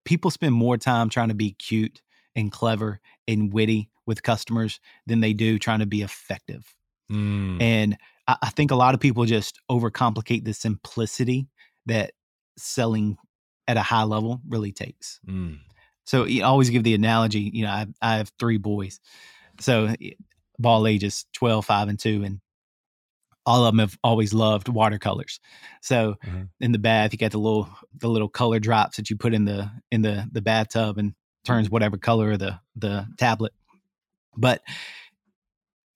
People 0.05 0.31
spend 0.31 0.55
more 0.55 0.79
time 0.79 1.11
trying 1.11 1.29
to 1.29 1.35
be 1.35 1.53
cute 1.53 2.01
and 2.35 2.53
clever 2.53 3.01
and 3.27 3.53
witty 3.53 3.91
with 4.07 4.23
customers 4.23 4.81
than 5.07 5.21
they 5.21 5.33
do 5.33 5.59
trying 5.59 5.81
to 5.81 5.87
be 5.87 6.03
effective. 6.03 6.77
Mm. 7.11 7.61
And 7.61 7.97
I, 8.27 8.37
I, 8.43 8.51
think 8.51 8.71
a 8.71 8.77
lot 8.77 8.95
of 8.95 9.01
people 9.01 9.25
just 9.25 9.61
overcomplicate 9.71 10.45
the 10.45 10.53
simplicity 10.53 11.49
that 11.87 12.13
selling 12.57 13.17
at 13.69 13.77
a 13.77 13.83
high 13.83 14.03
level 14.03 14.41
really 14.49 14.73
takes. 14.73 15.21
Mm. 15.29 15.59
So 16.05 16.25
you 16.25 16.45
always 16.45 16.71
give 16.71 16.85
the 16.85 16.95
analogy, 16.95 17.51
you 17.53 17.65
know, 17.65 17.71
I, 17.71 17.87
I 18.01 18.17
have 18.17 18.31
three 18.39 18.59
boys. 18.59 19.01
So 19.61 19.95
ball 20.59 20.87
ages 20.87 21.27
12, 21.35 21.65
5, 21.65 21.89
and 21.89 21.99
2. 21.99 22.25
And 22.25 22.41
all 23.47 23.65
of 23.65 23.73
them 23.73 23.79
have 23.79 23.97
always 24.03 24.35
loved 24.35 24.69
watercolors. 24.69 25.41
So 25.81 26.17
mm-hmm. 26.25 26.43
in 26.61 26.73
the 26.73 26.79
bath, 26.79 27.13
you 27.13 27.19
got 27.19 27.31
the 27.31 27.39
little 27.39 27.69
the 27.95 28.09
little 28.09 28.29
color 28.29 28.59
drops 28.59 28.97
that 28.97 29.09
you 29.09 29.17
put 29.17 29.33
in 29.33 29.45
the 29.45 29.71
in 29.93 30.03
the 30.03 30.29
the 30.33 30.43
bathtub 30.43 30.99
and 30.99 31.15
turns 31.45 31.71
whatever 31.71 31.97
color 31.97 32.37
the 32.37 32.59
the 32.75 33.07
tablet. 33.17 33.53
But 34.37 34.63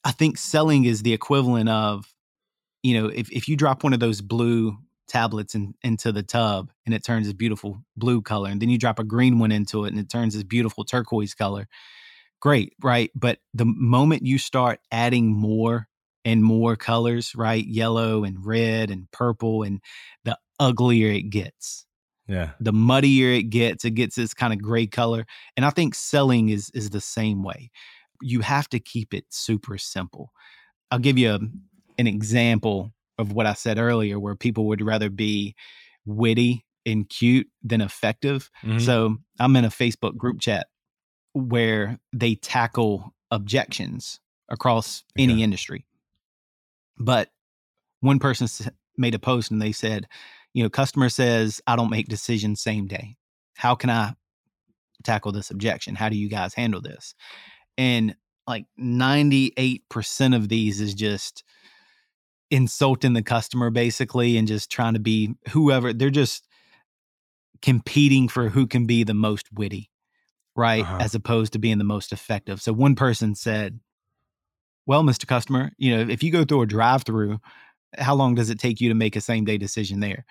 I 0.05 0.13
think 0.13 0.39
selling 0.39 0.85
is 0.85 1.03
the 1.03 1.13
equivalent 1.13 1.69
of, 1.69 2.13
you 2.83 3.01
know, 3.01 3.09
if, 3.09 3.31
if 3.31 3.49
you 3.49 3.57
drop 3.57 3.85
one 3.85 3.93
of 3.93 4.01
those 4.01 4.21
blue 4.21 4.79
tablets 5.09 5.55
in, 5.55 5.75
into 5.83 6.13
the 6.13 6.23
tub 6.23 6.71
and 6.87 6.95
it 6.95 7.05
turns 7.05 7.27
this 7.27 7.35
beautiful 7.35 7.83
blue 7.97 8.23
color, 8.23 8.49
and 8.49 8.63
then 8.63 8.71
you 8.71 8.79
drop 8.79 8.99
a 8.99 9.05
green 9.05 9.39
one 9.39 9.53
into 9.53 9.85
it 9.85 9.93
and 9.93 10.01
it 10.01 10.09
turns 10.09 10.35
this 10.35 10.45
beautiful 10.45 10.85
turquoise 10.85 11.35
color, 11.35 11.69
great, 12.41 12.73
right? 12.83 13.11
But 13.15 13.39
the 13.53 13.67
moment 13.67 14.25
you 14.25 14.39
start 14.39 14.81
adding 14.91 15.27
more 15.27 15.89
and 16.25 16.43
more 16.43 16.77
colors, 16.77 17.35
right? 17.35 17.65
Yellow 17.67 18.25
and 18.25 18.45
red 18.45 18.91
and 18.91 19.11
purple, 19.11 19.63
and 19.63 19.81
the 20.25 20.39
uglier 20.59 21.11
it 21.11 21.31
gets. 21.31 21.87
Yeah. 22.29 22.51
The 22.61 22.73
muddier 22.73 23.33
it 23.33 23.45
gets, 23.45 23.85
it 23.85 23.93
gets 23.93 24.17
this 24.17 24.35
kind 24.35 24.53
of 24.53 24.63
gray 24.63 24.87
color. 24.87 25.27
And 25.57 25.65
I 25.67 25.71
think 25.71 25.95
selling 25.95 26.51
is 26.51 26.71
is 26.75 26.91
the 26.91 27.01
same 27.01 27.43
way 27.43 27.71
you 28.21 28.41
have 28.41 28.69
to 28.71 28.79
keep 28.79 29.15
it 29.15 29.25
super 29.31 29.79
simple. 29.79 30.33
I'll 30.91 30.99
give 30.99 31.19
you 31.19 31.33
a, 31.33 31.41
an 31.99 32.07
example 32.07 32.93
of 33.19 33.33
what 33.33 33.47
I 33.47 33.55
said 33.55 33.79
earlier, 33.79 34.19
where 34.19 34.37
people 34.37 34.67
would 34.69 34.83
rather 34.83 35.11
be 35.11 35.55
witty 36.05 36.65
and 36.87 37.09
cute 37.09 37.49
than 37.63 37.81
effective. 37.81 38.51
Mm-hmm. 38.65 38.79
So 38.79 39.17
I'm 39.39 39.57
in 39.57 39.65
a 39.65 39.71
Facebook 39.71 40.17
group 40.17 40.41
chat 40.41 40.69
where 41.33 41.99
they 42.13 42.35
tackle 42.35 43.15
objections 43.31 44.21
across 44.49 45.05
okay. 45.17 45.25
any 45.25 45.43
industry. 45.43 45.87
But 46.99 47.31
one 48.01 48.19
person 48.19 48.49
made 48.97 49.15
a 49.15 49.19
post 49.19 49.51
and 49.51 49.61
they 49.61 49.73
said, 49.73 50.09
you 50.53 50.63
know, 50.63 50.71
customer 50.71 51.09
says, 51.09 51.61
I 51.67 51.77
don't 51.77 51.91
make 51.91 52.09
decisions 52.09 52.61
same 52.61 52.87
day. 52.87 53.17
How 53.57 53.75
can 53.75 53.91
I 53.91 54.15
tackle 55.05 55.33
this 55.33 55.51
objection? 55.51 55.95
How 55.95 56.09
do 56.09 56.17
you 56.17 56.29
guys 56.29 56.55
handle 56.55 56.81
this? 56.81 57.15
And 57.81 58.15
like 58.47 58.67
98% 58.79 60.37
of 60.37 60.51
these 60.51 60.83
is 60.83 60.93
just 60.93 61.45
insulting 62.51 63.15
the 63.15 63.23
customer 63.23 63.71
basically 63.71 64.37
and 64.37 64.47
just 64.47 64.71
trying 64.71 64.93
to 64.93 65.01
be 65.01 65.33
whoever 65.51 65.95
they're 65.95 66.11
just 66.11 66.47
competing 67.63 68.29
for 68.29 68.51
who 68.51 68.67
can 68.67 68.87
be 68.87 69.03
the 69.03 69.15
most 69.15 69.47
witty 69.53 69.89
right 70.55 70.83
uh-huh. 70.83 70.99
as 71.01 71.15
opposed 71.15 71.55
to 71.55 71.59
being 71.59 71.79
the 71.79 71.85
most 71.85 72.13
effective. 72.13 72.61
So 72.61 72.73
one 72.73 72.97
person 72.97 73.35
said 73.35 73.81
well 74.87 75.03
mr 75.03 75.27
customer 75.27 75.71
you 75.79 75.97
know 75.97 76.11
if 76.11 76.23
you 76.23 76.33
go 76.33 76.45
through 76.45 76.63
a 76.63 76.67
drive 76.67 77.05
through 77.05 77.39
how 77.99 78.15
long 78.15 78.35
does 78.35 78.51
it 78.51 78.59
take 78.59 78.81
you 78.81 78.89
to 78.89 78.95
make 78.95 79.17
a 79.17 79.21
same 79.21 79.45
day 79.45 79.59
decision 79.59 80.01
there? 80.01 80.25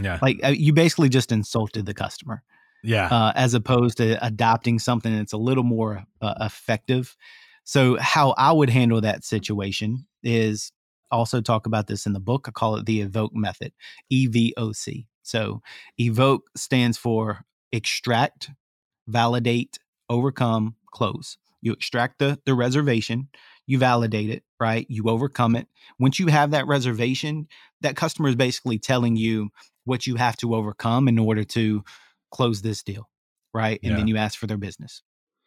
Yeah. 0.00 0.18
Like 0.20 0.40
uh, 0.42 0.48
you 0.48 0.72
basically 0.72 1.08
just 1.08 1.32
insulted 1.32 1.86
the 1.86 1.94
customer 1.94 2.42
yeah. 2.84 3.06
Uh, 3.06 3.32
as 3.34 3.54
opposed 3.54 3.96
to 3.96 4.24
adopting 4.24 4.78
something 4.78 5.16
that's 5.16 5.32
a 5.32 5.38
little 5.38 5.64
more 5.64 6.04
uh, 6.20 6.34
effective. 6.40 7.16
So, 7.64 7.96
how 7.98 8.34
I 8.36 8.52
would 8.52 8.70
handle 8.70 9.00
that 9.00 9.24
situation 9.24 10.06
is 10.22 10.70
also 11.10 11.40
talk 11.40 11.66
about 11.66 11.86
this 11.86 12.06
in 12.06 12.12
the 12.12 12.20
book. 12.20 12.46
I 12.46 12.50
call 12.50 12.76
it 12.76 12.86
the 12.86 13.06
EVOC 13.06 13.30
method, 13.32 13.72
E 14.10 14.26
V 14.26 14.54
O 14.56 14.72
C. 14.72 15.06
So, 15.22 15.62
EVOC 15.98 16.40
stands 16.56 16.98
for 16.98 17.44
extract, 17.72 18.50
validate, 19.08 19.78
overcome, 20.10 20.76
close. 20.92 21.38
You 21.62 21.72
extract 21.72 22.18
the, 22.18 22.38
the 22.44 22.54
reservation, 22.54 23.28
you 23.66 23.78
validate 23.78 24.28
it, 24.28 24.42
right? 24.60 24.86
You 24.90 25.04
overcome 25.08 25.56
it. 25.56 25.66
Once 25.98 26.18
you 26.18 26.26
have 26.26 26.50
that 26.50 26.66
reservation, 26.66 27.48
that 27.80 27.96
customer 27.96 28.28
is 28.28 28.36
basically 28.36 28.78
telling 28.78 29.16
you 29.16 29.48
what 29.84 30.06
you 30.06 30.16
have 30.16 30.36
to 30.36 30.54
overcome 30.54 31.08
in 31.08 31.18
order 31.18 31.44
to 31.44 31.82
close 32.34 32.60
this 32.60 32.82
deal, 32.82 33.08
right? 33.54 33.80
And 33.82 33.92
yeah. 33.92 33.96
then 33.96 34.08
you 34.08 34.16
ask 34.16 34.38
for 34.38 34.46
their 34.46 34.58
business. 34.58 35.02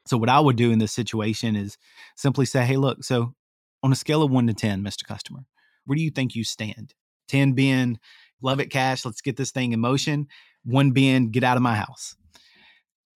So 0.07 0.17
what 0.17 0.29
I 0.29 0.39
would 0.39 0.55
do 0.55 0.71
in 0.71 0.79
this 0.79 0.93
situation 0.93 1.55
is 1.55 1.77
simply 2.15 2.45
say, 2.45 2.65
"Hey, 2.65 2.77
look, 2.77 3.03
so 3.03 3.35
on 3.83 3.91
a 3.91 3.95
scale 3.95 4.23
of 4.23 4.31
1 4.31 4.47
to 4.47 4.53
10, 4.53 4.81
Mr. 4.81 5.03
Customer, 5.03 5.41
where 5.85 5.97
do 5.97 6.01
you 6.01 6.09
think 6.09 6.33
you 6.33 6.43
stand? 6.43 6.93
10 7.27 7.53
being 7.53 7.99
love 8.41 8.59
it 8.59 8.69
Kash, 8.69 9.03
let's 9.05 9.21
get 9.21 9.35
this 9.35 9.51
thing 9.51 9.73
in 9.73 9.79
motion, 9.79 10.27
1 10.63 10.91
being 10.91 11.29
get 11.29 11.43
out 11.43 11.57
of 11.57 11.63
my 11.63 11.75
house." 11.75 12.15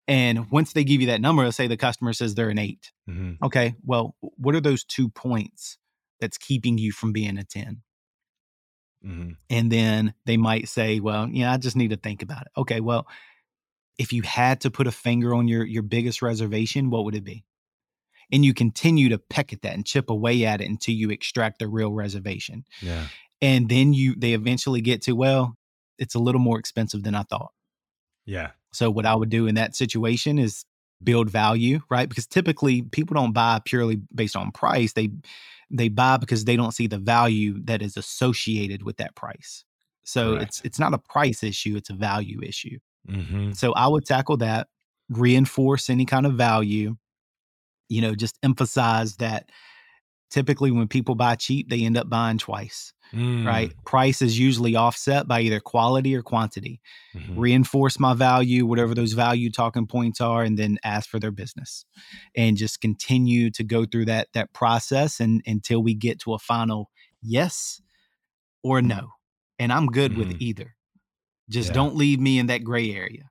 And 0.09 0.51
once 0.51 0.73
they 0.73 0.83
give 0.83 1.01
you 1.01 1.07
that 1.07 1.21
number, 1.21 1.45
let's 1.45 1.57
say 1.57 1.69
the 1.69 1.77
customer 1.77 2.13
says 2.13 2.35
they're 2.35 2.51
an 2.51 2.59
8. 2.59 2.93
Mm-hmm. 3.09 3.45
Okay, 3.45 3.77
well, 3.85 4.17
what 4.21 4.57
are 4.57 4.61
those 4.61 4.83
two 4.83 5.09
points 5.09 5.79
that's 6.21 6.37
keeping 6.37 6.79
you 6.79 6.91
from 6.91 7.13
being 7.13 7.39
a 7.39 7.45
10? 7.45 7.83
Mm-hmm. 9.07 9.31
And 9.49 9.71
then 9.71 10.15
they 10.27 10.37
might 10.37 10.69
say, 10.69 10.99
well, 10.99 11.29
yeah, 11.29 11.53
I 11.53 11.59
just 11.59 11.77
need 11.77 11.91
to 11.91 11.97
think 11.97 12.23
about 12.23 12.43
it. 12.43 12.53
Okay, 12.57 12.81
well, 12.81 13.07
if 14.01 14.15
you 14.15 14.23
had 14.23 14.63
to 14.63 14.71
put 14.71 14.87
a 14.87 14.91
finger 14.91 15.35
on 15.35 15.47
your 15.47 15.65
your 15.65 15.83
biggest 15.83 16.23
reservation, 16.23 16.89
what 16.89 17.05
would 17.05 17.15
it 17.15 17.23
be? 17.23 17.45
And 18.33 18.45
you 18.45 18.55
continue 18.55 19.11
to 19.11 19.19
peck 19.19 19.53
at 19.53 19.61
that 19.61 19.75
and 19.75 19.85
chip 19.85 20.09
away 20.09 20.47
at 20.47 20.63
it 20.63 20.69
until 20.71 20.95
you 20.95 21.11
extract 21.11 21.59
the 21.59 21.69
real 21.69 21.93
reservation. 21.93 22.65
Yeah. 22.81 23.09
And 23.43 23.69
then 23.69 23.93
you 23.93 24.15
they 24.17 24.33
eventually 24.33 24.81
get 24.81 25.03
to, 25.03 25.13
well, 25.13 25.55
it's 25.99 26.15
a 26.15 26.19
little 26.19 26.41
more 26.41 26.59
expensive 26.59 27.03
than 27.03 27.15
I 27.15 27.25
thought. 27.25 27.53
Yeah. 28.25 28.53
So 28.73 28.91
what 28.91 29.05
I 29.05 29.15
would 29.15 29.29
do 29.29 29.47
in 29.47 29.57
that 29.57 29.77
situation 29.77 30.39
is 30.39 30.65
build 31.05 31.29
value, 31.29 31.81
right? 31.91 32.09
Because 32.09 32.27
typically 32.27 32.81
people 32.81 33.15
don't 33.15 33.35
buy 33.35 33.61
purely 33.67 34.01
based 34.15 34.35
on 34.35 34.51
price. 34.51 34.95
They 34.95 35.11
they 35.71 35.91
buy 35.91 36.17
because 36.17 36.47
they 36.47 36.57
don't 36.57 36.73
see 36.73 36.87
the 36.87 36.99
value 36.99 37.61
that 37.65 37.83
is 37.83 37.99
associated 37.99 38.83
with 38.83 38.97
that 38.97 39.15
price. 39.15 39.67
So 40.05 40.35
right. 40.35 40.43
it's 40.43 40.63
it's 40.63 40.79
not 40.79 40.95
a 40.95 40.99
price 40.99 41.43
issue, 41.43 41.77
it's 41.77 41.91
a 41.91 41.95
value 41.95 42.41
issue. 42.43 42.79
Mm-hmm. 43.09 43.53
So 43.53 43.73
I 43.73 43.89
would 43.89 44.05
tackle 44.05 44.39
that, 44.39 44.69
reinforce 45.09 45.91
any 45.91 46.07
kind 46.07 46.27
of 46.27 46.35
value, 46.35 46.97
you 47.89 48.01
know, 48.01 48.15
just 48.15 48.39
emphasize 48.43 49.17
that 49.17 49.51
typically 50.31 50.71
when 50.71 50.89
people 50.89 51.15
buy 51.15 51.35
cheap, 51.35 51.69
they 51.69 51.85
end 51.85 51.97
up 51.97 52.09
buying 52.09 52.39
twice. 52.39 52.93
Mm. 53.13 53.45
Right. 53.45 53.73
Price 53.85 54.23
is 54.23 54.39
usually 54.39 54.77
offset 54.77 55.27
by 55.27 55.41
either 55.41 55.59
quality 55.59 56.15
or 56.15 56.23
quantity. 56.23 56.81
Mm-hmm. 57.13 57.41
Reinforce 57.41 57.99
my 57.99 58.15
value, 58.15 58.65
whatever 58.65 58.95
those 58.95 59.15
value 59.15 59.51
talking 59.51 59.89
points 59.89 60.21
are, 60.21 60.45
and 60.45 60.57
then 60.57 60.79
ask 60.85 61.09
for 61.09 61.19
their 61.19 61.33
business. 61.33 61.85
And 62.37 62.57
just 62.57 62.81
continue 62.81 63.51
to 63.51 63.65
go 63.65 63.85
through 63.85 64.05
that 64.05 64.29
that 64.35 64.53
process 64.53 65.19
and 65.19 65.43
until 65.45 65.83
we 65.83 65.95
get 65.95 66.21
to 66.21 66.35
a 66.35 66.39
final 66.39 66.91
yes 67.21 67.83
or 68.63 68.81
no. 68.81 69.09
And 69.59 69.73
I'm 69.73 69.87
good 69.87 70.13
mm-hmm. 70.13 70.21
with 70.29 70.41
either. 70.41 70.77
Just 71.51 71.69
yeah. 71.69 71.75
don't 71.75 71.97
leave 71.97 72.21
me 72.21 72.39
in 72.39 72.47
that 72.47 72.65
gray 72.65 72.95
area. 72.95 73.31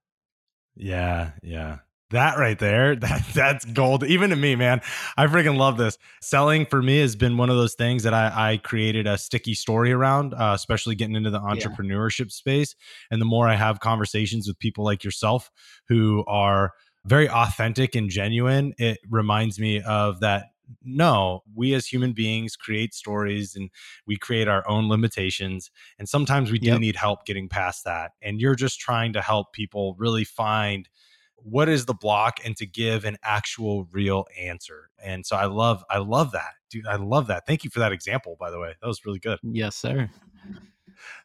Yeah, 0.76 1.32
yeah. 1.42 1.80
That 2.12 2.40
right 2.40 2.58
there, 2.58 2.96
that 2.98 3.26
that's 3.34 3.66
gold. 3.66 4.04
Even 4.04 4.32
to 4.32 4.36
me, 4.36 4.56
man, 4.56 4.82
I 5.16 5.28
freaking 5.28 5.58
love 5.58 5.78
this. 5.78 5.98
Selling 6.22 6.66
for 6.66 6.82
me 6.82 7.00
has 7.00 7.16
been 7.16 7.38
one 7.38 7.50
of 7.50 7.56
those 7.56 7.76
things 7.76 8.04
that 8.04 8.14
I, 8.14 8.54
I 8.54 8.58
created 8.58 9.08
a 9.08 9.18
sticky 9.18 9.54
story 9.54 9.92
around, 9.92 10.34
uh, 10.34 10.54
especially 10.56 10.96
getting 10.96 11.16
into 11.16 11.30
the 11.30 11.40
entrepreneurship 11.40 12.26
yeah. 12.26 12.30
space. 12.30 12.76
And 13.12 13.22
the 13.22 13.26
more 13.26 13.48
I 13.48 13.56
have 13.56 13.80
conversations 13.80 14.48
with 14.48 14.58
people 14.60 14.84
like 14.84 15.04
yourself 15.04 15.52
who 15.88 16.24
are 16.28 16.74
very 17.06 17.30
authentic 17.30 17.96
and 17.96 18.10
genuine, 18.10 18.74
it 18.78 19.00
reminds 19.10 19.60
me 19.60 19.82
of 19.82 20.20
that 20.22 20.48
no, 20.84 21.44
we 21.56 21.74
as 21.74 21.86
human 21.86 22.14
beings 22.14 22.56
create 22.56 22.94
stories 22.94 23.56
and 23.56 23.70
we 24.06 24.18
create 24.18 24.48
our 24.48 24.68
own 24.68 24.90
limitations. 24.90 25.72
And 25.98 26.08
sometimes 26.08 26.52
we 26.52 26.60
do 26.60 26.68
yep. 26.68 26.80
need 26.80 26.96
help 26.96 27.26
getting 27.26 27.50
past 27.50 27.84
that. 27.86 28.12
And 28.22 28.40
you're 28.40 28.56
just 28.56 28.80
trying 28.80 29.14
to 29.14 29.22
help 29.22 29.54
people 29.54 29.96
really 29.98 30.24
find 30.24 30.88
what 31.36 31.70
is 31.70 31.86
the 31.86 31.94
block 31.94 32.40
and 32.44 32.56
to 32.58 32.66
give 32.66 33.06
an 33.06 33.18
actual 33.24 33.86
real 33.92 34.26
answer. 34.38 34.90
And 35.02 35.26
so 35.26 35.36
I 35.36 35.46
love 35.46 35.84
I 35.90 36.00
love 36.00 36.32
that. 36.34 36.52
Dude, 36.70 36.86
I 36.86 36.98
love 36.98 37.28
that. 37.28 37.46
Thank 37.48 37.64
you 37.64 37.70
for 37.70 37.80
that 37.80 37.92
example 37.92 38.36
by 38.40 38.52
the 38.52 38.60
way. 38.60 38.76
That 38.82 38.88
was 38.88 39.06
really 39.06 39.20
good. 39.20 39.40
Yes, 39.44 39.76
sir. 39.76 40.10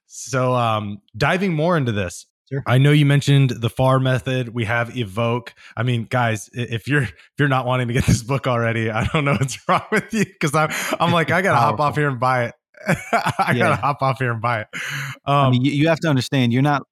So 0.07 0.55
um 0.55 1.03
diving 1.17 1.53
more 1.53 1.77
into 1.77 1.93
this. 1.93 2.27
Sure. 2.53 2.63
I 2.67 2.79
know 2.79 2.91
you 2.93 3.07
mentioned 3.07 3.51
the 3.51 3.71
FAAR 3.71 3.99
method. 4.01 4.51
We 4.51 4.65
have 4.67 4.91
EVOC. 4.91 5.49
I 5.77 5.83
mean, 5.83 6.05
guys, 6.05 6.51
if 6.53 6.87
you're 6.87 7.03
if 7.05 7.15
you're 7.39 7.49
not 7.49 7.65
wanting 7.67 7.89
to 7.89 7.95
get 7.95 8.05
this 8.05 8.23
book 8.23 8.47
already, 8.47 8.91
I 8.91 9.05
don't 9.07 9.25
know 9.25 9.33
what's 9.33 9.59
wrong 9.69 9.83
with 9.91 10.13
you 10.13 10.25
because 10.25 10.55
I'm 10.55 10.69
I'm 11.01 11.13
like 11.13 11.31
I 11.31 11.41
gotta 11.43 11.59
hop 11.59 11.81
off 11.81 11.97
here 11.97 12.09
and 12.09 12.21
buy 12.21 12.45
it. 12.47 12.55
I 13.13 13.53
Yeah. 13.55 13.59
gotta 13.71 13.77
hop 13.81 14.03
off 14.03 14.19
here 14.19 14.31
and 14.33 14.43
buy 14.43 14.61
it. 14.63 14.69
Um, 15.25 15.35
I 15.35 15.51
mean, 15.51 15.65
you, 15.65 15.73
you 15.73 15.89
have 15.89 16.01
to 16.01 16.09
understand 16.09 16.53
you're 16.53 16.63
not 16.63 16.83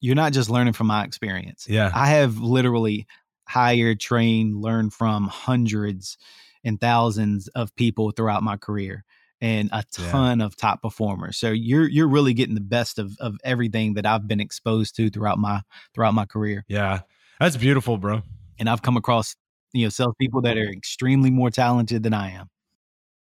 you're 0.00 0.14
not 0.16 0.32
just 0.32 0.48
learning 0.50 0.72
from 0.72 0.86
my 0.88 1.04
experience. 1.04 1.66
yeah, 1.68 1.90
I 1.94 2.06
have 2.08 2.38
literally 2.38 3.06
hired, 3.46 4.00
trained, 4.00 4.56
learned 4.56 4.94
from 4.94 5.28
hundreds 5.28 6.16
and 6.64 6.80
thousands 6.80 7.48
of 7.48 7.74
people 7.76 8.12
throughout 8.12 8.42
my 8.42 8.56
career 8.56 9.04
and 9.42 9.68
a 9.72 9.84
Yeah. 9.98 10.10
ton 10.10 10.40
of 10.40 10.56
top 10.56 10.80
performers. 10.80 11.36
So 11.36 11.50
you're 11.50 11.86
you're 11.88 12.08
really 12.08 12.32
getting 12.32 12.54
the 12.54 12.60
best 12.62 12.98
of 12.98 13.14
of 13.20 13.36
everything 13.44 13.92
that 13.94 14.06
I've 14.06 14.26
been 14.26 14.40
exposed 14.40 14.96
to 14.96 15.10
throughout 15.10 15.38
my 15.38 15.60
throughout 15.94 16.14
my 16.14 16.24
career. 16.24 16.64
yeah, 16.68 17.00
that's 17.38 17.58
beautiful, 17.58 17.98
bro. 17.98 18.22
And 18.58 18.70
I've 18.70 18.80
come 18.82 18.96
across, 18.96 19.34
you 19.74 19.84
know, 19.84 19.90
salespeople 19.90 20.40
that 20.42 20.56
are 20.56 20.70
extremely 20.70 21.30
more 21.30 21.50
talented 21.50 22.02
than 22.04 22.14
I 22.14 22.30
am. 22.30 22.48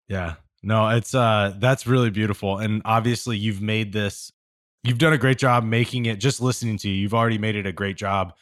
Yeah. 0.08 0.36
No, 0.64 0.88
it's 0.90 1.14
uh 1.14 1.54
that's 1.60 1.86
really 1.86 2.10
beautiful. 2.10 2.58
And 2.58 2.82
obviously 2.86 3.38
you've 3.38 3.62
made 3.62 3.92
this 3.94 4.32
you've 4.84 4.98
done 5.00 5.14
a 5.14 5.18
great 5.18 5.38
job 5.38 5.64
making 5.64 6.06
it 6.06 6.20
just 6.20 6.40
listening 6.42 6.78
to 6.80 6.90
you. 6.90 6.96
You've 6.96 7.14
already 7.14 7.38
made 7.38 7.56
it 7.56 7.66
a 7.68 7.72
great 7.72 7.98
job 7.98 8.34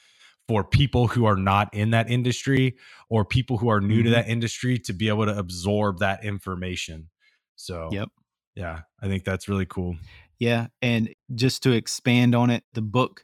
for 0.48 0.64
people 0.64 1.08
who 1.08 1.24
are 1.26 1.38
not 1.38 1.74
in 1.74 1.92
that 1.92 2.10
industry 2.10 2.76
or 3.10 3.24
people 3.26 3.58
who 3.58 3.70
are 3.70 3.80
new 3.82 4.04
to 4.04 4.10
Mhm. 4.10 4.14
that 4.14 4.28
industry 4.28 4.78
to 4.80 4.94
be 4.94 5.08
able 5.08 5.26
to 5.26 5.38
absorb 5.38 6.00
that 6.00 6.24
information. 6.26 7.10
So 7.56 7.90
Yep. 7.92 8.10
yeah, 8.56 8.82
I 9.02 9.08
think 9.08 9.24
that's 9.24 9.48
really 9.48 9.66
cool. 9.66 9.96
Yeah, 10.40 10.68
and 10.82 11.14
just 11.36 11.64
to 11.64 11.72
expand 11.72 12.36
on 12.36 12.50
it, 12.50 12.64
the 12.74 12.82
book 12.82 13.24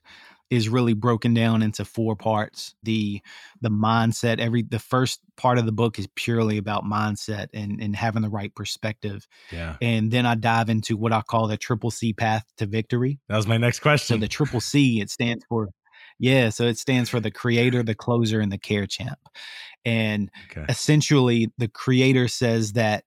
is 0.50 0.68
really 0.68 0.94
broken 0.94 1.34
down 1.34 1.62
into 1.62 1.86
four 1.86 2.16
parts. 2.16 2.76
The 2.84 3.22
the 3.62 3.70
mindset, 3.70 4.40
every 4.40 4.64
the 4.64 4.80
first 4.80 5.22
part 5.38 5.58
of 5.58 5.66
the 5.66 5.72
book 5.72 6.00
is 6.00 6.08
purely 6.16 6.58
about 6.58 6.84
mindset 6.84 7.48
and 7.54 7.82
and 7.82 7.96
having 7.96 8.22
the 8.22 8.30
right 8.30 8.54
perspective. 8.56 9.28
Yeah. 9.52 9.76
And 9.82 10.12
then 10.12 10.26
I 10.26 10.36
dive 10.36 10.70
into 10.70 10.98
what 10.98 11.14
I 11.14 11.22
call 11.22 11.48
the 11.48 11.58
triple 11.58 11.92
C 11.92 12.14
path 12.14 12.46
to 12.58 12.66
victory. 12.66 13.20
That 13.30 13.38
was 13.38 13.48
my 13.48 13.58
next 13.58 13.80
question 13.80 14.16
So 14.16 14.20
the 14.20 14.28
triple 14.28 14.62
C, 14.62 15.02
it 15.02 15.10
stands 15.10 15.46
for 15.48 15.70
yeah, 16.20 16.50
so 16.50 16.66
it 16.66 16.78
stands 16.78 17.10
for 17.10 17.22
the 17.22 17.32
creator, 17.32 17.82
the 17.82 17.96
closer, 17.96 18.42
and 18.42 18.52
the 18.52 18.58
care 18.58 18.86
champ. 18.86 19.20
And 19.86 20.30
okay. 20.52 20.66
essentially 20.68 21.50
the 21.58 21.70
creator 21.70 22.28
says 22.28 22.74
that 22.74 23.06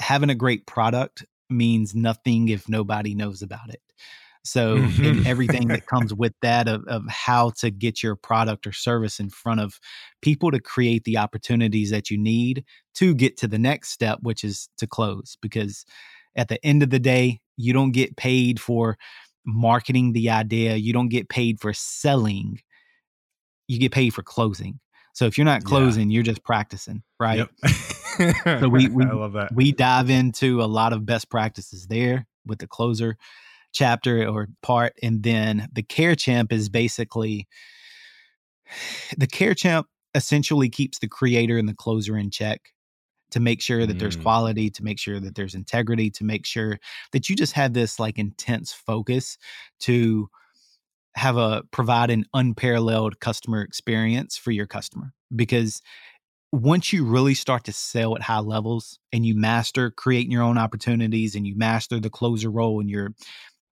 having 0.00 0.30
a 0.30 0.34
great 0.34 0.66
product 0.66 1.24
means 1.48 1.94
nothing 1.94 2.48
if 2.48 2.68
nobody 2.68 3.14
knows 3.14 3.42
about 3.42 3.68
it 3.70 3.80
so 4.44 4.78
Mhm. 4.78 5.26
everything 5.26 5.68
that 5.68 5.86
comes 5.86 6.14
with 6.14 6.32
that 6.40 6.68
of, 6.68 6.84
of 6.86 7.02
how 7.08 7.50
to 7.50 7.70
get 7.70 8.02
your 8.02 8.14
product 8.14 8.64
or 8.66 8.72
service 8.72 9.18
in 9.18 9.28
front 9.28 9.60
of 9.60 9.80
people 10.22 10.50
to 10.52 10.60
create 10.60 11.02
the 11.04 11.18
opportunities 11.18 11.90
that 11.90 12.10
you 12.10 12.18
need 12.18 12.64
to 12.94 13.14
get 13.14 13.36
to 13.36 13.48
the 13.48 13.58
next 13.58 13.90
step 13.90 14.18
which 14.22 14.44
is 14.44 14.68
to 14.78 14.86
close 14.86 15.36
because 15.40 15.84
at 16.36 16.48
the 16.48 16.64
end 16.64 16.82
of 16.82 16.90
the 16.90 16.98
day 17.00 17.40
you 17.56 17.72
don't 17.72 17.92
get 17.92 18.16
paid 18.16 18.60
for 18.60 18.96
marketing 19.44 20.12
the 20.12 20.28
idea 20.30 20.76
you 20.76 20.92
don't 20.92 21.08
get 21.08 21.28
paid 21.28 21.60
for 21.60 21.72
selling 21.72 22.60
you 23.68 23.78
get 23.78 23.92
paid 23.92 24.10
for 24.14 24.22
closing 24.22 24.78
so 25.12 25.26
if 25.26 25.38
you're 25.38 25.44
not 25.44 25.62
Yeah. 25.62 25.68
closing 25.68 26.10
you're 26.10 26.22
just 26.22 26.42
practicing 26.44 27.02
right 27.18 27.38
Yep. 27.38 27.50
So 28.60 28.68
we- 28.68 28.88
we- 28.88 29.04
I 29.04 29.12
love 29.12 29.32
that. 29.34 29.54
we 29.54 29.72
dive 29.72 30.10
into 30.10 30.62
a 30.62 30.66
lot 30.66 30.92
of 30.92 31.04
best 31.06 31.30
practices 31.30 31.86
there 31.88 32.26
with 32.46 32.58
the 32.58 32.66
closer 32.66 33.16
chapter 33.72 34.26
or 34.26 34.48
part 34.62 34.94
and 35.02 35.22
then 35.22 35.68
the 35.72 35.82
care 35.82 36.14
champ 36.14 36.52
is 36.52 36.68
basically 36.68 37.46
the 39.18 39.26
care 39.26 39.54
champ 39.54 39.86
essentially 40.14 40.68
keeps 40.68 40.98
the 40.98 41.08
creator 41.08 41.58
and 41.58 41.68
the 41.68 41.74
closer 41.74 42.16
in 42.16 42.30
check 42.30 42.72
to 43.32 43.40
make 43.40 43.60
sure 43.60 43.84
that 43.86 43.98
there's 43.98 44.16
Mm. 44.16 44.22
quality 44.22 44.70
to 44.70 44.82
make 44.84 44.98
sure 44.98 45.18
that 45.20 45.34
there's 45.34 45.54
integrity 45.54 46.10
to 46.10 46.24
make 46.24 46.46
sure 46.46 46.78
that 47.12 47.28
you 47.28 47.36
just 47.36 47.52
have 47.54 47.72
this 47.74 47.98
like 47.98 48.18
intense 48.18 48.72
focus 48.72 49.36
to 49.80 50.28
have 51.16 51.36
a 51.36 51.62
provide 51.70 52.10
an 52.10 52.24
unparalleled 52.34 53.18
customer 53.20 53.62
experience 53.62 54.36
for 54.36 54.52
your 54.52 54.66
customer 54.66 55.12
because 55.34 55.82
once 56.56 56.92
you 56.92 57.04
really 57.04 57.34
start 57.34 57.64
to 57.64 57.72
sell 57.72 58.16
at 58.16 58.22
high 58.22 58.38
levels 58.38 58.98
and 59.12 59.26
you 59.26 59.34
master 59.34 59.90
creating 59.90 60.30
your 60.30 60.42
own 60.42 60.56
opportunities 60.58 61.34
and 61.34 61.46
you 61.46 61.56
master 61.56 62.00
the 62.00 62.10
closer 62.10 62.50
role 62.50 62.80
and 62.80 62.88
you're 62.90 63.14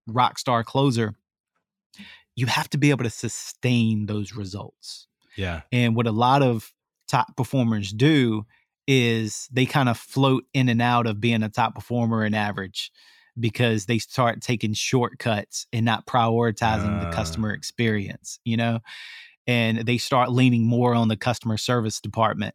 rock 0.07 0.39
star 0.39 0.63
closer 0.63 1.15
you 2.37 2.47
have 2.47 2.69
to 2.69 2.79
be 2.79 2.91
able 2.91 3.05
to 3.05 3.11
sustain 3.11 4.07
those 4.07 4.35
results 4.35 5.07
yeah. 5.37 5.63
and 5.73 5.97
what 5.97 6.07
a 6.07 6.13
lot 6.13 6.43
of 6.43 6.73
top 7.09 7.37
performers 7.37 7.91
do 7.91 8.45
is 8.87 9.49
they 9.51 9.65
kind 9.67 9.89
of 9.89 9.97
float 9.97 10.45
in 10.53 10.69
and 10.69 10.83
out 10.83 11.07
of 11.07 11.21
being 11.21 11.43
a 11.43 11.49
top 11.49 11.75
performer 11.75 12.23
and 12.23 12.35
average 12.35 12.93
because 13.41 13.87
they 13.87 13.99
start 13.99 14.41
taking 14.43 14.75
shortcuts 14.75 15.67
and 15.73 15.85
not 15.85 16.07
prioritizing 16.07 17.01
the 17.01 17.09
Ah. 17.09 17.13
customer 17.13 17.53
experience, 17.53 18.39
you 18.45 18.57
know? 18.57 18.81
And 19.47 19.79
they 19.79 19.99
start 19.99 20.31
leaning 20.31 20.67
more 20.67 20.95
on 20.95 21.09
the 21.09 21.17
customer 21.17 21.57
service 21.57 22.01
department 22.01 22.55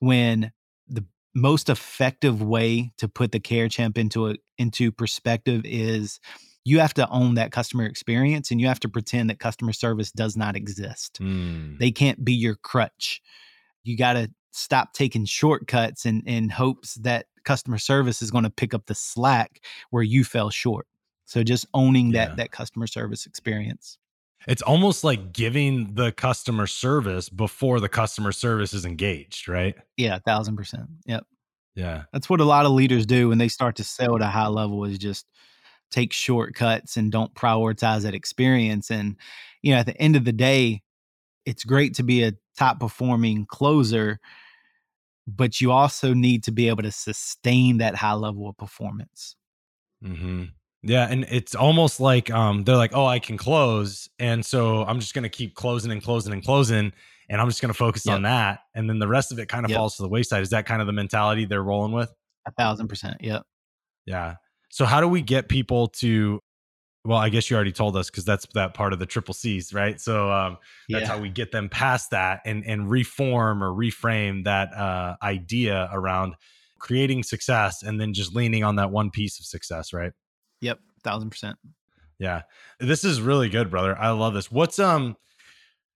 when 0.00 0.52
the 0.88 1.04
most 1.34 1.68
effective 1.70 2.42
way 2.42 2.92
to 2.98 3.08
put 3.08 3.32
the 3.32 3.40
care 3.40 3.68
champ 3.68 3.96
into 3.96 4.28
a, 4.28 4.34
into 4.58 4.90
perspective 4.92 5.62
is 5.64 6.18
you 6.64 6.80
have 6.80 6.92
to 6.94 7.08
own 7.08 7.34
that 7.36 7.52
customer 7.52 7.86
experience 7.86 8.50
and 8.50 8.60
you 8.60 8.66
have 8.66 8.80
to 8.80 8.88
pretend 8.88 9.30
that 9.30 9.38
customer 9.38 9.72
service 9.72 10.10
does 10.12 10.36
not 10.36 10.56
exist 10.56 11.18
Mm. 11.20 11.78
they 11.78 11.90
can't 11.92 12.24
be 12.24 12.32
your 12.32 12.56
crutch. 12.56 13.20
You 13.84 13.96
got 13.96 14.14
to 14.14 14.30
stop 14.52 14.92
taking 14.92 15.24
shortcuts 15.24 16.04
and 16.04 16.22
in 16.26 16.48
hopes 16.50 16.96
that 16.96 17.26
customer 17.44 17.78
service 17.78 18.20
is 18.20 18.30
going 18.30 18.44
to 18.44 18.50
pick 18.50 18.74
up 18.74 18.86
the 18.86 18.94
slack 18.94 19.64
where 19.90 20.02
you 20.02 20.24
fell 20.24 20.50
short. 20.50 20.86
So 21.24 21.44
just 21.44 21.64
owning 21.72 22.10
Yeah. 22.12 22.26
that 22.26 22.36
that 22.36 22.50
customer 22.50 22.86
service 22.88 23.24
experience. 23.26 23.96
It's 24.46 24.62
almost 24.62 25.04
like 25.04 25.32
giving 25.32 25.94
the 25.94 26.12
customer 26.12 26.66
service 26.66 27.28
before 27.28 27.78
the 27.80 27.88
customer 27.88 28.32
service 28.32 28.72
is 28.72 28.84
engaged, 28.84 29.48
right? 29.48 29.74
Yeah, 29.96 30.16
a 30.16 30.20
thousand 30.20 30.56
percent. 30.56 30.86
Yep. 31.06 31.24
Yeah. 31.74 32.04
That's 32.12 32.28
what 32.28 32.40
a 32.40 32.44
lot 32.44 32.66
of 32.66 32.72
leaders 32.72 33.06
do 33.06 33.28
when 33.28 33.38
they 33.38 33.48
start 33.48 33.76
to 33.76 33.84
sell 33.84 34.16
at 34.16 34.22
a 34.22 34.26
high 34.26 34.48
level 34.48 34.84
is 34.84 34.98
just 34.98 35.26
take 35.90 36.12
shortcuts 36.12 36.96
and 36.96 37.12
don't 37.12 37.34
prioritize 37.34 38.02
that 38.02 38.14
experience. 38.14 38.90
And, 38.90 39.16
you 39.62 39.72
know, 39.72 39.78
at 39.78 39.86
the 39.86 40.00
end 40.00 40.16
of 40.16 40.24
the 40.24 40.32
day, 40.32 40.82
it's 41.44 41.64
great 41.64 41.94
to 41.94 42.02
be 42.02 42.22
a 42.24 42.32
top 42.56 42.80
performing 42.80 43.46
closer, 43.46 44.20
but 45.26 45.60
you 45.60 45.70
also 45.70 46.14
need 46.14 46.44
to 46.44 46.52
be 46.52 46.68
able 46.68 46.82
to 46.82 46.92
sustain 46.92 47.78
that 47.78 47.94
high 47.94 48.12
level 48.14 48.48
of 48.48 48.56
performance. 48.56 49.36
hmm 50.02 50.44
Yeah, 50.82 51.06
and 51.10 51.26
it's 51.30 51.54
almost 51.54 52.00
like 52.00 52.30
um, 52.30 52.64
they're 52.64 52.76
like, 52.76 52.92
"Oh, 52.94 53.04
I 53.04 53.18
can 53.18 53.36
close," 53.36 54.08
and 54.18 54.44
so 54.44 54.84
I'm 54.84 54.98
just 54.98 55.12
going 55.12 55.24
to 55.24 55.28
keep 55.28 55.54
closing 55.54 55.92
and 55.92 56.02
closing 56.02 56.32
and 56.32 56.42
closing, 56.42 56.92
and 57.28 57.40
I'm 57.40 57.48
just 57.48 57.60
going 57.60 57.72
to 57.72 57.76
focus 57.76 58.06
on 58.06 58.22
that, 58.22 58.60
and 58.74 58.88
then 58.88 58.98
the 58.98 59.08
rest 59.08 59.30
of 59.30 59.38
it 59.38 59.48
kind 59.48 59.66
of 59.66 59.70
Yep. 59.70 59.76
falls 59.76 59.96
to 59.96 60.02
the 60.02 60.08
wayside. 60.08 60.42
Is 60.42 60.50
that 60.50 60.64
kind 60.64 60.80
of 60.80 60.86
the 60.86 60.94
mentality 60.94 61.44
they're 61.44 61.62
rolling 61.62 61.92
with? 61.92 62.10
A 62.46 62.52
thousand 62.52 62.88
percent. 62.88 63.18
Yep. 63.20 63.42
Yeah. 64.06 64.36
So 64.70 64.86
how 64.86 65.00
do 65.02 65.08
we 65.08 65.20
get 65.20 65.48
people 65.48 65.88
to? 65.98 66.40
Well, 67.04 67.18
I 67.18 67.28
guess 67.28 67.50
you 67.50 67.56
already 67.56 67.72
told 67.72 67.96
us 67.96 68.10
because 68.10 68.24
that's 68.24 68.46
that 68.54 68.72
part 68.74 68.92
of 68.92 68.98
the 68.98 69.06
triple 69.06 69.34
C's, 69.34 69.72
right? 69.74 70.00
So 70.00 70.30
um, 70.30 70.58
that's 70.88 71.02
yeah. 71.02 71.08
how 71.08 71.18
we 71.18 71.28
get 71.28 71.52
them 71.52 71.68
past 71.68 72.10
that 72.12 72.40
and 72.46 72.64
and 72.64 72.88
reform 72.90 73.62
or 73.62 73.70
reframe 73.70 74.44
that 74.44 74.72
uh, 74.74 75.16
idea 75.22 75.90
around 75.92 76.36
creating 76.78 77.22
success, 77.22 77.82
and 77.82 78.00
then 78.00 78.14
just 78.14 78.34
leaning 78.34 78.64
on 78.64 78.76
that 78.76 78.90
one 78.90 79.10
piece 79.10 79.38
of 79.38 79.44
success, 79.44 79.92
right? 79.92 80.12
Yep. 80.60 80.80
Thousand 81.02 81.30
percent. 81.30 81.56
Yeah. 82.18 82.42
This 82.78 83.04
is 83.04 83.20
really 83.20 83.48
good, 83.48 83.70
brother. 83.70 83.96
I 83.98 84.10
love 84.10 84.34
this. 84.34 84.50
What's 84.50 84.78
um 84.78 85.16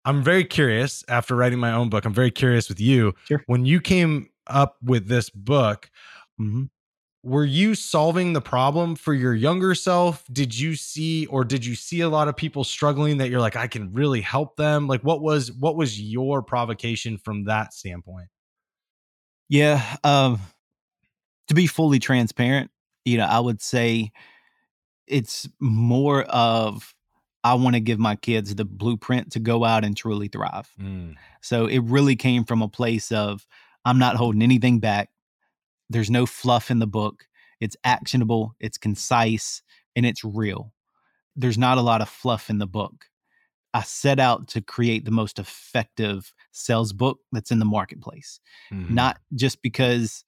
I'm 0.04 0.22
very 0.22 0.44
curious 0.44 1.02
after 1.08 1.34
writing 1.34 1.58
my 1.58 1.72
own 1.72 1.88
book. 1.88 2.04
I'm 2.04 2.14
very 2.14 2.30
curious 2.30 2.68
with 2.68 2.80
you. 2.80 3.14
Sure. 3.24 3.42
When 3.46 3.64
you 3.64 3.80
came 3.80 4.28
up 4.46 4.76
with 4.82 5.08
this 5.08 5.30
book, 5.30 5.90
hmm 6.38 6.64
were 7.24 7.44
you 7.44 7.74
solving 7.74 8.34
the 8.34 8.40
problem 8.40 8.94
for 8.94 9.14
your 9.14 9.34
younger 9.34 9.74
self? 9.74 10.22
Did 10.30 10.56
you 10.56 10.76
see 10.76 11.24
or 11.26 11.42
did 11.42 11.64
you 11.64 11.74
see 11.74 12.02
a 12.02 12.08
lot 12.08 12.28
of 12.28 12.36
people 12.36 12.64
struggling 12.64 13.16
that 13.16 13.30
you're 13.30 13.40
like 13.40 13.56
I 13.56 13.66
can 13.66 13.90
really 13.92 14.20
help 14.20 14.56
them? 14.56 14.86
Like 14.86 15.00
what 15.00 15.22
was 15.22 15.50
what 15.50 15.74
was 15.74 15.98
your 15.98 16.42
provocation 16.42 17.16
from 17.16 17.44
that 17.44 17.72
standpoint? 17.72 18.28
Yeah. 19.48 19.96
Um, 20.04 20.38
to 21.48 21.54
be 21.54 21.66
fully 21.66 21.98
transparent, 21.98 22.70
you 23.06 23.16
know, 23.16 23.26
I 23.26 23.40
would 23.40 23.62
say 23.62 24.12
it's 25.06 25.48
more 25.60 26.22
of 26.24 26.94
I 27.42 27.54
want 27.54 27.74
to 27.74 27.80
give 27.80 27.98
my 27.98 28.16
kids 28.16 28.54
the 28.54 28.64
blueprint 28.64 29.32
to 29.32 29.38
go 29.38 29.64
out 29.64 29.84
and 29.84 29.94
truly 29.96 30.28
thrive. 30.28 30.70
Mm. 30.80 31.16
So 31.42 31.66
it 31.66 31.80
really 31.80 32.16
came 32.16 32.44
from 32.44 32.62
a 32.62 32.68
place 32.68 33.12
of 33.12 33.46
I'm 33.84 33.98
not 33.98 34.16
holding 34.16 34.40
anything 34.42 34.80
back. 34.80 35.10
There's 35.90 36.10
no 36.10 36.24
fluff 36.24 36.70
in 36.70 36.78
the 36.78 36.86
book. 36.86 37.26
It's 37.60 37.76
actionable, 37.84 38.54
it's 38.60 38.78
concise, 38.78 39.62
and 39.94 40.06
it's 40.06 40.24
real. 40.24 40.72
There's 41.36 41.58
not 41.58 41.76
a 41.78 41.82
lot 41.82 42.00
of 42.00 42.08
fluff 42.08 42.48
in 42.48 42.58
the 42.58 42.66
book. 42.66 43.06
I 43.74 43.82
set 43.82 44.18
out 44.20 44.48
to 44.48 44.60
create 44.62 45.04
the 45.04 45.10
most 45.10 45.38
effective 45.38 46.32
sales 46.52 46.92
book 46.92 47.18
that's 47.32 47.50
in 47.50 47.58
the 47.58 47.64
marketplace, 47.64 48.40
Mhm. 48.72 48.90
not 48.90 49.18
just 49.34 49.60
because 49.62 50.24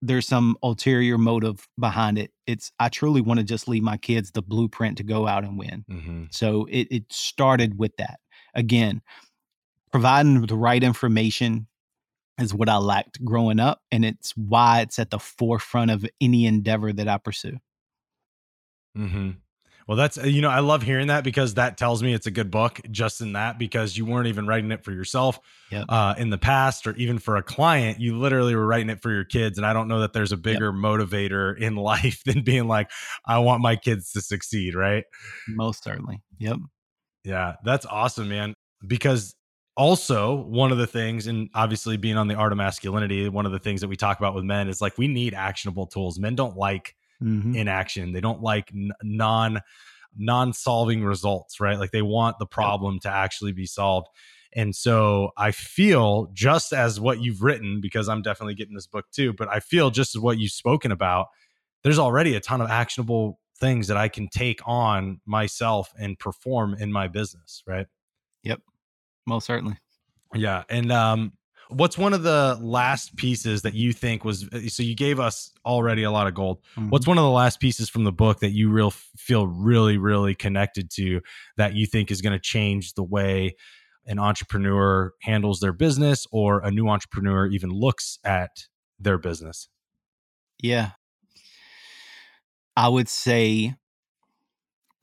there's 0.00 0.26
some 0.26 0.56
ulterior 0.62 1.18
motive 1.18 1.68
behind 1.78 2.18
it. 2.18 2.32
It's 2.46 2.72
I 2.78 2.88
truly 2.88 3.20
want 3.20 3.40
to 3.40 3.44
just 3.44 3.68
leave 3.68 3.82
my 3.82 3.96
kids 3.96 4.30
the 4.30 4.42
blueprint 4.42 4.98
to 4.98 5.04
go 5.04 5.26
out 5.26 5.44
and 5.44 5.58
win. 5.58 5.84
Mhm. 5.90 6.32
So 6.32 6.66
it, 6.66 6.88
it 6.90 7.12
started 7.12 7.78
with 7.78 7.96
that. 7.98 8.20
Again, 8.54 9.02
providing 9.92 10.42
the 10.46 10.56
right 10.56 10.82
information 10.82 11.66
is 12.38 12.54
what 12.54 12.68
I 12.68 12.78
lacked 12.78 13.24
growing 13.24 13.60
up. 13.60 13.82
And 13.92 14.04
it's 14.04 14.32
why 14.36 14.82
it's 14.82 14.98
at 14.98 15.10
the 15.10 15.18
forefront 15.18 15.90
of 15.90 16.06
any 16.20 16.46
endeavor 16.46 16.92
that 16.92 17.08
I 17.08 17.18
pursue. 17.18 17.58
hmm 18.94 19.40
Well, 19.88 19.96
that's 19.96 20.18
uh, 20.18 20.24
you 20.24 20.42
know 20.42 20.50
I 20.50 20.60
love 20.60 20.82
hearing 20.82 21.06
that 21.06 21.24
because 21.24 21.54
that 21.54 21.78
tells 21.78 22.02
me 22.02 22.12
it's 22.12 22.26
a 22.26 22.30
good 22.30 22.50
book 22.50 22.78
just 22.90 23.22
in 23.22 23.32
that 23.32 23.58
because 23.58 23.96
you 23.96 24.04
weren't 24.04 24.26
even 24.26 24.46
writing 24.46 24.70
it 24.70 24.84
for 24.84 24.92
yourself 24.92 25.40
Yep. 25.70 25.86
uh, 25.88 26.14
in 26.18 26.30
the 26.30 26.38
past 26.38 26.86
or 26.86 26.94
even 26.96 27.18
for 27.18 27.36
a 27.36 27.42
client. 27.42 27.98
You 27.98 28.18
literally 28.18 28.54
were 28.54 28.66
writing 28.66 28.90
it 28.90 29.00
for 29.00 29.10
your 29.10 29.24
kids, 29.24 29.58
and 29.58 29.66
I 29.66 29.72
don't 29.72 29.88
know 29.88 30.00
that 30.00 30.12
there's 30.12 30.32
a 30.32 30.36
bigger 30.36 30.72
motivator 30.72 31.58
in 31.58 31.74
life 31.92 32.22
than 32.24 32.42
being 32.42 32.68
like, 32.68 32.90
I 33.26 33.38
want 33.38 33.62
my 33.62 33.76
kids 33.76 34.12
to 34.12 34.20
succeed, 34.20 34.74
right? 34.74 35.04
Most 35.48 35.82
certainly. 35.82 36.22
Yep. 36.38 36.58
Yeah, 37.24 37.54
that's 37.64 37.86
awesome, 37.86 38.28
man. 38.28 38.54
Because 38.86 39.34
also 39.76 40.34
one 40.34 40.72
of 40.72 40.78
the 40.78 40.86
things, 40.86 41.26
and 41.26 41.48
obviously 41.54 41.96
being 41.96 42.16
on 42.16 42.28
the 42.28 42.34
art 42.34 42.52
of 42.52 42.58
masculinity, 42.58 43.28
one 43.28 43.46
of 43.46 43.52
the 43.52 43.58
things 43.58 43.80
that 43.80 43.88
we 43.88 43.96
talk 43.96 44.18
about 44.18 44.34
with 44.34 44.44
men 44.44 44.68
is 44.68 44.80
like 44.80 44.98
we 44.98 45.08
need 45.08 45.34
actionable 45.34 45.86
tools. 45.86 46.18
Men 46.18 46.34
don't 46.34 46.56
like 46.56 46.94
Mhm. 47.22 47.54
inaction. 47.56 48.12
They 48.12 48.20
don't 48.20 48.42
like 48.42 48.70
n- 48.74 48.92
non 49.02 49.60
non 50.16 50.52
solving 50.52 51.04
results, 51.04 51.60
right? 51.60 51.78
Like 51.78 51.90
they 51.92 52.02
want 52.02 52.38
the 52.38 52.46
problem 52.46 52.98
to 53.00 53.08
actually 53.10 53.52
be 53.52 53.66
solved. 53.66 54.08
And 54.54 54.74
so 54.74 55.30
I 55.36 55.50
feel 55.52 56.28
just 56.32 56.72
as 56.72 56.98
what 56.98 57.20
you've 57.20 57.42
written, 57.42 57.80
because 57.80 58.08
I'm 58.08 58.22
definitely 58.22 58.54
getting 58.54 58.74
this 58.74 58.86
book 58.86 59.04
too, 59.12 59.32
but 59.34 59.48
I 59.48 59.60
feel 59.60 59.90
just 59.90 60.16
as 60.16 60.20
what 60.20 60.38
you've 60.38 60.52
spoken 60.52 60.90
about, 60.90 61.26
there's 61.84 61.98
already 61.98 62.34
a 62.34 62.40
ton 62.40 62.60
of 62.60 62.70
actionable 62.70 63.38
things 63.60 63.86
that 63.88 63.96
I 63.96 64.08
can 64.08 64.28
take 64.28 64.60
on 64.66 65.20
myself 65.26 65.92
and 65.98 66.18
perform 66.18 66.74
in 66.74 66.90
my 66.92 67.06
business, 67.08 67.62
right? 67.66 67.86
Yep. 68.44 68.60
Most 69.26 69.46
certainly. 69.46 69.76
Yeah. 70.34 70.64
And 70.70 70.90
um 70.90 71.32
what's 71.70 71.98
one 71.98 72.12
of 72.12 72.22
the 72.22 72.58
last 72.60 73.16
pieces 73.16 73.62
that 73.62 73.74
you 73.74 73.92
think 73.92 74.24
was 74.24 74.48
uh, 74.48 74.68
so 74.68 74.82
you 74.82 74.94
gave 74.94 75.20
us 75.20 75.52
already 75.64 76.02
a 76.02 76.10
lot 76.10 76.26
of 76.26 76.34
gold. 76.34 76.58
Mhm. 76.76 76.90
What's 76.90 77.06
one 77.06 77.18
of 77.18 77.24
the 77.24 77.30
last 77.30 77.60
pieces 77.60 77.88
from 77.88 78.04
the 78.04 78.12
book 78.12 78.40
that 78.40 78.50
you 78.50 78.70
real 78.70 78.90
feel 78.90 79.46
really 79.46 79.98
really 79.98 80.34
connected 80.34 80.90
to 80.92 81.20
that 81.56 81.74
you 81.74 81.86
think 81.86 82.10
is 82.10 82.22
going 82.22 82.32
to 82.32 82.38
change 82.38 82.94
the 82.94 83.02
way 83.02 83.54
an 84.06 84.18
entrepreneur 84.18 85.12
handles 85.22 85.60
their 85.60 85.72
business 85.72 86.26
or 86.32 86.60
a 86.60 86.70
new 86.70 86.88
entrepreneur 86.88 87.46
even 87.46 87.70
looks 87.70 88.18
at 88.24 88.66
their 88.98 89.18
business? 89.18 89.68
Yeah. 90.60 90.92
I 92.76 92.88
would 92.88 93.08
say 93.08 93.74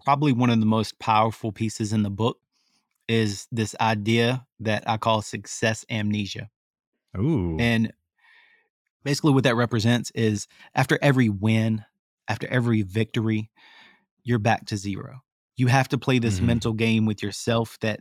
probably 0.03 0.31
one 0.31 0.49
of 0.49 0.59
the 0.59 0.65
most 0.65 0.97
powerful 0.99 1.51
pieces 1.51 1.93
in 1.93 2.03
the 2.03 2.09
book 2.09 2.39
is 3.07 3.47
this 3.51 3.75
idea 3.79 4.45
that 4.59 4.83
I 4.87 4.97
call 4.97 5.21
success 5.21 5.85
amnesia. 5.89 6.49
Ooh. 7.17 7.57
And 7.59 7.93
basically, 9.03 9.33
what 9.33 9.43
that 9.43 9.55
represents 9.55 10.11
is 10.11 10.47
after 10.73 10.97
every 11.01 11.29
win, 11.29 11.83
after 12.27 12.47
every 12.47 12.81
victory, 12.81 13.49
you're 14.23 14.39
back 14.39 14.65
to 14.67 14.77
zero. 14.77 15.21
You 15.57 15.67
have 15.67 15.87
to 15.89 15.97
play 15.97 16.19
this 16.19 16.39
Mhm. 16.39 16.43
mental 16.45 16.73
game 16.73 17.05
with 17.05 17.21
yourself 17.23 17.77
that 17.81 17.99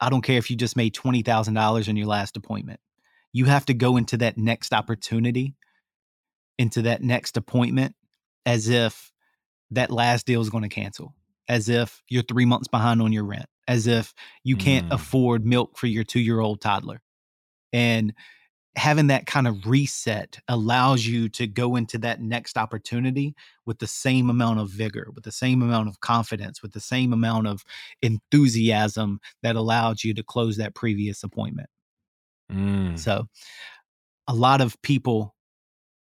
I 0.00 0.10
don't 0.10 0.22
care 0.22 0.38
if 0.38 0.50
you 0.50 0.56
just 0.56 0.76
made 0.76 0.94
$20,000 0.94 1.88
in 1.88 1.96
your 1.96 2.06
last 2.06 2.36
appointment. 2.36 2.80
You 3.32 3.44
have 3.44 3.64
to 3.66 3.74
go 3.74 3.96
into 3.96 4.16
that 4.18 4.36
next 4.36 4.72
opportunity, 4.72 5.54
into 6.58 6.82
that 6.82 7.02
next 7.02 7.36
appointment, 7.36 7.94
as 8.44 8.68
if 8.68 9.12
that 9.70 9.90
last 9.90 10.26
deal 10.26 10.40
is 10.40 10.50
going 10.50 10.62
to 10.62 10.68
cancel, 10.68 11.14
as 11.48 11.68
if 11.68 12.02
you're 12.08 12.22
three 12.24 12.44
months 12.44 12.66
behind 12.68 13.00
on 13.00 13.12
your 13.12 13.24
rent, 13.24 13.46
as 13.68 13.86
if 13.86 14.12
you 14.42 14.56
can't 14.56 14.86
Mm. 14.88 14.94
afford 14.94 15.46
milk 15.46 15.78
for 15.78 15.86
your 15.86 16.02
two 16.04 16.20
year 16.20 16.40
old 16.40 16.60
toddler. 16.60 17.02
And 17.72 18.14
having 18.76 19.08
that 19.08 19.26
kind 19.26 19.48
of 19.48 19.66
reset 19.66 20.38
allows 20.48 21.04
you 21.06 21.28
to 21.28 21.46
go 21.46 21.76
into 21.76 21.98
that 21.98 22.20
next 22.20 22.56
opportunity 22.56 23.34
with 23.66 23.78
the 23.80 23.86
same 23.86 24.30
amount 24.30 24.60
of 24.60 24.70
vigor, 24.70 25.08
with 25.14 25.24
the 25.24 25.32
same 25.32 25.62
amount 25.62 25.88
of 25.88 26.00
confidence, 26.00 26.62
with 26.62 26.72
the 26.72 26.80
same 26.80 27.12
amount 27.12 27.46
of 27.48 27.64
enthusiasm 28.02 29.20
that 29.42 29.56
allowed 29.56 30.04
you 30.04 30.14
to 30.14 30.22
close 30.22 30.56
that 30.56 30.74
previous 30.74 31.22
appointment. 31.22 31.68
Mm. 32.50 32.96
So, 32.98 33.28
a 34.28 34.34
lot 34.34 34.60
of 34.60 34.80
people, 34.82 35.34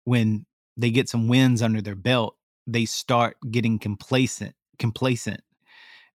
when 0.04 0.46
they 0.76 0.90
get 0.90 1.08
some 1.08 1.28
wins 1.28 1.62
under 1.62 1.82
their 1.82 1.94
belt, 1.96 2.36
they 2.66 2.84
start 2.84 3.36
getting 3.50 3.78
complacent, 3.78 4.54
complacent, 4.78 5.42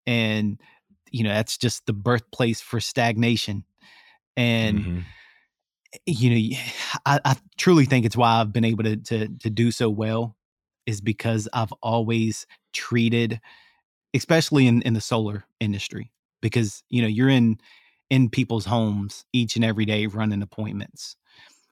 and 0.07 0.61
you 1.11 1.23
know 1.23 1.31
that's 1.33 1.57
just 1.57 1.85
the 1.85 1.93
birthplace 1.93 2.61
for 2.61 2.79
stagnation. 2.79 3.65
And 4.37 4.79
Mhm. 4.79 5.05
You 6.05 6.29
know, 6.29 6.57
I, 7.05 7.19
I, 7.25 7.35
truly 7.57 7.85
think 7.85 8.05
it's 8.05 8.17
why 8.17 8.39
I've 8.39 8.53
been 8.53 8.65
able 8.65 8.83
to 8.83 8.97
to 8.97 9.27
to 9.27 9.49
do 9.49 9.71
so 9.71 9.89
well 9.89 10.35
is 10.85 11.01
because 11.01 11.47
I've 11.53 11.71
always 11.81 12.45
treated, 12.73 13.39
especially 14.13 14.67
in 14.67 14.81
in 14.83 14.93
the 14.93 15.01
solar 15.01 15.45
industry, 15.59 16.11
because 16.41 16.83
you 16.89 17.01
know 17.01 17.07
you're 17.07 17.29
in 17.29 17.57
in 18.09 18.29
people's 18.29 18.65
homes 18.65 19.25
each 19.33 19.55
and 19.55 19.65
every 19.65 19.85
day 19.85 20.05
running 20.05 20.41
appointments. 20.41 21.15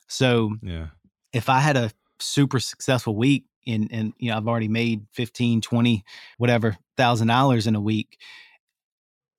So 0.07 0.55
yeah. 0.61 0.88
if 1.32 1.49
I 1.49 1.59
had 1.59 1.78
a 1.78 1.91
super 2.19 2.59
successful 2.59 3.15
week 3.15 3.45
and 3.67 3.88
and 3.91 4.13
you 4.17 4.32
know 4.32 4.38
I've 4.38 4.47
already 4.47 4.67
made 4.67 5.05
15, 5.13 5.61
20, 5.61 6.03
whatever 6.38 6.78
thousand 6.97 7.28
dollars 7.28 7.67
in 7.67 7.76
a 7.76 7.82
week, 7.82 8.17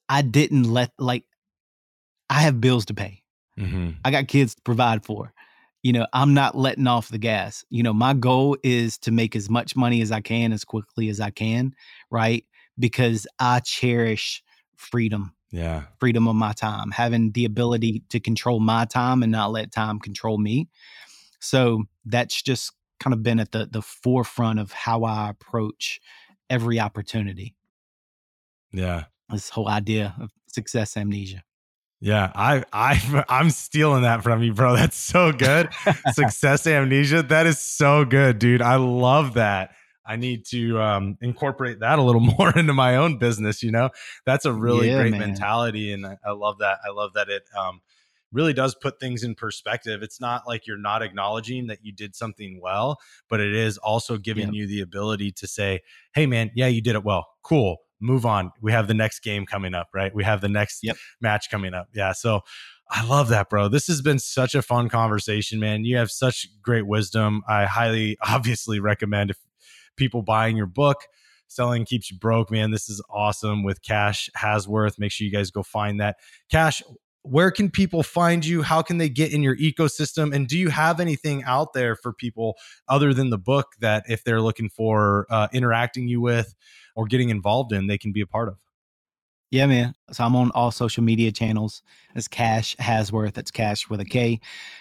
I 0.09 0.23
didn't 0.23 0.65
let 0.65 0.93
like 0.99 1.25
I 2.31 2.41
have 2.43 2.61
bills 2.61 2.87
to 2.87 2.95
pay. 2.95 3.24
Mhm. 3.59 4.05
I 4.05 4.11
got 4.11 4.29
kids 4.29 4.55
to 4.55 4.63
provide 4.63 5.05
for. 5.05 5.33
You 5.83 5.93
know, 5.93 6.07
I'm 6.13 6.33
not 6.35 6.57
letting 6.57 6.87
off 6.87 7.09
the 7.11 7.19
gas. 7.19 7.65
You 7.71 7.83
know, 7.83 7.93
my 7.93 8.15
goal 8.15 8.57
is 8.65 8.99
to 8.99 9.11
make 9.13 9.37
as 9.37 9.51
much 9.51 9.77
money 9.77 10.01
as 10.01 10.11
I 10.11 10.21
can 10.21 10.53
as 10.53 10.65
quickly 10.65 11.09
as 11.11 11.21
I 11.21 11.31
can, 11.31 11.75
right? 12.11 12.45
Because 12.79 13.27
I 13.39 13.61
cherish 13.61 14.43
freedom, 14.77 15.35
Yeah. 15.51 15.85
freedom 16.01 16.29
of 16.29 16.37
my 16.37 16.53
time, 16.55 16.91
having 16.93 17.33
the 17.33 17.45
ability 17.45 18.03
to 18.11 18.21
control 18.21 18.61
my 18.61 18.87
time 18.87 19.23
and 19.23 19.33
not 19.33 19.53
let 19.53 19.73
time 19.73 20.01
control 20.01 20.39
me. 20.39 20.69
So 21.41 21.85
that's 22.07 22.43
just 22.43 22.73
kind 23.01 23.15
of 23.15 23.23
been 23.23 23.41
at 23.41 23.53
the 23.53 23.67
the 23.67 23.83
forefront 23.83 24.61
of 24.61 24.73
how 24.73 25.05
I 25.05 25.31
approach 25.31 26.01
every 26.51 26.81
opportunity. 26.81 27.57
Yeah. 28.73 29.05
This 29.29 29.51
whole 29.51 29.69
idea 29.69 30.15
of 30.19 30.31
success 30.47 30.97
amnesia. 30.97 31.45
Yeah, 32.05 32.31
I 32.35 32.63
I 32.71 33.25
I'm 33.31 33.49
stealing 33.49 34.03
that 34.03 34.23
from 34.23 34.43
you, 34.43 34.53
bro. 34.53 34.77
That's 34.77 34.97
so 34.97 35.33
good. 35.33 35.71
Success 36.07 36.67
amnesia. 36.67 37.23
That 37.23 37.47
is 37.47 37.59
so 37.59 38.05
good, 38.05 38.39
dude. 38.39 38.61
I 38.61 38.77
love 38.77 39.35
that. 39.35 39.71
I 40.05 40.17
need 40.17 40.45
to 40.49 40.79
um, 40.83 41.17
incorporate 41.23 41.81
that 41.81 41.99
a 41.99 42.03
little 42.03 42.21
more 42.39 42.51
into 42.59 42.75
my 42.75 42.97
own 42.97 43.17
business. 43.17 43.63
You 43.63 43.73
know, 43.73 43.89
that's 44.27 44.45
a 44.45 44.53
really 44.53 44.89
Yeah, 44.89 44.97
great 44.97 45.13
man. 45.13 45.31
mentality, 45.31 45.95
and 45.95 46.07
I, 46.07 46.19
I 46.27 46.33
love 46.33 46.59
that. 46.59 46.79
I 46.87 46.91
love 46.91 47.15
that 47.15 47.31
it 47.31 47.45
um, 47.59 47.81
really 48.33 48.53
does 48.53 48.75
put 48.75 49.01
things 49.01 49.25
in 49.25 49.35
perspective. 49.35 50.03
It's 50.03 50.21
not 50.21 50.47
like 50.47 50.67
you're 50.67 50.77
not 50.77 51.01
acknowledging 51.01 51.69
that 51.69 51.79
you 51.83 51.91
did 51.91 52.15
something 52.15 52.61
well, 52.63 52.99
but 53.31 53.41
it 53.41 53.55
is 53.55 53.79
also 53.79 54.19
giving 54.19 54.49
Yep. 54.49 54.53
you 54.53 54.67
the 54.67 54.83
ability 54.83 55.33
to 55.33 55.47
say, 55.47 55.81
"Hey, 56.15 56.27
man, 56.27 56.51
yeah, 56.55 56.67
you 56.67 56.83
did 56.83 56.97
it 56.97 57.03
well. 57.03 57.29
Cool. 57.43 57.79
Move 58.01 58.27
on. 58.27 58.51
We 58.61 58.73
have 58.73 58.89
the 58.89 58.95
next 58.95 59.21
game 59.21 59.47
coming 59.47 59.75
up, 59.75 59.89
right? 59.95 60.15
We 60.15 60.25
have 60.25 60.41
the 60.41 60.49
next 60.49 60.81
Yep. 60.83 60.97
match 61.21 61.49
coming 61.51 61.75
up. 61.75 61.89
Yeah. 61.95 62.13
So 62.13 62.41
I 62.91 63.05
love 63.05 63.29
that, 63.29 63.49
bro. 63.49 63.69
This 63.69 63.87
has 63.87 64.03
been 64.03 64.19
such 64.19 64.55
a 64.55 64.63
fun 64.63 64.89
conversation, 64.89 65.59
man. 65.59 65.85
You 65.85 65.97
have 65.97 66.11
such 66.11 66.47
great 66.63 66.87
wisdom. 66.87 67.43
I 67.49 67.65
highly, 67.65 68.19
obviously, 68.27 68.79
recommend 68.81 69.31
if 69.31 69.39
people 69.97 70.23
buying 70.23 70.57
your 70.57 70.67
book. 70.67 70.99
Selling 71.47 71.85
keeps 71.85 72.11
you 72.11 72.19
broke, 72.19 72.51
man. 72.51 72.73
This 72.73 72.89
is 72.89 73.03
awesome 73.09 73.63
with 73.63 73.81
Kash 73.83 74.29
Hasworth. 74.37 74.99
Make 74.99 75.13
sure 75.13 75.25
you 75.25 75.33
guys 75.33 75.51
go 75.51 75.63
find 75.63 76.01
that. 76.01 76.17
Kash, 76.51 76.83
where 77.23 77.51
can 77.51 77.71
people 77.71 78.03
find 78.03 78.45
you? 78.45 78.63
How 78.63 78.83
can 78.83 78.99
they 78.99 79.09
get 79.09 79.33
in 79.33 79.43
your 79.43 79.57
ecosystem? 79.57 80.35
And 80.35 80.47
do 80.49 80.59
you 80.59 80.69
have 80.69 81.01
anything 81.01 81.43
out 81.45 81.73
there 81.73 81.97
for 81.97 82.13
people 82.13 82.57
other 82.89 83.15
than 83.15 83.31
the 83.31 83.39
book 83.39 83.69
that 83.81 84.05
if 84.09 84.25
they're 84.25 84.43
looking 84.43 84.69
for 84.69 85.27
uh, 85.31 85.49
interacting 85.53 86.09
you 86.09 86.21
with 86.21 86.55
or 86.95 87.07
getting 87.07 87.31
involved 87.31 87.73
in, 87.73 87.87
they 87.87 87.99
can 87.99 88.13
be 88.13 88.21
a 88.21 88.27
part 88.27 88.49
of? 88.49 88.57
Yeah, 89.51 89.67
man. 89.67 89.95
So 90.11 90.25
I'm 90.25 90.35
on 90.35 90.51
all 90.51 90.73
social 90.73 91.05
media 91.05 91.31
channels. 91.31 91.83
It's 92.17 92.27
Kash 92.27 92.77
Hasworth. 92.77 93.35
That's 93.35 93.53
Kash 93.53 93.89
with 93.89 94.01
a 94.01 94.05
K. 94.05 94.41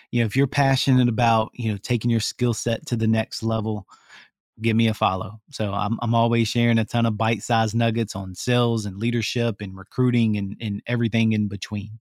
You 0.10 0.22
know, 0.22 0.26
if 0.26 0.36
you're 0.36 0.48
passionate 0.48 1.10
about 1.10 1.52
you 1.54 1.72
know 1.72 1.78
taking 1.78 2.10
your 2.10 2.20
skill 2.20 2.56
set 2.56 2.86
to 2.88 2.96
the 2.96 3.08
next 3.08 3.44
level, 3.44 3.86
give 4.62 4.76
me 4.76 4.88
a 4.88 4.94
follow. 4.94 5.40
So 5.52 5.72
I'm 5.72 6.00
I'm 6.02 6.16
always 6.16 6.48
sharing 6.48 6.80
a 6.80 6.86
ton 6.86 7.06
of 7.06 7.18
bite-sized 7.18 7.76
nuggets 7.76 8.16
on 8.16 8.34
sales 8.34 8.86
and 8.86 8.98
leadership 8.98 9.58
and 9.60 9.78
recruiting 9.78 10.38
and 10.38 10.56
and 10.60 10.82
everything 10.88 11.34
in 11.34 11.48
between. 11.50 12.00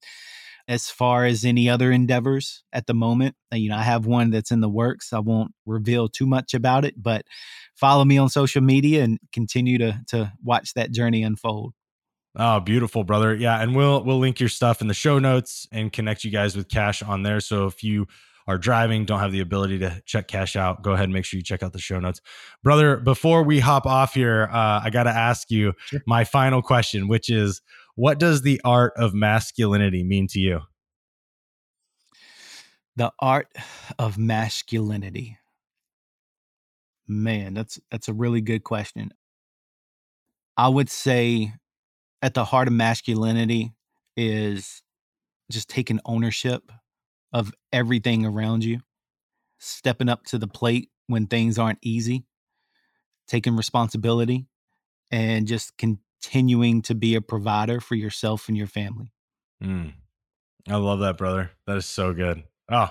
As 0.72 0.88
far 0.88 1.26
as 1.26 1.44
any 1.44 1.68
other 1.68 1.92
endeavors 1.92 2.64
at 2.72 2.86
the 2.86 2.94
moment, 2.94 3.36
uh, 3.52 3.56
you 3.56 3.68
know, 3.68 3.76
I 3.76 3.82
have 3.82 4.06
one 4.06 4.30
that's 4.30 4.50
in 4.50 4.62
the 4.62 4.70
works. 4.70 5.12
I 5.12 5.18
won't 5.18 5.52
reveal 5.66 6.08
too 6.08 6.26
much 6.26 6.54
about 6.54 6.86
it, 6.86 6.94
but 6.96 7.26
follow 7.74 8.06
me 8.06 8.16
on 8.16 8.30
social 8.30 8.62
media 8.62 9.04
and 9.04 9.18
continue 9.32 9.76
to 9.76 10.00
to 10.08 10.32
watch 10.42 10.72
that 10.72 10.90
journey 10.90 11.22
unfold. 11.24 11.74
Oh, 12.36 12.60
beautiful, 12.60 13.04
brother. 13.04 13.34
Yeah, 13.34 13.60
and 13.60 13.76
we'll 13.76 14.02
we'll 14.02 14.18
link 14.18 14.40
your 14.40 14.48
stuff 14.48 14.80
in 14.80 14.88
the 14.88 14.94
show 14.94 15.18
notes 15.18 15.68
and 15.70 15.92
connect 15.92 16.24
you 16.24 16.30
guys 16.30 16.56
with 16.56 16.68
Kash 16.70 17.02
on 17.02 17.22
there. 17.22 17.40
So 17.40 17.66
if 17.66 17.84
you 17.84 18.06
are 18.46 18.58
driving, 18.58 19.04
don't 19.04 19.20
have 19.20 19.32
the 19.32 19.40
ability 19.40 19.78
to 19.80 20.02
check 20.06 20.28
Kash 20.28 20.56
out, 20.56 20.82
go 20.82 20.92
ahead 20.92 21.04
and 21.04 21.12
make 21.12 21.24
sure 21.26 21.36
you 21.36 21.44
check 21.44 21.62
out 21.62 21.72
the 21.72 21.78
show 21.78 22.00
notes, 22.00 22.20
brother. 22.62 22.96
Before 22.96 23.42
we 23.42 23.60
hop 23.60 23.86
off 23.86 24.14
here, 24.14 24.48
uh, 24.50 24.80
I 24.82 24.90
got 24.90 25.04
to 25.04 25.10
ask 25.10 25.50
you 25.50 25.74
sure. 25.86 26.00
my 26.06 26.24
final 26.24 26.62
question, 26.62 27.06
which 27.08 27.30
is, 27.30 27.60
what 27.94 28.18
does 28.18 28.42
the 28.42 28.60
art 28.64 28.94
of 28.96 29.14
masculinity 29.14 30.02
mean 30.02 30.26
to 30.28 30.38
you? 30.38 30.60
The 32.96 33.12
art 33.18 33.48
of 33.98 34.18
masculinity. 34.18 35.38
Man, 37.06 37.54
that's 37.54 37.78
that's 37.90 38.08
a 38.08 38.12
really 38.12 38.40
good 38.40 38.64
question. 38.64 39.12
I 40.56 40.68
would 40.68 40.90
say 40.90 41.54
at 42.20 42.34
the 42.34 42.44
heart 42.44 42.68
of 42.68 42.74
masculinity 42.74 43.72
is 44.16 44.82
just 45.50 45.68
taking 45.68 46.00
ownership 46.04 46.70
of 47.32 47.52
everything 47.72 48.24
around 48.24 48.64
you, 48.64 48.80
stepping 49.58 50.08
up 50.08 50.24
to 50.24 50.38
the 50.38 50.46
plate 50.46 50.90
when 51.06 51.26
things 51.26 51.58
aren't 51.58 51.78
easy, 51.82 52.24
taking 53.26 53.56
responsibility, 53.56 54.46
and 55.10 55.46
just 55.46 55.76
continuing 56.22 56.82
to 56.82 56.94
be 56.94 57.14
a 57.14 57.20
provider 57.20 57.80
for 57.80 57.94
yourself 57.94 58.48
and 58.48 58.56
your 58.56 58.66
family. 58.66 59.12
Mm. 59.62 59.92
I 60.68 60.76
love 60.76 61.00
that, 61.00 61.18
brother. 61.18 61.50
That 61.66 61.76
is 61.76 61.86
so 61.86 62.12
good. 62.12 62.42
Oh, 62.70 62.88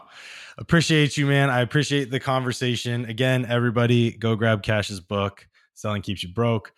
appreciate 0.57 1.17
you, 1.17 1.25
man. 1.25 1.49
I 1.49 1.61
appreciate 1.61 2.11
the 2.11 2.19
conversation. 2.19 3.05
Again, 3.05 3.45
everybody 3.47 4.11
go 4.11 4.36
grab 4.36 4.63
Kash's 4.63 4.99
book, 4.99 5.47
Selling 5.73 6.01
Keeps 6.01 6.23
You 6.23 6.34
Broke 6.34 6.73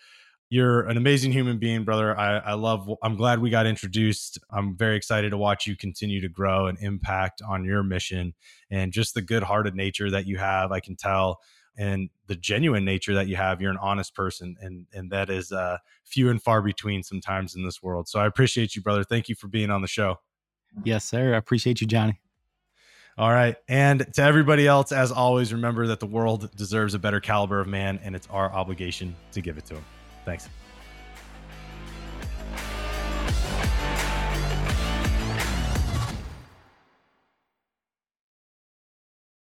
you're 0.54 0.82
an 0.82 0.98
amazing 0.98 1.32
human 1.32 1.58
being, 1.58 1.84
brother. 1.84 2.16
I, 2.16 2.38
I 2.38 2.54
love, 2.54 2.88
I'm 3.02 3.16
glad 3.16 3.40
we 3.40 3.50
got 3.50 3.66
introduced. 3.66 4.38
I'm 4.52 4.78
very 4.78 4.96
excited 4.96 5.32
to 5.32 5.38
watch 5.38 5.66
you 5.66 5.76
continue 5.76 6.22
to 6.22 6.30
grow 6.30 6.68
and 6.68 6.78
impact 6.80 7.42
on 7.42 7.66
your 7.66 7.82
mission 7.82 8.36
and 8.70 8.94
just 8.94 9.16
the 9.16 9.24
good 9.24 9.42
hearted 9.42 9.74
nature 9.74 10.12
that 10.12 10.28
you 10.28 10.38
have. 10.38 10.72
I 10.72 10.80
can 10.80 10.96
tell 10.96 11.40
and 11.78 12.10
the 12.28 12.36
genuine 12.36 12.86
nature 12.86 13.14
that 13.16 13.28
you 13.28 13.36
have. 13.36 13.62
You're 13.62 13.72
an 13.72 13.78
honest 13.82 14.16
person, 14.16 14.56
and 14.62 14.86
and 14.94 15.12
that 15.12 15.30
is 15.30 15.52
uh, 15.52 15.78
few 16.04 16.30
and 16.30 16.42
far 16.42 16.62
between 16.62 17.04
sometimes 17.04 17.56
in 17.56 17.66
this 17.66 17.82
world. 17.82 18.08
So 18.08 18.20
I 18.20 18.26
appreciate 18.26 18.76
you, 18.76 18.82
brother. 18.82 19.04
Thank 19.04 19.30
you 19.30 19.36
for 19.36 19.48
being 19.48 19.70
on 19.70 19.82
the 19.82 19.88
show. 19.88 20.20
Yes, 20.84 21.06
sir. 21.06 21.34
I 21.34 21.38
appreciate 21.38 21.82
you, 21.82 21.88
Johnny. 21.88 22.20
All 23.18 23.32
right. 23.32 23.56
And 23.68 24.12
to 24.16 24.24
everybody 24.24 24.66
else, 24.66 24.92
as 24.92 25.12
always, 25.12 25.54
remember 25.54 25.86
that 25.88 26.00
the 26.00 26.08
world 26.08 26.50
deserves 26.56 26.96
a 26.96 27.00
better 27.00 27.20
caliber 27.20 27.60
of 27.60 27.68
man, 27.68 28.00
and 28.04 28.16
it's 28.16 28.28
our 28.32 28.52
obligation 28.52 29.16
to 29.34 29.42
give 29.42 29.58
it 29.58 29.66
to 29.68 29.76
him. 29.76 29.86
Thanks. 30.26 30.50